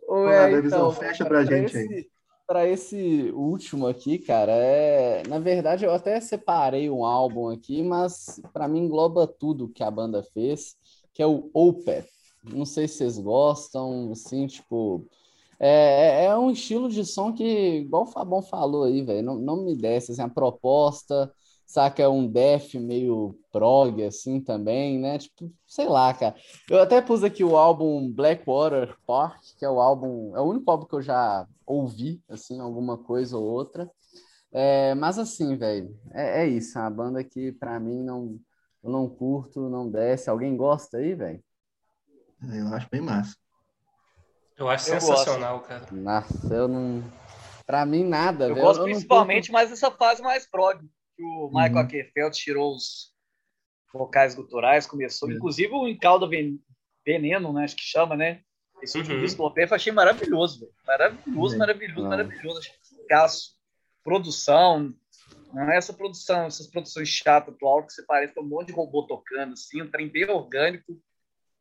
Ué, 0.07 0.51
então, 0.59 0.91
fecha 0.91 1.26
pra 1.26 1.43
gente 1.43 1.78
esse, 1.78 1.78
aí 1.78 2.12
para 2.48 2.68
esse 2.68 3.32
último 3.34 3.88
aqui, 3.88 4.18
cara, 4.20 4.52
é, 4.52 5.24
na 5.28 5.39
verdade 5.39 5.86
eu 5.86 5.94
até 5.94 6.20
separei 6.20 6.89
um 6.89 7.06
álbum 7.06 7.50
aqui, 7.50 7.82
mas 7.84 8.42
para 8.54 8.68
mim 8.68 8.82
engloba 8.82 9.26
tudo 9.28 9.70
que 9.70 9.84
a 9.84 9.92
banda 9.92 10.22
fez, 10.34 10.76
que 11.14 11.22
é 11.22 11.28
o 11.28 11.50
Opeth. 11.54 12.08
Não 12.44 12.66
sei 12.66 12.88
se 12.88 12.96
vocês 12.98 13.20
gostam, 13.20 14.12
assim, 14.12 14.48
tipo, 14.48 15.08
é, 15.60 16.24
é, 16.24 16.26
é 16.26 16.38
um 16.38 16.52
estilo 16.52 16.89
de 16.89 17.06
som 17.06 17.34
que, 17.34 17.44
igual 17.80 18.04
o 18.04 18.08
Fabão 18.08 18.42
falou 18.42 18.84
aí, 18.86 19.02
velho, 19.04 19.24
não, 19.24 19.36
não 19.36 19.64
me 19.64 19.76
desce, 19.76 20.12
assim, 20.12 20.22
a 20.22 20.30
proposta, 20.30 21.32
saca? 21.72 22.03
É 22.03 22.07
um 22.07 22.28
death 22.28 22.74
meio 22.76 23.39
prog, 23.51 24.03
assim, 24.03 24.41
também, 24.41 24.99
né? 24.99 25.17
Tipo, 25.17 25.49
sei 25.65 25.88
lá, 25.88 26.13
cara. 26.13 26.36
Eu 26.69 26.82
até 26.82 27.01
pus 27.01 27.24
aqui 27.24 27.43
o 27.43 27.55
álbum 27.55 28.11
Blackwater 28.11 28.95
Park, 29.07 29.41
que 29.57 29.63
é 29.63 29.69
o 29.69 29.80
álbum, 29.80 30.36
é 30.36 30.41
o 30.41 30.49
único 30.49 30.69
álbum 30.69 30.86
que 30.86 30.95
eu 30.95 31.01
já 31.01 31.47
ouvi, 31.65 32.22
assim, 32.30 32.59
alguma 32.59 32.97
coisa 32.97 33.38
ou 33.38 33.43
outra. 33.43 33.89
É, 34.51 34.93
mas 34.95 35.17
assim, 35.17 35.55
velho, 35.55 35.97
é, 36.13 36.43
é, 36.43 36.47
isso. 36.47 36.78
A 36.78 36.89
banda 36.89 37.24
que 37.24 37.53
para 37.53 37.80
mim 37.80 38.03
não, 38.03 38.38
eu 38.84 38.89
não 38.89 39.07
curto, 39.07 39.69
não 39.69 39.89
desce. 39.89 40.30
Alguém 40.30 40.57
gosta 40.57 40.97
aí, 40.97 41.15
velho? 41.15 41.41
Eu 42.53 42.67
acho 42.74 42.89
bem 42.91 43.01
massa. 43.01 43.36
Eu 44.57 44.69
acho 44.69 44.89
eu 44.89 44.99
sensacional, 44.99 45.59
gosto. 45.59 45.69
cara. 45.69 45.86
Nossa, 45.91 46.53
eu 46.53 46.67
não. 46.67 47.01
Pra 47.65 47.86
mim, 47.86 48.03
nada. 48.03 48.49
Eu 48.49 48.55
véio. 48.55 48.65
gosto 48.65 48.82
eu 48.82 48.86
principalmente 48.86 49.47
curto... 49.47 49.53
mais 49.53 49.72
essa 49.72 49.89
fase 49.89 50.22
mais 50.22 50.45
prog 50.45 50.86
que 51.22 51.24
o 51.24 51.47
Michael 51.49 51.74
uhum. 51.74 51.80
Ackerfeld 51.80 52.36
tirou 52.36 52.76
os 52.76 53.11
vocais 53.93 54.34
guturais, 54.34 54.88
começou, 54.88 55.30
uhum. 55.30 55.36
inclusive 55.36 55.72
o 55.74 55.88
Encalda 55.88 56.28
Veneno, 57.05 57.53
né, 57.53 57.65
acho 57.65 57.76
que 57.76 57.84
chama, 57.84 58.15
né? 58.15 58.41
Esse 58.82 58.97
último 58.97 59.17
uhum. 59.17 59.22
disco 59.22 59.53
eu 59.55 59.67
achei 59.76 59.91
maravilhoso, 59.91 60.61
véio. 60.61 60.74
maravilhoso, 60.88 61.57
maravilhoso, 61.57 62.07
maravilhoso, 62.07 62.59
achei 62.59 62.74
caso. 63.07 63.51
Produção, 64.03 64.91
não 65.53 65.69
é 65.69 65.78
essa 65.78 65.93
produção, 65.93 66.45
essas 66.45 66.65
produções 66.65 67.09
chatas 67.09 67.53
atual 67.53 67.86
que 67.86 67.93
você 67.93 68.03
parece 68.03 68.39
um 68.39 68.43
monte 68.43 68.67
de 68.67 68.74
robô 68.74 69.03
tocando, 69.03 69.53
assim, 69.53 69.84
um 69.84 69.91
trem 69.91 70.09
bem 70.09 70.28
orgânico. 70.28 70.99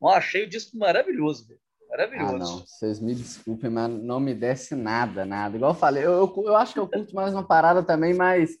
Eu 0.01 0.09
achei 0.09 0.45
o 0.45 0.49
disco 0.49 0.75
maravilhoso, 0.75 1.47
velho. 1.47 1.59
Maravilhoso. 1.87 2.33
Ah, 2.33 2.37
não, 2.39 2.65
vocês 2.65 2.99
me 2.99 3.13
desculpem, 3.13 3.69
mas 3.69 3.91
não 3.91 4.19
me 4.19 4.33
desce 4.33 4.73
nada, 4.73 5.23
nada. 5.25 5.55
Igual 5.55 5.73
eu 5.73 5.77
falei, 5.77 6.03
eu, 6.03 6.13
eu, 6.13 6.43
eu 6.45 6.55
acho 6.55 6.73
que 6.73 6.79
eu 6.79 6.87
curto 6.87 7.13
mais 7.13 7.33
uma 7.33 7.45
parada 7.45 7.83
também 7.83 8.15
mais 8.15 8.57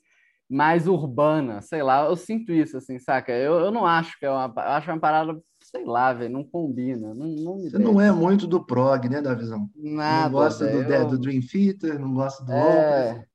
mais 0.51 0.87
urbana, 0.87 1.61
sei 1.61 1.81
lá, 1.81 2.05
eu 2.05 2.15
sinto 2.15 2.51
isso, 2.51 2.77
assim, 2.77 2.99
saca? 2.99 3.31
Eu, 3.31 3.53
eu 3.59 3.71
não 3.71 3.85
acho 3.85 4.19
que 4.19 4.25
é 4.25 4.29
uma, 4.29 4.53
eu 4.55 4.61
acho 4.61 4.91
uma 4.91 4.99
parada 4.99 5.41
sei 5.71 5.85
lá, 5.85 6.11
velho, 6.11 6.33
não 6.33 6.43
combina. 6.43 7.13
Não, 7.13 7.27
não 7.27 7.55
me 7.57 7.69
Você 7.69 7.79
não 7.79 8.01
é 8.01 8.11
muito 8.11 8.45
do 8.45 8.63
prog, 8.65 9.07
né, 9.07 9.21
Davizão? 9.21 9.69
Nada, 9.75 10.25
não 10.25 10.31
gosta 10.31 10.67
do, 10.67 10.87
velho, 10.87 11.07
do 11.07 11.17
Dream 11.17 11.41
Theater, 11.41 11.97
não 11.99 12.13
gosta 12.13 12.43
do 12.43 12.51
É, 12.51 13.25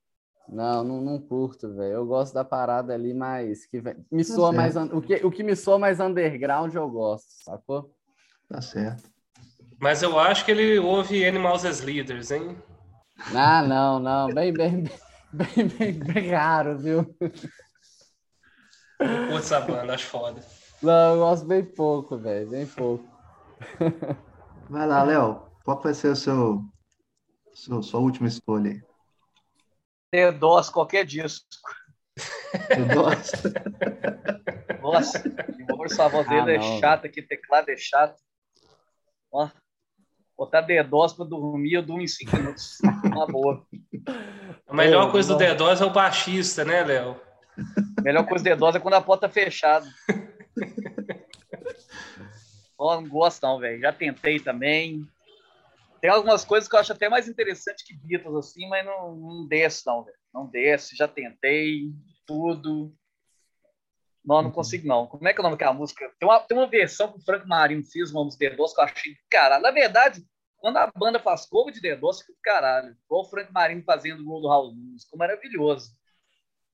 não, 0.48 0.84
não, 0.84 1.00
não 1.00 1.18
curto, 1.18 1.74
velho. 1.74 1.94
Eu 1.94 2.06
gosto 2.06 2.34
da 2.34 2.44
parada 2.44 2.92
ali 2.92 3.14
mais 3.14 3.64
que 3.66 3.80
me 4.10 4.24
Tá 4.24 4.34
soa 4.34 4.52
mais 4.52 4.76
o 4.76 5.00
que, 5.00 5.14
o 5.24 5.30
que 5.30 5.42
me 5.42 5.56
soa 5.56 5.78
mais 5.78 5.98
underground 5.98 6.74
eu 6.74 6.88
gosto, 6.90 7.28
sacou? 7.42 7.90
Tá 8.48 8.60
certo. 8.60 9.10
Mas 9.80 10.02
eu 10.02 10.18
acho 10.18 10.44
que 10.44 10.50
ele 10.50 10.78
ouve 10.78 11.26
Animals 11.26 11.64
as 11.64 11.80
Leaders, 11.80 12.30
hein? 12.30 12.56
Ah, 13.34 13.62
não, 13.62 13.98
não, 13.98 14.32
bem, 14.32 14.52
bem, 14.52 14.82
bem, 14.82 14.92
bem, 15.32 15.92
bem 15.98 16.30
raro, 16.30 16.78
viu? 16.78 17.16
Eu 18.98 19.18
curto 19.26 19.36
essa 19.38 19.60
banda, 19.60 19.94
acho 19.94 20.06
foda. 20.06 20.44
Não, 20.82 21.14
eu 21.14 21.18
gosto 21.20 21.46
bem 21.46 21.64
pouco, 21.64 22.16
velho, 22.18 22.48
bem 22.50 22.66
pouco. 22.66 23.04
Vai 24.68 24.86
lá, 24.86 25.02
Léo. 25.02 25.46
Qual 25.64 25.80
vai 25.80 25.94
ser 25.94 26.08
o 26.08 26.16
seu, 26.16 26.62
seu- 27.54 27.82
sua 27.82 28.00
última 28.00 28.28
escolha 28.28 28.70
aí? 28.70 28.82
T-DOS, 30.10 30.70
qualquer 30.70 31.04
disco. 31.04 31.46
Você 32.16 32.84
gosta? 32.94 33.52
Nossa, 34.80 35.28
Dimorso, 35.56 36.00
a 36.02 36.08
voz 36.08 36.26
Ah, 36.26 36.30
dele 36.30 36.56
é 36.56 36.58
não. 36.58 36.80
chata, 36.80 37.08
que 37.08 37.20
teclado 37.22 37.68
é 37.70 37.76
chato. 37.76 38.20
Ó, 39.32 39.48
botar 40.36 40.60
D-DOS 40.60 41.14
pra 41.14 41.24
dormir, 41.24 41.74
eu 41.74 41.82
durmo 41.82 42.02
em 42.02 42.08
5 42.08 42.36
minutos. 42.36 42.78
Uma 43.04 43.26
boa. 43.26 43.66
A 44.68 44.74
melhor 44.74 45.08
É, 45.08 45.10
coisa 45.10 45.28
do 45.28 45.32
não. 45.32 45.38
The 45.38 45.54
Doors 45.54 45.80
é 45.80 45.84
o 45.84 45.90
baixista, 45.90 46.64
né, 46.64 46.84
Léo? 46.84 47.20
A 47.98 48.02
melhor 48.02 48.26
coisa 48.26 48.44
do 48.44 48.48
D-DOS 48.50 48.76
é 48.76 48.80
quando 48.80 48.94
a 48.94 49.00
porta 49.00 49.28
tá 49.28 49.32
fechada. 49.32 49.86
Ó, 52.78 53.00
não 53.00 53.08
gosto 53.08 53.42
não, 53.42 53.58
velho. 53.58 53.80
Já 53.80 53.92
tentei 53.92 54.38
também. 54.38 55.06
Tem 56.00 56.10
algumas 56.10 56.44
coisas 56.44 56.68
que 56.68 56.76
eu 56.76 56.80
acho 56.80 56.92
até 56.92 57.08
mais 57.08 57.26
interessante 57.26 57.84
que 57.84 57.96
Beatles, 57.96 58.36
assim, 58.36 58.68
mas 58.68 58.84
não, 58.84 59.16
não 59.16 59.48
desce 59.48 59.86
não, 59.86 60.04
velho. 60.04 60.16
Não 60.32 60.46
desce, 60.46 60.94
já 60.94 61.08
tentei 61.08 61.90
tudo. 62.26 62.92
Não, 64.26 64.42
não 64.42 64.50
consigo 64.50 64.88
não. 64.88 65.06
Como 65.06 65.26
é 65.28 65.32
que 65.32 65.38
é 65.38 65.40
o 65.40 65.44
nome 65.44 65.54
daquela 65.54 65.72
música? 65.72 66.10
Tem 66.18 66.28
uma, 66.28 66.40
tem 66.40 66.58
uma 66.58 66.66
versão 66.66 67.12
que 67.12 67.18
o 67.18 67.24
Frank 67.24 67.46
Marino 67.46 67.84
fez, 67.84 68.10
uma 68.10 68.24
música 68.24 68.50
D-DOS, 68.50 68.74
que 68.74 68.80
eu 68.80 68.84
achei 68.84 69.12
do 69.12 69.18
caralho. 69.30 69.62
Na 69.62 69.70
verdade, 69.70 70.24
quando 70.56 70.78
a 70.78 70.90
banda 70.96 71.20
faz 71.20 71.46
cover 71.46 71.72
de 71.72 71.80
D-DOS, 71.80 72.20
fica 72.22 72.32
do 72.32 72.38
caralho. 72.42 72.96
Igual 73.04 73.22
o 73.22 73.30
Frank 73.30 73.52
Marino 73.52 73.84
fazendo 73.84 74.24
o 74.26 74.28
Roadhouse 74.28 74.74
Blues, 74.74 75.04
ficou 75.04 75.18
maravilhoso. 75.18 75.90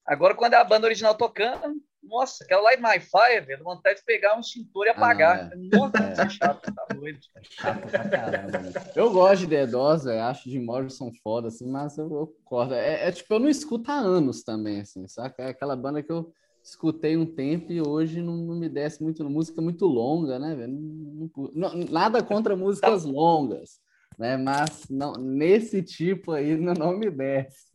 Agora, 0.05 0.35
quando 0.35 0.53
é 0.53 0.57
a 0.57 0.63
banda 0.63 0.85
original 0.87 1.15
tocando, 1.15 1.75
nossa, 2.01 2.43
aquela 2.43 2.61
Light 2.61 2.81
My 2.81 2.99
Fire, 2.99 3.45
velho, 3.45 3.63
vontade 3.63 3.99
de 3.99 4.05
pegar 4.05 4.35
um 4.35 4.39
extintor 4.39 4.85
e 4.85 4.89
apagar. 4.89 5.49
Nossa, 5.71 6.03
É. 6.03 6.11
isso 6.13 6.21
é 6.21 6.29
chato, 6.29 6.73
tá 6.73 6.85
doido. 6.93 7.19
Chato 7.49 7.87
pra 7.89 8.09
caramba, 8.09 8.57
né? 8.59 8.71
Eu 8.95 9.11
gosto 9.11 9.41
de 9.41 9.47
The 9.47 9.67
Doors, 9.67 10.03
velho, 10.05 10.21
acho 10.23 10.49
de 10.49 10.59
Morrison 10.59 11.11
foda, 11.23 11.49
assim, 11.49 11.69
mas 11.69 11.97
eu, 11.97 12.05
eu 12.11 12.27
concordo. 12.27 12.73
É, 12.75 13.07
é 13.07 13.11
tipo, 13.11 13.33
eu 13.33 13.39
não 13.39 13.49
escuto 13.49 13.91
há 13.91 13.95
anos 13.95 14.43
também, 14.43 14.81
assim, 14.81 15.07
saca? 15.07 15.43
É 15.43 15.49
aquela 15.49 15.75
banda 15.75 16.01
que 16.01 16.11
eu 16.11 16.31
escutei 16.69 17.17
um 17.17 17.25
tempo 17.25 17.71
e 17.71 17.81
hoje 17.81 18.21
não, 18.21 18.35
não 18.37 18.55
me 18.55 18.69
desce 18.69 19.01
muito. 19.01 19.27
Música 19.29 19.61
muito 19.61 19.85
longa, 19.85 20.39
né, 20.39 20.55
velho? 20.55 20.73
Não- 20.73 21.31
não. 21.53 21.73
Não- 21.73 21.85
nada 21.89 22.23
contra 22.23 22.55
músicas 22.57 23.03
longas, 23.05 23.79
né? 24.17 24.37
Mas 24.37 24.87
não, 24.89 25.13
nesse 25.13 25.81
tipo 25.83 26.31
aí 26.31 26.55
não, 26.55 26.73
não 26.73 26.97
me 26.97 27.09
desce. 27.09 27.67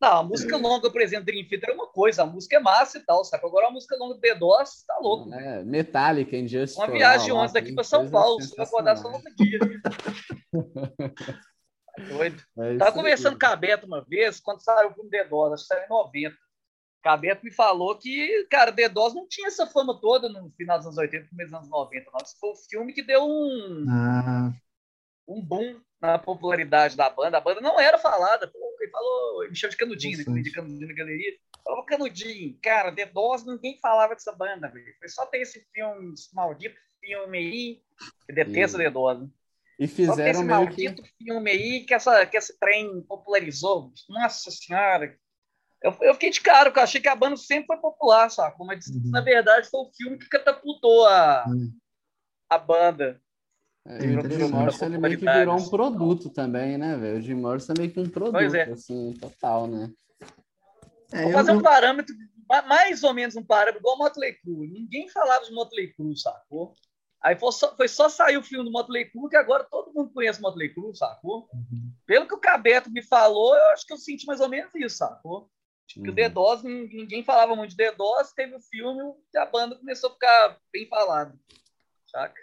Não, 0.00 0.16
a 0.18 0.22
música 0.24 0.56
longa, 0.56 0.90
por 0.90 1.00
exemplo, 1.00 1.26
Dream 1.26 1.46
Theater 1.46 1.70
é 1.70 1.74
uma 1.74 1.86
coisa, 1.86 2.24
a 2.24 2.26
música 2.26 2.56
é 2.56 2.58
massa 2.58 2.98
e 2.98 3.02
tal, 3.02 3.24
saca? 3.24 3.46
Agora 3.46 3.68
a 3.68 3.70
música 3.70 3.96
longa 3.96 4.14
do 4.14 4.20
D-DOS, 4.20 4.84
tá 4.84 4.98
louco. 5.00 5.32
É, 5.32 5.62
Metallica, 5.62 6.36
Injustice. 6.36 6.76
Uma 6.76 6.90
viagem 6.90 7.30
All, 7.30 7.38
ontem 7.38 7.52
daqui 7.52 7.66
tem 7.66 7.74
pra 7.76 7.84
São 7.84 8.10
Paulo, 8.10 8.40
você 8.42 8.56
vai 8.56 8.66
acordar 8.66 8.96
só 8.96 9.08
no 9.08 9.14
outro 9.14 9.32
dia. 9.36 9.58
Tá 9.80 9.90
doido. 12.08 12.42
É 12.58 12.76
Tava 12.78 12.92
conversando 12.92 13.38
com 13.38 13.46
a 13.46 13.54
Beto 13.54 13.86
uma 13.86 14.02
vez, 14.02 14.40
quando 14.40 14.60
saiu 14.60 14.90
o 14.90 14.94
filme 14.94 15.10
D-DOS, 15.10 15.52
acho 15.52 15.62
que 15.62 15.68
saiu 15.68 15.84
em 15.84 15.88
90. 15.88 16.36
A 17.04 17.16
Beto 17.16 17.44
me 17.44 17.50
falou 17.50 17.96
que, 17.98 18.46
cara, 18.50 18.70
D-DOS 18.70 19.14
não 19.14 19.26
tinha 19.28 19.48
essa 19.48 19.66
fama 19.66 19.98
toda 20.00 20.28
no 20.28 20.50
final 20.52 20.78
dos 20.78 20.86
anos 20.86 20.98
80, 20.98 21.28
começo 21.28 21.50
dos 21.50 21.58
anos 21.58 21.70
90, 21.70 22.10
não. 22.12 22.20
Foi 22.40 22.50
o 22.50 22.56
filme 22.56 22.92
que 22.92 23.02
deu 23.02 23.24
um, 23.24 23.86
Ah, 23.90 24.52
um 25.26 25.40
boom 25.40 25.80
na 26.00 26.18
popularidade 26.18 26.96
da 26.96 27.10
banda. 27.10 27.38
A 27.38 27.40
banda 27.40 27.60
não 27.60 27.78
era 27.80 27.98
falada. 27.98 28.46
Pô, 28.48 28.58
Ele 28.80 28.90
falou, 28.90 29.42
ele 29.42 29.50
me 29.50 29.56
chama 29.56 29.70
de 29.70 29.76
Canudinho, 29.76 30.30
né? 30.30 30.42
de 30.42 30.52
Canudinho 30.52 30.88
na 30.88 30.94
galeria. 30.94 31.38
Falou, 31.64 31.84
Canudinho, 31.84 32.58
cara, 32.62 32.92
The 32.94 33.06
Doors, 33.06 33.44
ninguém 33.44 33.78
falava 33.80 34.14
dessa 34.14 34.32
banda, 34.32 34.68
velho. 34.68 34.94
Foi 34.98 35.08
só 35.08 35.24
ter 35.26 35.38
esse 35.38 35.64
filme, 35.72 36.12
esse 36.14 36.34
maldito 36.34 36.76
filme 37.00 37.38
aí, 37.38 37.82
que 38.26 38.32
detesta 38.32 38.76
E- 38.78 38.84
The 38.84 38.90
Doors. 38.90 39.20
né? 39.20 39.28
E 39.78 39.88
Só 39.88 39.94
ter 40.16 40.30
esse 40.30 40.40
fizeram 40.40 40.42
meio 40.44 40.70
que. 40.74 40.84
maldito 40.84 41.02
filme 41.18 41.50
aí 41.50 41.84
que, 41.84 41.94
essa, 41.94 42.26
que 42.26 42.36
esse 42.36 42.58
trem 42.58 43.00
popularizou. 43.02 43.92
Nossa 44.08 44.50
Senhora. 44.50 45.16
Eu, 45.82 45.96
eu 46.02 46.14
fiquei 46.14 46.30
de 46.30 46.40
cara, 46.40 46.66
porque 46.66 46.78
eu 46.78 46.84
achei 46.84 47.00
que 47.00 47.08
a 47.08 47.16
banda 47.16 47.36
sempre 47.36 47.66
foi 47.66 47.76
popular, 47.78 48.30
sabe? 48.30 48.54
Mas, 48.60 48.86
Uhum. 48.86 49.10
na 49.10 49.20
verdade, 49.20 49.68
foi 49.68 49.80
o 49.80 49.90
filme 49.92 50.16
que 50.18 50.28
catapultou 50.28 51.06
a, 51.06 51.44
Hum. 51.48 51.72
a 52.48 52.58
banda. 52.58 53.20
É, 53.84 54.04
e 54.04 54.16
o 54.16 54.30
Jim. 54.30 54.48
Morrison 54.48 54.86
ele 54.86 54.98
meio 54.98 55.18
que 55.18 55.28
virou 55.28 55.56
um 55.56 55.68
produto 55.68 56.30
também, 56.30 56.78
né, 56.78 56.96
velho? 56.96 57.18
O 57.18 57.20
Jim 57.20 57.34
Morrison 57.34 57.72
é 57.72 57.78
meio 57.80 57.92
que 57.92 57.98
um 57.98 58.08
produto, 58.08 58.54
é. 58.54 58.62
assim, 58.70 59.12
total, 59.14 59.66
né? 59.66 59.92
é, 61.12 61.22
Vou 61.22 61.32
eu, 61.32 61.36
fazer 61.38 61.52
um 61.52 61.60
parâmetro, 61.60 62.14
ma- 62.48 62.62
mais 62.62 63.02
ou 63.02 63.12
menos 63.12 63.34
um 63.34 63.44
parâmetro, 63.44 63.80
igual 63.80 63.96
o 63.96 63.98
Motley 63.98 64.34
Crue. 64.34 64.68
Ninguém 64.70 65.08
falava 65.08 65.44
de 65.44 65.52
Motley 65.52 65.92
Crue, 65.94 66.16
sacou? 66.16 66.74
Aí 67.20 67.36
foi 67.36 67.52
só, 67.52 67.76
foi 67.76 67.88
só 67.88 68.08
sair 68.08 68.36
o 68.36 68.42
filme 68.42 68.64
do 68.64 68.70
Motley 68.70 69.10
Crue 69.10 69.28
que 69.28 69.36
agora 69.36 69.64
todo 69.64 69.92
mundo 69.92 70.12
conhece 70.12 70.38
o 70.38 70.42
Motley 70.42 70.72
Crue, 70.72 70.96
sacou? 70.96 71.48
Uhum. 71.52 71.90
Pelo 72.06 72.26
que 72.28 72.34
o 72.34 72.40
Cabeto 72.40 72.90
me 72.90 73.02
falou, 73.02 73.56
eu 73.56 73.66
acho 73.72 73.84
que 73.84 73.92
eu 73.92 73.98
senti 73.98 74.26
mais 74.26 74.40
ou 74.40 74.48
menos 74.48 74.72
isso, 74.76 74.96
sacou? 74.98 75.50
Tipo, 75.92 76.04
que 76.04 76.10
o 76.10 76.14
Uhum. 76.14 76.62
Nin- 76.62 76.88
ninguém 76.92 77.22
falava 77.22 77.54
muito 77.54 77.70
de 77.70 77.76
The 77.76 77.94
Doors, 77.94 78.32
teve 78.32 78.54
o 78.54 78.60
filme 78.60 79.12
e 79.34 79.38
a 79.38 79.44
banda 79.44 79.76
começou 79.76 80.10
a 80.10 80.12
ficar 80.14 80.58
bem 80.72 80.86
falada, 80.88 81.38
saca? 82.06 82.40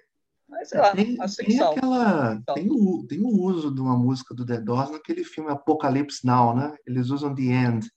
Mas 0.47 0.69
sei 0.69 0.79
lá, 0.79 0.91
tem, 0.95 1.17
tem 1.17 1.59
aquela, 1.59 2.41
tem 2.53 2.69
o, 2.69 3.05
tem 3.07 3.21
o 3.21 3.41
uso 3.41 3.73
de 3.73 3.81
uma 3.81 3.97
música 3.97 4.33
do 4.35 4.45
The 4.45 4.59
Doors 4.59 4.91
naquele 4.91 5.23
filme 5.23 5.49
Apocalypse 5.51 6.25
Now, 6.25 6.55
né? 6.55 6.75
Eles 6.85 7.09
usam 7.09 7.33
The 7.33 7.41
End. 7.41 7.91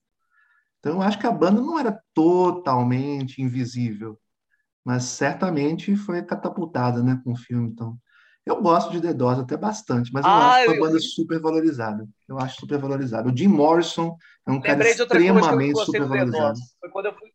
Então, 0.79 0.95
eu 0.95 1.03
acho 1.03 1.19
que 1.19 1.27
a 1.27 1.33
banda 1.33 1.61
não 1.61 1.79
era 1.79 2.03
totalmente 2.15 3.41
invisível, 3.41 4.19
mas 4.85 5.05
certamente 5.05 5.95
foi 5.97 6.23
catapultada, 6.23 7.03
né, 7.03 7.21
com 7.23 7.33
o 7.33 7.37
filme. 7.37 7.69
Então, 7.69 7.97
eu 8.45 8.61
gosto 8.61 8.91
de 8.91 9.01
The 9.01 9.13
Doors 9.15 9.39
até 9.39 9.57
bastante, 9.57 10.11
mas 10.13 10.25
eu 10.25 10.31
Ah, 10.31 10.55
acho 10.55 10.69
uma 10.69 10.77
eu- 10.77 10.81
banda 10.81 10.99
super 10.99 11.41
valorizada. 11.41 12.09
Eu 12.29 12.39
acho 12.39 12.61
super 12.61 12.79
valorizada. 12.79 13.29
O 13.29 13.37
Jim 13.37 13.49
Morrison 13.49 14.17
é 14.47 14.51
um 14.51 14.61
cara 14.61 14.75
Lembrei 14.75 14.95
de 14.95 15.01
outra 15.03 15.17
coisa 15.19 15.31
que 15.33 15.39
eu 15.39 15.39
extremamente 15.41 15.85
super 15.85 16.07
valorizado. 16.07 16.59
Foi 16.81 16.91
quando 16.91 17.07
eu 17.07 17.15
fui. 17.15 17.33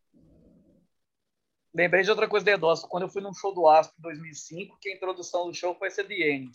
Lembrei 1.73 2.03
de 2.03 2.09
outra 2.09 2.27
coisa 2.27 2.43
do 2.43 2.49
The 2.49 2.57
Doors. 2.57 2.81
Quando 2.81 3.03
eu 3.03 3.09
fui 3.09 3.21
num 3.21 3.33
show 3.33 3.53
do 3.53 3.67
Asp 3.67 3.93
em 3.99 4.01
2005, 4.01 4.77
que 4.81 4.89
a 4.89 4.95
introdução 4.95 5.45
do 5.47 5.53
show 5.53 5.75
foi 5.75 5.87
essa 5.89 6.03
The 6.03 6.13
End. 6.31 6.51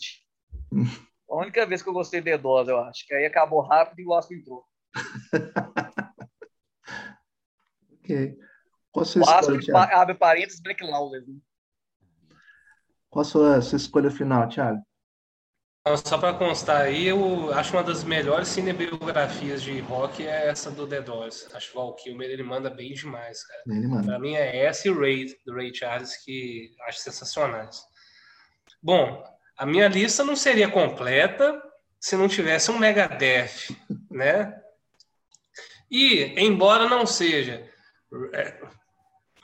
A 1.29 1.35
única 1.37 1.65
vez 1.65 1.81
que 1.81 1.89
eu 1.89 1.93
gostei 1.93 2.19
de 2.21 2.29
The 2.31 2.37
Doors, 2.37 2.67
eu 2.67 2.77
acho. 2.79 3.07
Que 3.07 3.13
aí 3.15 3.25
acabou 3.25 3.61
rápido 3.61 3.99
e 4.01 4.05
o 4.05 4.13
Asp 4.13 4.31
entrou. 4.33 4.63
Ok. 7.99 8.37
Qual 8.91 9.01
a 9.03 9.05
sua 9.05 9.21
O 9.21 9.29
Asp, 9.29 9.69
abre 9.93 10.13
parênteses, 10.13 10.61
Black 10.61 10.83
Lawless. 10.83 11.25
né? 11.25 11.37
Qual 13.13 13.21
a 13.21 13.25
sua, 13.25 13.61
sua 13.61 13.77
escolha 13.77 14.09
final, 14.09 14.49
Thiago? 14.49 14.81
Só 16.03 16.17
para 16.17 16.33
constar 16.33 16.81
aí, 16.81 17.05
eu 17.05 17.53
acho 17.53 17.73
uma 17.73 17.83
das 17.83 18.03
melhores 18.03 18.47
cinebiografias 18.47 19.61
de 19.61 19.79
rock 19.81 20.25
é 20.25 20.47
essa 20.47 20.71
do 20.71 20.87
The 20.87 21.01
Doors. 21.01 21.47
Acho 21.53 21.71
que 21.71 21.77
o 21.77 21.81
Val 21.81 21.95
Kilmer 21.95 22.27
ele 22.27 22.41
manda 22.41 22.71
bem 22.71 22.93
demais, 22.93 23.45
cara. 23.45 23.61
Ele 23.67 23.85
manda. 23.85 24.03
Para 24.03 24.17
mim 24.17 24.33
é 24.33 24.65
essa 24.65 24.87
e 24.87 24.91
o 24.91 24.99
Ray, 24.99 25.27
do 25.45 25.53
Ray 25.53 25.71
Charles, 25.75 26.17
que 26.25 26.71
acho 26.87 27.01
sensacionais. 27.01 27.83
Bom, 28.81 29.23
a 29.59 29.65
minha 29.65 29.87
lista 29.87 30.23
não 30.23 30.35
seria 30.35 30.71
completa 30.71 31.61
se 31.99 32.15
não 32.15 32.27
tivesse 32.27 32.71
um 32.71 32.79
Megadeth, 32.79 33.77
né? 34.09 34.59
E, 35.91 36.33
embora 36.41 36.89
não 36.89 37.05
seja... 37.05 37.69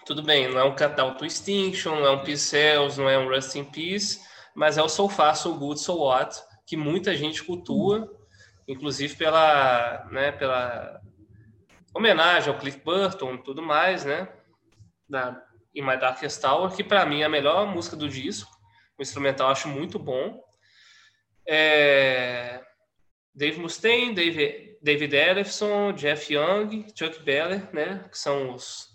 tudo 0.09 0.23
bem, 0.23 0.47
não 0.47 0.59
é 0.59 0.63
um 0.63 0.73
Catal 0.73 1.13
to 1.13 1.23
Extinction, 1.23 1.97
não 1.97 2.07
é 2.07 2.09
um 2.09 2.35
Cells, 2.35 2.99
não 2.99 3.07
é 3.07 3.15
um 3.15 3.29
Rust 3.29 3.53
in 3.53 3.63
Peace, 3.63 4.19
mas 4.55 4.75
é 4.75 4.81
o 4.81 4.89
So 4.89 5.07
Far, 5.07 5.35
So 5.35 5.53
Good, 5.53 5.79
So 5.79 5.97
What, 5.97 6.35
que 6.65 6.75
muita 6.75 7.15
gente 7.15 7.43
cultua, 7.43 8.11
inclusive 8.67 9.15
pela, 9.15 10.07
né, 10.11 10.31
pela 10.31 10.99
homenagem 11.93 12.51
ao 12.51 12.59
Cliff 12.59 12.79
Burton 12.83 13.35
e 13.35 13.43
tudo 13.43 13.61
mais, 13.61 14.03
né? 14.03 14.27
Da 15.07 15.39
In 15.75 15.83
My 15.83 15.95
Darkest 15.95 16.43
Hour, 16.43 16.75
que 16.75 16.83
para 16.83 17.05
mim 17.05 17.21
é 17.21 17.25
a 17.25 17.29
melhor 17.29 17.67
música 17.67 17.95
do 17.95 18.09
disco. 18.09 18.49
O 18.97 19.03
instrumental 19.03 19.51
acho 19.51 19.67
muito 19.67 19.99
bom. 19.99 20.43
É... 21.47 22.63
Dave 23.35 23.59
Mustaine, 23.59 24.15
Dave, 24.15 24.75
David 24.81 25.15
Ellefson, 25.15 25.93
Jeff 25.93 26.33
Young, 26.33 26.87
Chuck 26.95 27.21
Beller, 27.21 27.71
né? 27.71 28.05
Que 28.09 28.17
são 28.17 28.55
os, 28.55 28.88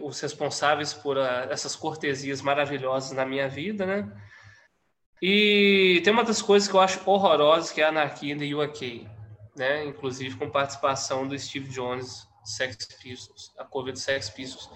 os 0.00 0.20
responsáveis 0.20 0.92
por 0.92 1.18
a, 1.18 1.42
ah, 1.42 1.48
essas 1.50 1.76
cortesias 1.76 2.40
maravilhosas 2.40 3.12
na 3.12 3.24
minha 3.26 3.48
vida, 3.48 3.84
né? 3.86 4.10
E 5.20 6.00
tem 6.04 6.12
uma 6.12 6.24
das 6.24 6.42
coisas 6.42 6.68
que 6.68 6.74
eu 6.74 6.80
acho 6.80 7.00
horrorosas, 7.08 7.70
que 7.70 7.80
é 7.80 7.84
a 7.84 7.88
anarquia 7.88 8.36
the 8.36 8.54
UK, 8.54 9.08
né? 9.56 9.84
Inclusive 9.84 10.36
com 10.36 10.50
participação 10.50 11.26
do 11.26 11.38
Steve 11.38 11.68
Jones, 11.68 12.26
Sex 12.44 12.86
Pistols, 13.02 13.52
a 13.58 13.64
cover 13.64 13.92
do 13.92 13.98
Sex 13.98 14.30
Pistols, 14.30 14.70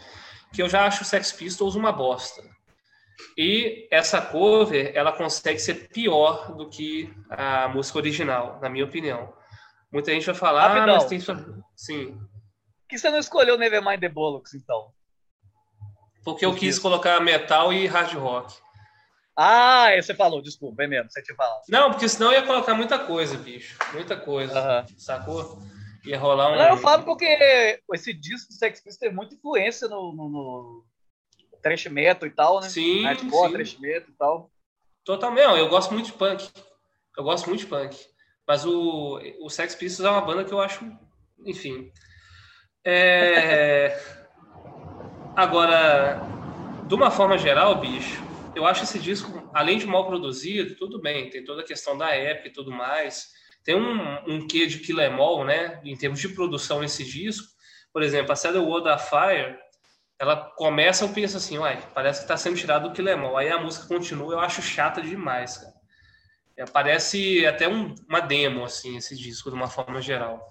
que 0.53 0.62
eu 0.62 0.68
já 0.68 0.86
acho 0.86 1.05
Sex 1.05 1.32
Pistols 1.32 1.74
uma 1.74 1.92
bosta. 1.92 2.42
E 3.36 3.86
essa 3.90 4.20
cover, 4.20 4.92
ela 4.94 5.12
consegue 5.12 5.59
ser 5.59 5.88
pior 5.88 6.55
do 6.57 6.68
que 6.68 7.12
a 7.28 7.68
música 7.68 7.98
original, 7.98 8.59
na 8.61 8.68
minha 8.68 8.84
opinião. 8.84 9.32
Muita 9.92 10.12
gente 10.12 10.26
vai 10.26 10.34
falar, 10.34 10.76
ah, 10.76 10.86
mas 10.86 11.05
tem 11.07 11.20
Sim. 11.76 12.18
Por 12.91 12.97
que 12.97 12.99
você 12.99 13.11
não 13.11 13.20
escolheu 13.20 13.57
Nevermind 13.57 14.01
the 14.01 14.09
Bollocks, 14.09 14.53
então? 14.53 14.93
Porque 16.24 16.45
eu 16.45 16.53
quis 16.57 16.76
colocar 16.76 17.20
metal 17.20 17.72
e 17.72 17.86
hard 17.86 18.14
rock. 18.14 18.53
Ah, 19.36 19.91
você 19.95 20.12
falou, 20.12 20.43
desculpa, 20.43 20.82
é 20.82 20.88
mesmo, 20.88 21.09
você 21.09 21.22
tinha 21.22 21.36
falado. 21.36 21.62
Não, 21.68 21.93
porque 21.93 22.09
senão 22.09 22.32
ia 22.32 22.43
colocar 22.43 22.74
muita 22.74 22.99
coisa, 22.99 23.38
bicho. 23.38 23.78
Muita 23.93 24.16
coisa. 24.16 24.84
Sacou? 24.99 25.62
Ia 26.05 26.18
rolar 26.18 26.53
um. 26.53 26.57
Não, 26.57 26.70
eu 26.70 26.76
falo 26.78 27.05
porque 27.05 27.80
esse 27.95 28.12
disco 28.12 28.49
do 28.49 28.55
Sex 28.55 28.80
Pistols 28.80 28.99
teve 28.99 29.14
muita 29.14 29.36
influência 29.36 29.86
no, 29.86 30.12
no, 30.12 30.28
no 30.28 30.84
metal 31.93 32.26
e 32.26 32.32
tal, 32.32 32.61
né? 32.61 32.68
Sim. 32.68 33.05
Hardcore, 33.05 33.51
sim. 33.51 33.55
trash 33.55 33.78
metal 33.78 34.11
e 34.11 34.16
tal. 34.18 34.51
Totalmente. 35.05 35.59
Eu 35.61 35.68
gosto 35.68 35.95
muito 35.95 36.07
de 36.07 36.12
punk. 36.14 36.51
Eu 37.16 37.22
gosto 37.22 37.47
muito 37.47 37.61
de 37.61 37.66
punk. 37.66 37.97
Mas 38.45 38.66
o, 38.66 39.20
o 39.41 39.49
Sex 39.49 39.76
Pistols 39.76 40.09
é 40.09 40.11
uma 40.11 40.22
banda 40.22 40.45
que 40.45 40.53
eu 40.53 40.61
acho. 40.61 40.84
Enfim. 41.47 41.93
É... 42.85 43.99
Agora, 45.37 46.20
de 46.87 46.95
uma 46.95 47.11
forma 47.11 47.39
geral, 47.39 47.76
bicho, 47.81 48.22
eu 48.55 48.66
acho 48.66 48.85
esse 48.85 48.99
disco, 48.99 49.51
além 49.55 49.78
de 49.78 49.87
mal 49.87 50.07
produzido, 50.07 50.74
tudo 50.74 51.01
bem, 51.01 51.31
tem 51.31 51.45
toda 51.45 51.62
a 51.62 51.64
questão 51.64 51.97
da 51.97 52.11
época 52.11 52.49
e 52.49 52.53
tudo 52.53 52.70
mais. 52.70 53.28
Tem 53.64 53.74
um, 53.74 54.18
um 54.26 54.47
quê 54.47 54.66
de 54.66 54.78
Killemol, 54.78 55.45
né, 55.45 55.81
em 55.85 55.97
termos 55.97 56.20
de 56.20 56.31
produção 56.31 56.81
nesse 56.81 57.05
disco. 57.05 57.47
Por 57.93 58.03
exemplo, 58.03 58.33
a 58.33 58.37
the 58.37 58.59
World 58.59 58.89
Fire, 59.03 59.57
ela 60.18 60.37
começa, 60.37 61.05
eu 61.05 61.09
penso 61.11 61.37
assim, 61.37 61.59
uai, 61.59 61.83
parece 61.95 62.20
que 62.20 62.24
está 62.24 62.37
sendo 62.37 62.57
tirado 62.57 62.89
do 62.89 62.95
Killemol. 62.95 63.37
Aí 63.37 63.51
a 63.51 63.59
música 63.59 63.87
continua, 63.87 64.35
eu 64.35 64.41
acho 64.41 64.62
chata 64.62 65.01
demais, 65.01 65.59
cara. 65.59 65.74
É, 66.57 66.64
parece 66.66 67.47
até 67.47 67.66
um, 67.66 67.95
uma 68.09 68.20
demo, 68.20 68.64
assim, 68.64 68.97
esse 68.97 69.16
disco, 69.16 69.49
de 69.49 69.57
uma 69.57 69.68
forma 69.68 70.01
geral. 70.03 70.47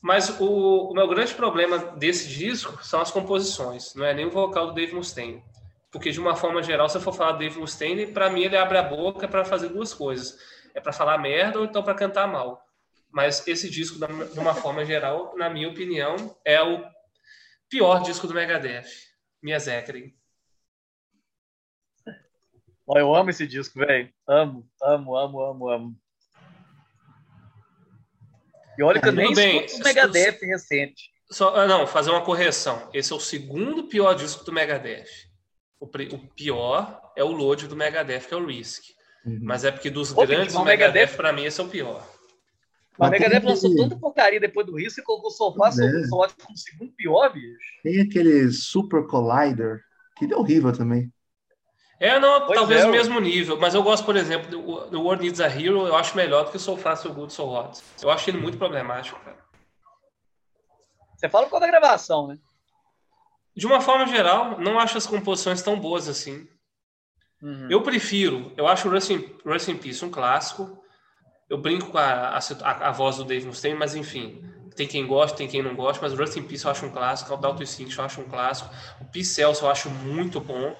Mas 0.00 0.40
o, 0.40 0.90
o, 0.90 0.94
meu 0.94 1.08
grande 1.08 1.34
problema 1.34 1.78
desse 1.78 2.28
disco 2.28 2.82
são 2.84 3.00
as 3.00 3.10
composições, 3.10 3.94
não 3.94 4.04
é 4.04 4.14
nem 4.14 4.26
o 4.26 4.30
vocal 4.30 4.68
do 4.68 4.74
Dave 4.74 4.94
Mustaine. 4.94 5.42
Porque, 5.90 6.10
de 6.10 6.20
uma 6.20 6.36
forma 6.36 6.62
geral, 6.62 6.88
se 6.88 6.96
eu 6.96 7.00
for 7.00 7.12
falar 7.12 7.32
do 7.32 7.38
Dave 7.38 7.58
Mustaine, 7.58 8.06
para 8.06 8.30
mim 8.30 8.42
ele 8.42 8.56
abre 8.56 8.78
a 8.78 8.82
boca 8.82 9.26
para 9.26 9.44
fazer 9.44 9.70
duas 9.70 9.92
coisas. 9.92 10.38
É 10.74 10.80
para 10.80 10.92
falar 10.92 11.18
merda 11.18 11.58
ou 11.58 11.64
então 11.64 11.82
para 11.82 11.94
cantar 11.94 12.28
mal. 12.28 12.64
Mas 13.10 13.46
esse 13.48 13.70
disco, 13.70 13.98
de 13.98 14.38
uma 14.38 14.54
forma 14.54 14.84
geral, 14.84 15.34
na 15.36 15.48
minha 15.48 15.68
opinião, 15.68 16.36
é 16.44 16.62
o 16.62 16.84
pior 17.68 18.02
disco 18.02 18.26
do 18.26 18.34
Megadeth. 18.34 18.86
Minha 19.42 19.58
Zekri. 19.58 20.14
Eu 22.96 23.14
amo 23.14 23.30
esse 23.30 23.46
disco, 23.46 23.78
velho. 23.78 24.12
Amo, 24.26 24.68
amo, 24.82 25.16
amo, 25.16 25.40
amo, 25.40 25.68
amo. 25.68 25.96
E 28.78 28.82
olha 28.82 29.00
que 29.00 29.08
eu 29.08 29.12
nem 29.12 29.34
bem, 29.34 29.64
escuto 29.64 29.82
o 29.82 29.84
Megadeth 29.84 30.38
recente. 30.40 31.10
Só, 31.30 31.54
ah, 31.56 31.66
não, 31.66 31.86
fazer 31.86 32.10
uma 32.10 32.24
correção. 32.24 32.88
Esse 32.94 33.12
é 33.12 33.16
o 33.16 33.20
segundo 33.20 33.84
pior 33.84 34.14
disco 34.14 34.44
do 34.44 34.52
Megadeth. 34.52 35.08
O, 35.80 35.86
o 35.86 36.18
pior 36.34 37.12
é 37.16 37.24
o 37.24 37.32
Load 37.32 37.66
do 37.66 37.76
Megadeth, 37.76 38.20
que 38.20 38.34
é 38.34 38.36
o 38.36 38.46
Risk. 38.46 38.84
Uhum. 39.26 39.40
Mas 39.42 39.64
é 39.64 39.72
porque 39.72 39.90
dos 39.90 40.12
Pô, 40.12 40.24
grandes 40.24 40.54
do 40.54 40.64
Megadeth, 40.64 40.92
Megadeth 40.92 41.16
para 41.16 41.32
mim, 41.32 41.44
esse 41.44 41.60
é 41.60 41.64
o 41.64 41.68
pior. 41.68 42.08
Mas 42.96 43.08
o 43.08 43.12
Megadeth 43.12 43.44
lançou 43.44 43.76
tanta 43.76 43.96
porcaria 43.96 44.40
depois 44.40 44.66
do 44.66 44.76
Risk 44.76 44.98
e 44.98 45.02
colocou 45.02 45.28
o 45.28 45.32
Sofá 45.32 45.68
é. 45.68 46.08
como 46.08 46.56
segundo 46.56 46.92
pior, 46.92 47.32
bicho. 47.32 47.58
Tem 47.82 48.00
aquele 48.00 48.50
Super 48.50 49.06
Collider, 49.06 49.80
que 50.16 50.32
é 50.32 50.36
horrível 50.36 50.72
também. 50.72 51.12
É, 52.00 52.18
não, 52.20 52.46
pois 52.46 52.58
talvez 52.58 52.82
é, 52.82 52.86
o 52.86 52.90
mesmo 52.90 53.18
nível, 53.18 53.58
mas 53.58 53.74
eu 53.74 53.82
gosto, 53.82 54.04
por 54.04 54.16
exemplo, 54.16 54.48
do, 54.48 54.86
do 54.88 55.02
World 55.02 55.22
Needs 55.22 55.40
a 55.40 55.46
Hero, 55.46 55.86
eu 55.86 55.96
acho 55.96 56.16
melhor 56.16 56.44
do 56.44 56.50
que 56.50 56.56
o 56.56 56.60
So 56.60 56.76
Fast, 56.76 57.02
So 57.02 57.12
Good, 57.12 57.32
So 57.32 57.44
Hot. 57.44 57.80
Eu 58.00 58.10
acho 58.10 58.30
ele 58.30 58.38
muito 58.38 58.56
problemático, 58.56 59.18
cara. 59.20 59.38
Você 61.16 61.28
fala 61.28 61.46
por 61.46 61.52
causa 61.52 61.66
da 61.66 61.72
gravação, 61.72 62.28
né? 62.28 62.38
De 63.56 63.66
uma 63.66 63.80
forma 63.80 64.06
geral, 64.06 64.60
não 64.60 64.78
acho 64.78 64.96
as 64.96 65.06
composições 65.06 65.60
tão 65.60 65.78
boas 65.80 66.08
assim. 66.08 66.46
Uhum. 67.42 67.68
Eu 67.68 67.82
prefiro, 67.82 68.52
eu 68.56 68.68
acho 68.68 68.88
o 68.88 68.92
Rust 68.92 69.10
in, 69.10 69.36
Rust 69.44 69.68
in 69.68 69.76
Peace 69.76 70.04
um 70.04 70.10
clássico. 70.10 70.80
Eu 71.50 71.58
brinco 71.58 71.90
com 71.90 71.98
a, 71.98 72.38
a, 72.38 72.88
a, 72.88 72.92
voz 72.92 73.16
do 73.16 73.24
Dave 73.24 73.46
Mustaine, 73.46 73.76
mas 73.76 73.96
enfim, 73.96 74.44
tem 74.76 74.86
quem 74.86 75.04
gosta, 75.06 75.36
tem 75.36 75.48
quem 75.48 75.62
não 75.62 75.74
gosta, 75.74 76.00
mas 76.00 76.12
o 76.12 76.16
Rust 76.16 76.36
in 76.36 76.42
Peace 76.42 76.64
eu 76.64 76.70
acho 76.70 76.86
um 76.86 76.90
clássico, 76.90 77.34
o 77.34 77.36
Dalton 77.36 77.64
Instinct 77.64 77.98
eu 77.98 78.04
acho 78.04 78.20
um 78.20 78.28
clássico, 78.28 78.70
o 79.00 79.04
Peace 79.06 79.30
Cells 79.30 79.60
eu 79.60 79.68
acho 79.68 79.90
muito 79.90 80.40
bom. 80.40 80.76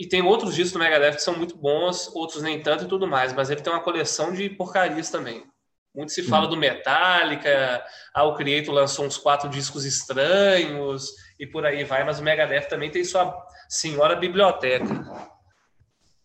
E 0.00 0.08
tem 0.08 0.22
outros 0.22 0.54
discos 0.54 0.72
do 0.72 0.78
Megadeth 0.78 1.16
que 1.16 1.22
são 1.22 1.36
muito 1.36 1.58
bons, 1.58 2.08
outros 2.16 2.42
nem 2.42 2.62
tanto 2.62 2.84
e 2.84 2.88
tudo 2.88 3.06
mais, 3.06 3.34
mas 3.34 3.50
ele 3.50 3.60
tem 3.60 3.70
uma 3.70 3.82
coleção 3.82 4.32
de 4.32 4.48
porcarias 4.48 5.10
também. 5.10 5.44
Muito 5.94 6.10
se 6.10 6.22
fala 6.22 6.48
do 6.48 6.56
Metallica, 6.56 7.84
ah, 8.14 8.24
o 8.24 8.34
Creator 8.34 8.72
lançou 8.72 9.04
uns 9.04 9.18
quatro 9.18 9.50
discos 9.50 9.84
estranhos 9.84 11.10
e 11.38 11.46
por 11.46 11.66
aí 11.66 11.84
vai, 11.84 12.02
mas 12.02 12.18
o 12.18 12.22
Megadeth 12.22 12.66
também 12.66 12.90
tem 12.90 13.04
sua 13.04 13.46
senhora 13.68 14.16
biblioteca. 14.16 14.86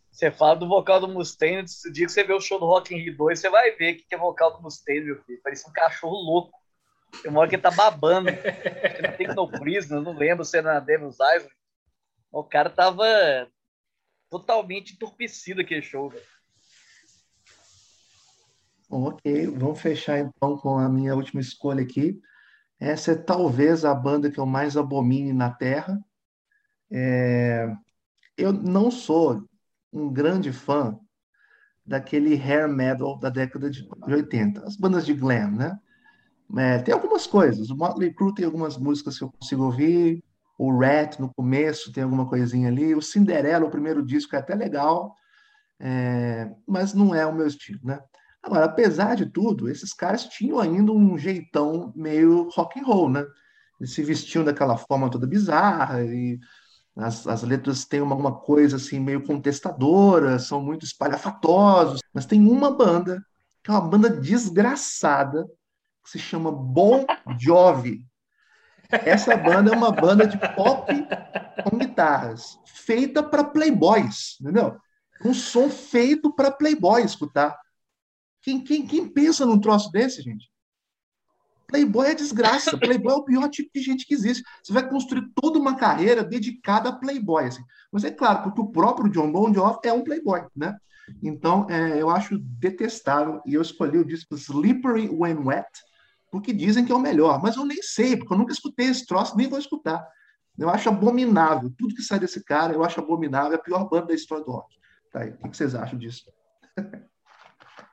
Você 0.09 0.31
fala 0.31 0.55
do 0.55 0.69
vocal 0.69 1.01
do 1.01 1.09
Mustaine, 1.09 1.65
o 1.85 1.91
dia 1.91 2.05
que 2.05 2.13
você 2.13 2.23
vê 2.23 2.31
o 2.31 2.39
show 2.39 2.57
do 2.57 2.65
Rock 2.65 2.95
in 2.95 2.99
Rio 2.99 3.17
2, 3.17 3.37
você 3.37 3.49
vai 3.49 3.71
ver 3.71 3.95
o 3.95 3.97
que 3.97 4.05
é 4.09 4.17
vocal 4.17 4.55
do 4.55 4.61
Mustaine, 4.61 5.07
meu 5.07 5.21
filho. 5.23 5.41
Parece 5.43 5.69
um 5.69 5.73
cachorro 5.73 6.15
louco. 6.15 6.57
Tem 7.21 7.29
uma 7.29 7.41
hora 7.41 7.49
que 7.49 7.55
ele 7.55 7.61
tá 7.61 7.71
babando. 7.71 8.29
Tem 9.17 9.27
no 9.27 9.51
Prison, 9.51 9.99
não 9.99 10.13
lembro 10.13 10.45
se 10.45 10.57
era 10.57 10.75
na 10.75 10.79
Devil's 10.79 11.15
Island. 11.15 11.53
O 12.31 12.41
cara 12.41 12.69
tava 12.69 13.05
totalmente 14.29 14.93
entorpecido 14.93 15.61
aquele 15.61 15.81
show, 15.81 16.09
velho. 16.09 16.25
Ok, 18.89 19.47
vamos 19.47 19.81
fechar 19.81 20.19
então 20.19 20.57
com 20.57 20.77
a 20.77 20.87
minha 20.87 21.15
última 21.15 21.41
escolha 21.41 21.83
aqui. 21.83 22.19
Essa 22.79 23.13
é 23.13 23.15
talvez 23.15 23.83
a 23.83 23.93
banda 23.93 24.29
que 24.29 24.39
eu 24.39 24.45
mais 24.45 24.77
abomine 24.77 25.33
na 25.33 25.51
Terra. 25.51 25.99
É... 26.91 27.73
Eu 28.37 28.53
não 28.53 28.91
sou 28.91 29.47
um 29.91 30.11
grande 30.11 30.51
fã 30.51 30.99
daquele 31.85 32.35
hair 32.35 32.67
metal 32.67 33.17
da 33.17 33.29
década 33.29 33.69
de 33.69 33.87
80, 34.05 34.65
as 34.65 34.75
bandas 34.75 35.05
de 35.05 35.13
glam, 35.13 35.51
né? 35.51 35.79
É, 36.57 36.79
tem 36.79 36.93
algumas 36.93 37.25
coisas. 37.25 37.69
O 37.69 37.75
Motley 37.75 38.13
Crue 38.13 38.33
tem 38.33 38.45
algumas 38.45 38.77
músicas 38.77 39.17
que 39.17 39.23
eu 39.23 39.31
consigo 39.31 39.63
ouvir, 39.63 40.23
o 40.57 40.77
Rat 40.77 41.19
no 41.19 41.33
começo 41.33 41.91
tem 41.91 42.03
alguma 42.03 42.27
coisinha 42.27 42.69
ali, 42.69 42.95
o 42.95 43.01
Cinderella, 43.01 43.65
o 43.65 43.71
primeiro 43.71 44.05
disco 44.05 44.35
é 44.35 44.39
até 44.39 44.55
legal, 44.55 45.15
é, 45.79 46.49
mas 46.67 46.93
não 46.93 47.13
é 47.13 47.25
o 47.25 47.33
meu 47.33 47.47
estilo, 47.47 47.79
né? 47.83 47.99
Agora, 48.41 48.65
apesar 48.65 49.15
de 49.15 49.25
tudo, 49.25 49.69
esses 49.69 49.91
caras 49.91 50.25
tinham 50.25 50.59
ainda 50.59 50.91
um 50.91 51.17
jeitão 51.17 51.91
meio 51.95 52.49
rock 52.49 52.79
and 52.79 52.83
roll, 52.83 53.09
né? 53.09 53.25
Eles 53.79 53.93
se 53.93 54.03
vestiam 54.03 54.43
daquela 54.43 54.77
forma 54.77 55.09
toda 55.09 55.27
bizarra 55.27 56.03
e 56.03 56.39
as, 56.95 57.27
as 57.27 57.43
letras 57.43 57.85
têm 57.85 58.01
uma, 58.01 58.15
uma 58.15 58.33
coisa 58.39 58.77
assim 58.77 58.99
meio 58.99 59.23
contestadora, 59.23 60.39
são 60.39 60.61
muito 60.61 60.85
espalhafatosos, 60.85 62.01
mas 62.13 62.25
tem 62.25 62.47
uma 62.47 62.71
banda 62.71 63.21
que 63.63 63.71
é 63.71 63.73
uma 63.73 63.81
banda 63.81 64.09
desgraçada 64.09 65.45
que 66.03 66.11
se 66.11 66.19
chama 66.19 66.51
Bon 66.51 67.05
Jovi. 67.39 68.05
Essa 68.89 69.35
banda 69.35 69.73
é 69.73 69.75
uma 69.75 69.91
banda 69.91 70.27
de 70.27 70.37
pop 70.55 70.91
com 71.63 71.77
guitarras, 71.77 72.59
feita 72.65 73.23
para 73.23 73.43
playboys, 73.43 74.37
entendeu? 74.39 74.77
Um 75.23 75.33
som 75.33 75.69
feito 75.69 76.33
para 76.33 76.51
playboy 76.51 77.03
escutar. 77.03 77.57
Quem, 78.41 78.63
quem, 78.63 78.85
quem 78.85 79.07
pensa 79.07 79.45
num 79.45 79.59
troço 79.59 79.91
desse, 79.91 80.21
gente? 80.21 80.49
Playboy 81.67 82.07
é 82.07 82.15
desgraça. 82.15 82.77
Playboy 82.77 83.11
é 83.11 83.15
o 83.15 83.23
pior 83.23 83.49
tipo 83.49 83.69
de 83.73 83.81
gente 83.81 84.05
que 84.05 84.13
existe. 84.13 84.43
Você 84.63 84.71
vai 84.71 84.87
construir 84.87 85.27
toda 85.33 85.57
uma 85.57 85.75
carreira 85.75 86.23
dedicada 86.23 86.89
a 86.89 86.95
Playboy. 86.95 87.45
Assim. 87.45 87.63
Mas 87.91 88.03
é 88.03 88.11
claro, 88.11 88.43
porque 88.43 88.61
o 88.61 88.67
próprio 88.67 89.09
John 89.09 89.31
Bon 89.31 89.53
Jovi 89.53 89.79
é 89.83 89.93
um 89.93 90.03
Playboy, 90.03 90.43
né? 90.55 90.77
Então, 91.21 91.67
é, 91.69 92.01
eu 92.01 92.09
acho 92.09 92.37
detestável. 92.37 93.41
E 93.45 93.53
eu 93.53 93.61
escolhi 93.61 93.97
o 93.97 94.05
disco 94.05 94.35
Slippery 94.35 95.09
When 95.09 95.37
Wet, 95.37 95.67
porque 96.35 96.51
dizem 96.51 96.83
que 96.83 96.91
é 96.91 96.95
o 96.95 96.99
melhor, 96.99 97.41
mas 97.41 97.55
eu 97.55 97.65
nem 97.65 97.81
sei, 97.81 98.17
porque 98.17 98.33
eu 98.33 98.37
nunca 98.37 98.51
escutei 98.51 98.87
esse 98.87 99.05
troço, 99.05 99.37
nem 99.37 99.47
vou 99.47 99.57
escutar. 99.57 100.05
Eu 100.59 100.69
acho 100.69 100.89
abominável. 100.89 101.71
Tudo 101.77 101.95
que 101.95 102.01
sai 102.01 102.19
desse 102.19 102.43
cara, 102.43 102.73
eu 102.73 102.83
acho 102.83 102.99
abominável. 102.99 103.53
É 103.53 103.55
a 103.55 103.63
pior 103.63 103.87
banda 103.87 104.07
da 104.07 104.13
história 104.13 104.43
do 104.43 104.51
rock. 104.51 104.75
Tá 105.13 105.21
aí. 105.21 105.29
O 105.41 105.49
que 105.49 105.55
vocês 105.55 105.73
acham 105.73 105.97
disso? 105.97 106.29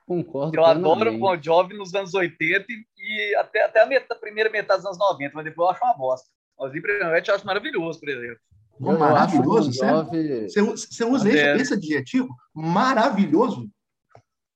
Concordo. 0.05 0.57
Eu 0.57 0.65
adoro 0.65 1.13
o 1.13 1.17
Bon 1.17 1.41
Jovi 1.41 1.73
nos 1.73 1.95
anos 1.95 2.13
80 2.13 2.65
e, 2.67 2.85
e 2.97 3.35
até, 3.37 3.63
até 3.63 3.81
a, 3.81 3.85
metade, 3.85 4.11
a, 4.11 4.15
primeira 4.15 4.49
metade 4.49 4.81
dos 4.81 4.87
anos 4.87 4.99
90, 4.99 5.31
mas 5.33 5.45
depois 5.45 5.65
eu 5.65 5.71
acho 5.71 5.85
uma 5.85 5.97
bosta. 5.97 6.27
Ozzy 6.57 6.81
Primavera 6.81 7.23
eu 7.25 7.35
acho 7.35 7.45
maravilhoso, 7.45 8.01
por 8.01 8.09
exemplo. 8.09 8.39
Oh, 8.81 8.91
maravilhoso, 8.91 9.71
Jovi... 9.71 10.49
Você, 10.49 10.61
você 10.61 11.05
usa 11.05 11.29
esse, 11.29 11.61
esse 11.61 11.73
adjetivo? 11.75 12.27
Maravilhoso? 12.53 13.69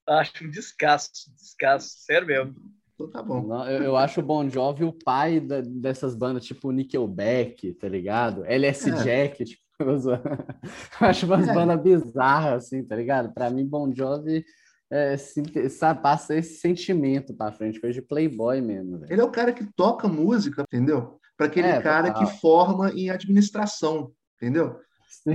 Acho 0.05 0.43
um 0.43 0.49
descasso, 0.49 1.09
descasso, 1.38 1.88
sério 1.99 2.27
mesmo. 2.27 2.76
Então 2.97 3.11
tá 3.11 3.21
bom. 3.21 3.45
Não, 3.45 3.69
eu, 3.69 3.83
eu, 3.83 3.95
acho 3.95 4.19
o 4.21 4.23
Bon 4.23 4.49
Jovi 4.49 4.83
o 4.83 4.91
pai 4.91 5.39
da, 5.39 5.61
dessas 5.61 6.15
bandas, 6.15 6.43
tipo 6.43 6.71
Nickelback, 6.71 7.73
tá 7.73 7.87
ligado? 7.87 8.43
LS 8.43 8.89
é. 8.89 9.03
Jack, 9.03 9.45
tipo, 9.45 9.61
eu 9.79 11.07
acho 11.07 11.27
umas 11.27 11.47
é. 11.47 11.53
bandas 11.53 11.79
bizarras, 11.79 12.65
assim, 12.65 12.83
tá 12.83 12.95
ligado? 12.95 13.31
Pra 13.35 13.51
mim, 13.51 13.67
Bon 13.67 13.93
Jovi 13.93 14.43
é, 14.89 15.15
se, 15.15 15.43
passa 16.01 16.35
esse 16.35 16.59
sentimento 16.59 17.35
pra 17.35 17.51
frente, 17.51 17.79
coisa 17.79 17.93
de 17.93 18.01
playboy 18.01 18.61
mesmo. 18.61 19.05
Ele 19.07 19.21
é 19.21 19.23
o 19.23 19.31
cara 19.31 19.53
que 19.53 19.63
toca 19.75 20.07
música, 20.07 20.63
entendeu? 20.63 21.19
Para 21.37 21.45
aquele 21.45 21.67
é, 21.67 21.79
cara 21.79 22.11
total. 22.11 22.25
que 22.25 22.39
forma 22.39 22.91
em 22.93 23.11
administração, 23.11 24.11
entendeu? 24.37 24.75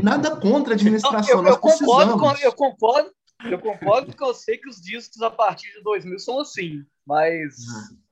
Nada 0.02 0.34
contra 0.36 0.72
a 0.72 0.76
administração, 0.76 1.40
eu, 1.40 1.44
eu, 1.44 1.50
eu 1.50 1.58
concordo 1.58 2.18
com, 2.18 2.30
eu 2.42 2.52
concordo, 2.52 3.10
eu 3.50 3.58
concordo 3.58 4.14
que 4.14 4.22
eu 4.22 4.34
sei 4.34 4.58
que 4.58 4.68
os 4.68 4.80
discos 4.80 5.20
a 5.22 5.30
partir 5.30 5.72
de 5.72 5.82
2000 5.82 6.18
são 6.18 6.40
assim, 6.40 6.84
mas 7.06 7.54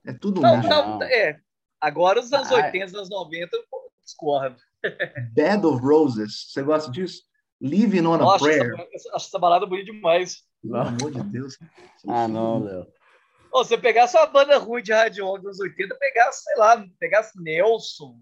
é 0.06 0.12
tudo 0.12 0.40
não, 0.40 0.60
não, 0.62 1.02
é. 1.02 1.38
Agora 1.80 2.20
os 2.20 2.32
anos 2.32 2.50
ah, 2.52 2.56
80, 2.56 2.86
os 2.86 2.94
anos 2.94 3.10
90 3.10 3.56
eu 3.56 3.62
discordo. 4.04 4.56
Bed 5.32 5.64
of 5.66 5.82
Roses, 5.82 6.50
você 6.50 6.62
gosta 6.62 6.90
disso? 6.90 7.22
Living 7.60 8.06
on 8.06 8.14
a 8.14 8.18
Nossa, 8.18 8.44
Prayer. 8.44 8.72
Essa, 8.92 9.14
acho 9.14 9.26
essa 9.26 9.38
balada 9.38 9.66
bonita 9.66 9.92
demais. 9.92 10.42
Pelo 10.62 10.76
amor 10.76 11.10
de 11.10 11.22
Deus. 11.24 11.58
Ah, 12.08 12.26
não, 12.26 12.64
Léo. 12.64 12.86
Oh, 13.52 13.64
você 13.64 13.76
pegasse 13.76 14.16
uma 14.16 14.26
banda 14.26 14.58
ruim 14.58 14.82
de 14.82 14.92
rádio 14.92 15.26
rock 15.26 15.42
dos 15.42 15.58
80, 15.58 15.94
pegasse, 15.96 16.44
sei 16.44 16.56
lá, 16.56 16.86
pegasse 16.98 17.40
Nelson, 17.42 18.20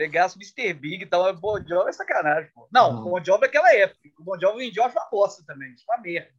pegasse 0.00 0.38
Mr. 0.38 0.72
Big 0.72 1.02
e 1.02 1.06
tal, 1.06 1.30
Bon 1.36 1.62
Jovi 1.62 1.90
é 1.90 1.92
sacanagem, 1.92 2.50
pô. 2.54 2.66
Não, 2.72 2.90
não. 2.90 3.04
Bon 3.04 3.22
Jovi 3.22 3.44
é 3.44 3.48
aquela 3.48 3.70
época. 3.74 4.00
O 4.18 4.24
Bon 4.24 4.40
Jovi 4.40 4.64
vendia 4.64 4.82
uma 4.82 5.08
bosta 5.12 5.44
também, 5.46 5.74
uma 5.86 5.98
merda. 5.98 6.32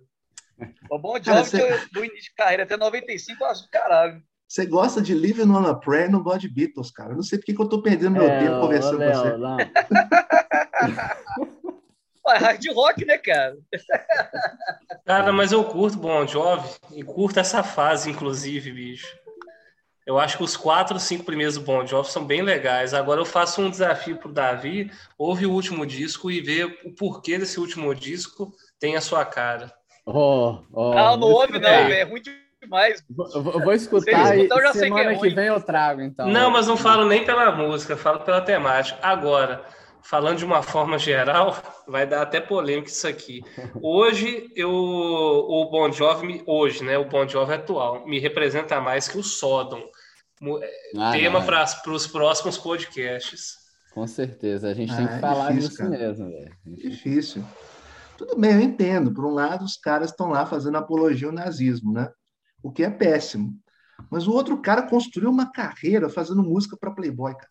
O 0.90 0.98
Bon 0.98 1.22
Jovi 1.22 1.26
Cara, 1.26 1.44
você... 1.44 1.86
do 1.94 2.04
início 2.04 2.32
de 2.32 2.34
carreira 2.34 2.64
até 2.64 2.76
95, 2.76 3.44
eu 3.44 3.48
acho 3.48 3.62
do 3.62 3.70
caralho. 3.70 4.20
Você 4.48 4.66
gosta 4.66 5.00
de 5.00 5.14
Living 5.14 5.52
on 5.52 5.68
a 5.68 5.76
Prayer, 5.76 6.10
não 6.10 6.24
gosta 6.24 6.40
de 6.40 6.50
Beatles, 6.50 6.90
cara. 6.90 7.12
Eu 7.12 7.18
não 7.18 7.24
sei 7.24 7.38
por 7.38 7.46
que 7.46 7.54
eu 7.54 7.70
tô 7.70 7.84
perdendo 7.84 8.14
meu 8.14 8.28
é, 8.28 8.40
tempo 8.40 8.62
conversando 8.62 8.98
com 8.98 9.14
você. 9.14 9.38
Não. 9.38 9.58
Ué, 12.28 12.38
hard 12.38 12.66
rock, 12.74 13.06
né, 13.06 13.20
cara? 13.20 13.56
Cara, 15.06 15.32
mas 15.32 15.52
eu 15.52 15.64
curto 15.64 16.00
Bon 16.00 16.26
Jovi 16.26 16.68
e 16.94 17.04
curto 17.04 17.40
essa 17.40 17.62
fase, 17.62 18.10
inclusive, 18.10 18.72
bicho. 18.72 19.21
Eu 20.06 20.18
acho 20.18 20.38
que 20.38 20.44
os 20.44 20.58
quatro, 20.58 21.00
cinco 21.00 21.24
primeiros 21.24 21.56
do 21.56 21.62
Bon 21.62 21.86
Jovi 21.86 22.10
são 22.10 22.26
bem 22.26 22.42
legais. 22.42 22.94
Agora 22.94 23.22
eu 23.22 23.26
faço 23.26 23.62
um 23.62 23.70
desafio 23.70 24.18
pro 24.18 24.32
Davi, 24.32 24.92
ouve 25.18 25.46
o 25.46 25.52
último 25.52 25.86
disco 25.86 26.32
e 26.32 26.42
vê 26.42 26.64
o 26.64 26.94
porquê 26.96 27.38
desse 27.38 27.60
último 27.60 27.94
disco 27.94 28.52
tem 28.80 28.96
a 28.96 29.02
sua 29.02 29.24
cara. 29.24 29.72
Oh, 30.06 30.58
oh, 30.74 30.94
não, 30.94 31.18
não 31.18 31.28
ouve 31.28 31.60
não, 31.60 31.70
é 31.70 32.04
ruim 32.04 32.22
demais. 32.62 33.04
Eu 33.34 33.44
vou 33.44 33.74
escutar 33.74 34.38
e 34.38 34.48
semana 34.74 35.14
que, 35.16 35.22
que, 35.22 35.30
vem 35.30 35.48
eu 35.48 35.62
trago, 35.62 36.02
então. 36.02 36.28
Não, 36.28 36.50
mas 36.50 36.68
não 36.68 36.78
falo 36.78 37.06
nem 37.06 37.24
pela 37.24 37.52
música, 37.52 37.96
falo 37.96 38.22
pela 38.22 38.42
temática. 38.42 38.98
Agora, 39.02 39.64
falando 40.04 40.38
de 40.38 40.46
uma 40.46 40.62
forma 40.62 40.98
geral, 40.98 41.56
vai 41.88 42.06
dar 42.06 42.22
até 42.22 42.40
polêmica 42.40 42.90
isso 42.90 43.08
aqui. 43.08 43.42
Hoje, 43.82 44.52
eu, 44.56 44.72
o 44.72 45.70
Bon 45.70 45.92
Jovi, 45.92 46.44
hoje, 46.46 46.84
né, 46.84 46.98
o 46.98 47.06
Bon 47.06 47.28
Jovi 47.28 47.54
atual, 47.54 48.06
me 48.08 48.20
representa 48.20 48.80
mais 48.80 49.08
que 49.08 49.18
o 49.18 49.24
Sodom. 49.24 49.84
Ah, 50.98 51.12
Tema 51.12 51.44
para 51.44 51.66
os 51.92 52.08
próximos 52.08 52.58
podcasts. 52.58 53.62
Com 53.94 54.08
certeza, 54.08 54.70
a 54.70 54.74
gente 54.74 54.92
ah, 54.94 54.98
tem 54.98 55.08
que 55.08 55.14
é 55.14 55.20
falar 55.20 55.50
difícil, 55.50 55.70
disso 55.70 55.78
cara. 55.78 55.90
mesmo. 55.90 56.30
Véio. 56.30 56.58
Difícil. 56.66 57.44
Tudo 58.18 58.38
bem, 58.38 58.54
eu 58.54 58.62
entendo. 58.62 59.14
Por 59.14 59.26
um 59.26 59.34
lado, 59.34 59.66
os 59.66 59.78
caras 59.78 60.12
estão 60.12 60.30
lá 60.30 60.46
fazendo 60.46 60.78
apologia 60.78 61.28
ao 61.28 61.34
nazismo, 61.34 61.92
né? 61.92 62.10
O 62.64 62.72
que 62.72 62.84
é 62.84 62.90
péssimo. 62.90 63.54
Mas 64.10 64.28
o 64.28 64.32
outro 64.32 64.62
cara 64.62 64.84
construiu 64.84 65.30
uma 65.30 65.52
carreira 65.52 66.10
fazendo 66.10 66.42
música 66.42 66.78
para 66.78 66.92
Playboy, 66.92 67.34
cara. 67.34 67.50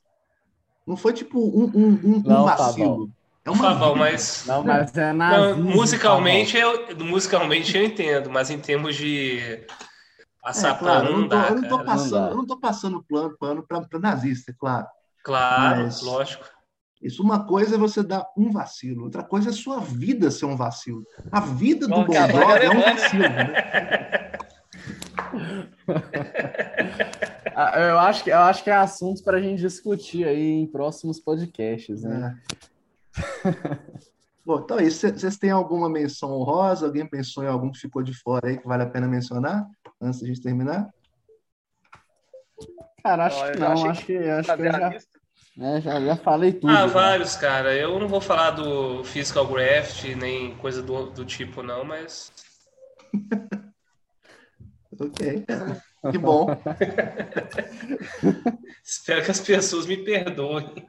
Não 0.91 0.97
foi 0.97 1.13
tipo 1.13 1.39
um, 1.39 1.71
um, 1.73 2.01
um, 2.03 2.23
não, 2.27 2.43
um 2.43 2.47
vacilo. 2.47 3.13
É 3.45 3.51
uma 3.51 3.63
Fabão, 3.63 3.95
mas. 3.95 4.45
Não, 4.45 4.65
mas 4.65 4.93
é 4.97 5.13
nazismo, 5.13 5.63
não, 5.63 5.71
musicalmente, 5.71 6.57
eu, 6.57 6.97
musicalmente 6.97 7.77
eu 7.77 7.85
entendo, 7.85 8.29
mas 8.29 8.51
em 8.51 8.59
termos 8.59 8.97
de. 8.97 9.65
Passar 10.43 10.75
é, 10.75 10.79
claro, 10.79 11.07
eu 11.07 11.19
não, 11.19 11.29
tô, 11.29 11.37
eu 11.37 11.55
não 11.55 11.69
tô 11.69 11.85
passando, 11.85 12.21
não 12.23 12.31
eu 12.31 12.37
não 12.39 12.47
tô 12.47 12.57
passando 12.59 13.05
plano, 13.05 13.37
pano 13.39 13.65
para 13.65 14.01
nazista, 14.01 14.51
é 14.51 14.55
claro. 14.59 14.89
Claro, 15.23 15.85
mas, 15.85 16.03
lógico. 16.03 16.45
Isso 17.01 17.23
uma 17.23 17.47
coisa 17.47 17.77
é 17.77 17.79
você 17.79 18.03
dar 18.03 18.27
um 18.37 18.51
vacilo, 18.51 19.05
outra 19.05 19.23
coisa 19.23 19.51
é 19.51 19.53
sua 19.53 19.79
vida 19.79 20.29
ser 20.29 20.47
um 20.47 20.57
vacilo. 20.57 21.05
A 21.31 21.39
vida 21.39 21.87
do 21.87 22.05
Bom, 22.05 22.13
é 22.13 22.69
um 22.69 22.81
vacilo, 22.81 23.23
né? 23.23 23.53
Ah, 27.55 27.81
eu, 27.81 27.99
acho 27.99 28.25
que, 28.25 28.31
eu 28.31 28.39
acho 28.39 28.65
que 28.65 28.71
é 28.71 28.75
assunto 28.75 29.23
para 29.23 29.39
a 29.39 29.41
gente 29.41 29.61
discutir 29.61 30.27
aí 30.27 30.61
em 30.61 30.67
próximos 30.67 31.21
podcasts, 31.21 32.03
né? 32.03 32.39
É. 33.45 34.01
Bom, 34.45 34.61
então 34.61 34.79
é 34.79 34.85
isso. 34.85 35.09
Vocês 35.09 35.37
têm 35.37 35.51
alguma 35.51 35.89
menção 35.89 36.33
honrosa? 36.33 36.87
Alguém 36.87 37.07
pensou 37.07 37.45
em 37.45 37.49
algum 37.49 37.71
que 37.71 37.79
ficou 37.79 38.03
de 38.03 38.15
fora 38.15 38.49
aí 38.49 38.59
que 38.59 38.67
vale 38.67 38.83
a 38.83 38.89
pena 38.89 39.07
mencionar 39.07 39.67
antes 40.01 40.21
de 40.21 40.25
a 40.25 40.29
gente 40.29 40.43
terminar? 40.43 40.89
Cara, 43.03 43.27
acho 43.27 43.53
que 43.53 43.59
não. 43.59 43.91
Acho 43.91 44.07
que, 44.07 44.17
acho 44.17 44.57
que 44.57 44.63
eu 44.63 44.73
já, 44.73 44.93
é, 45.59 45.81
já, 45.81 46.01
já 46.01 46.17
falei 46.17 46.53
tudo. 46.53 46.73
Ah, 46.73 46.87
vários, 46.87 47.37
cara. 47.37 47.75
Eu 47.75 47.99
não 47.99 48.09
vou 48.09 48.21
falar 48.21 48.51
do 48.51 49.05
Physical 49.05 49.47
Graft, 49.47 50.05
nem 50.17 50.57
coisa 50.57 50.83
do, 50.83 51.11
do 51.11 51.25
tipo, 51.25 51.63
não, 51.63 51.85
mas. 51.85 52.33
ok. 54.99 55.45
Que 56.11 56.19
bom. 56.19 56.47
Espero 58.83 59.25
que 59.25 59.31
as 59.31 59.41
pessoas 59.41 59.87
me 59.87 59.99
perdoem. 59.99 60.87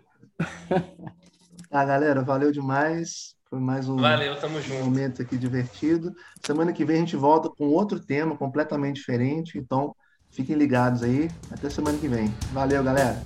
Ah, 1.70 1.86
galera, 1.86 2.22
valeu 2.22 2.52
demais. 2.52 3.36
Foi 3.50 3.60
mais 3.60 3.90
um, 3.90 3.98
valeu, 3.98 4.40
tamo 4.40 4.62
junto. 4.62 4.86
momento 4.86 5.22
aqui 5.22 5.38
divertido. 5.38 6.14
Semana 6.46 6.72
que 6.72 6.86
vem 6.86 6.96
a 6.96 7.00
gente 7.00 7.18
volta 7.18 7.50
com 7.50 7.68
outro 7.68 8.00
tema 8.00 8.38
completamente 8.38 8.96
diferente. 8.96 9.58
Então, 9.58 9.94
fiquem 10.30 10.56
ligados 10.56 11.04
aí. 11.04 11.30
Até 11.52 11.70
semana 11.70 11.98
que 11.98 12.08
vem. 12.08 12.34
Valeu, 12.54 12.82
galera. 12.82 13.22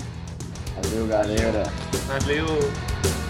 Valeu, 0.82 1.08
galera. 1.08 1.64
Valeu. 2.08 3.25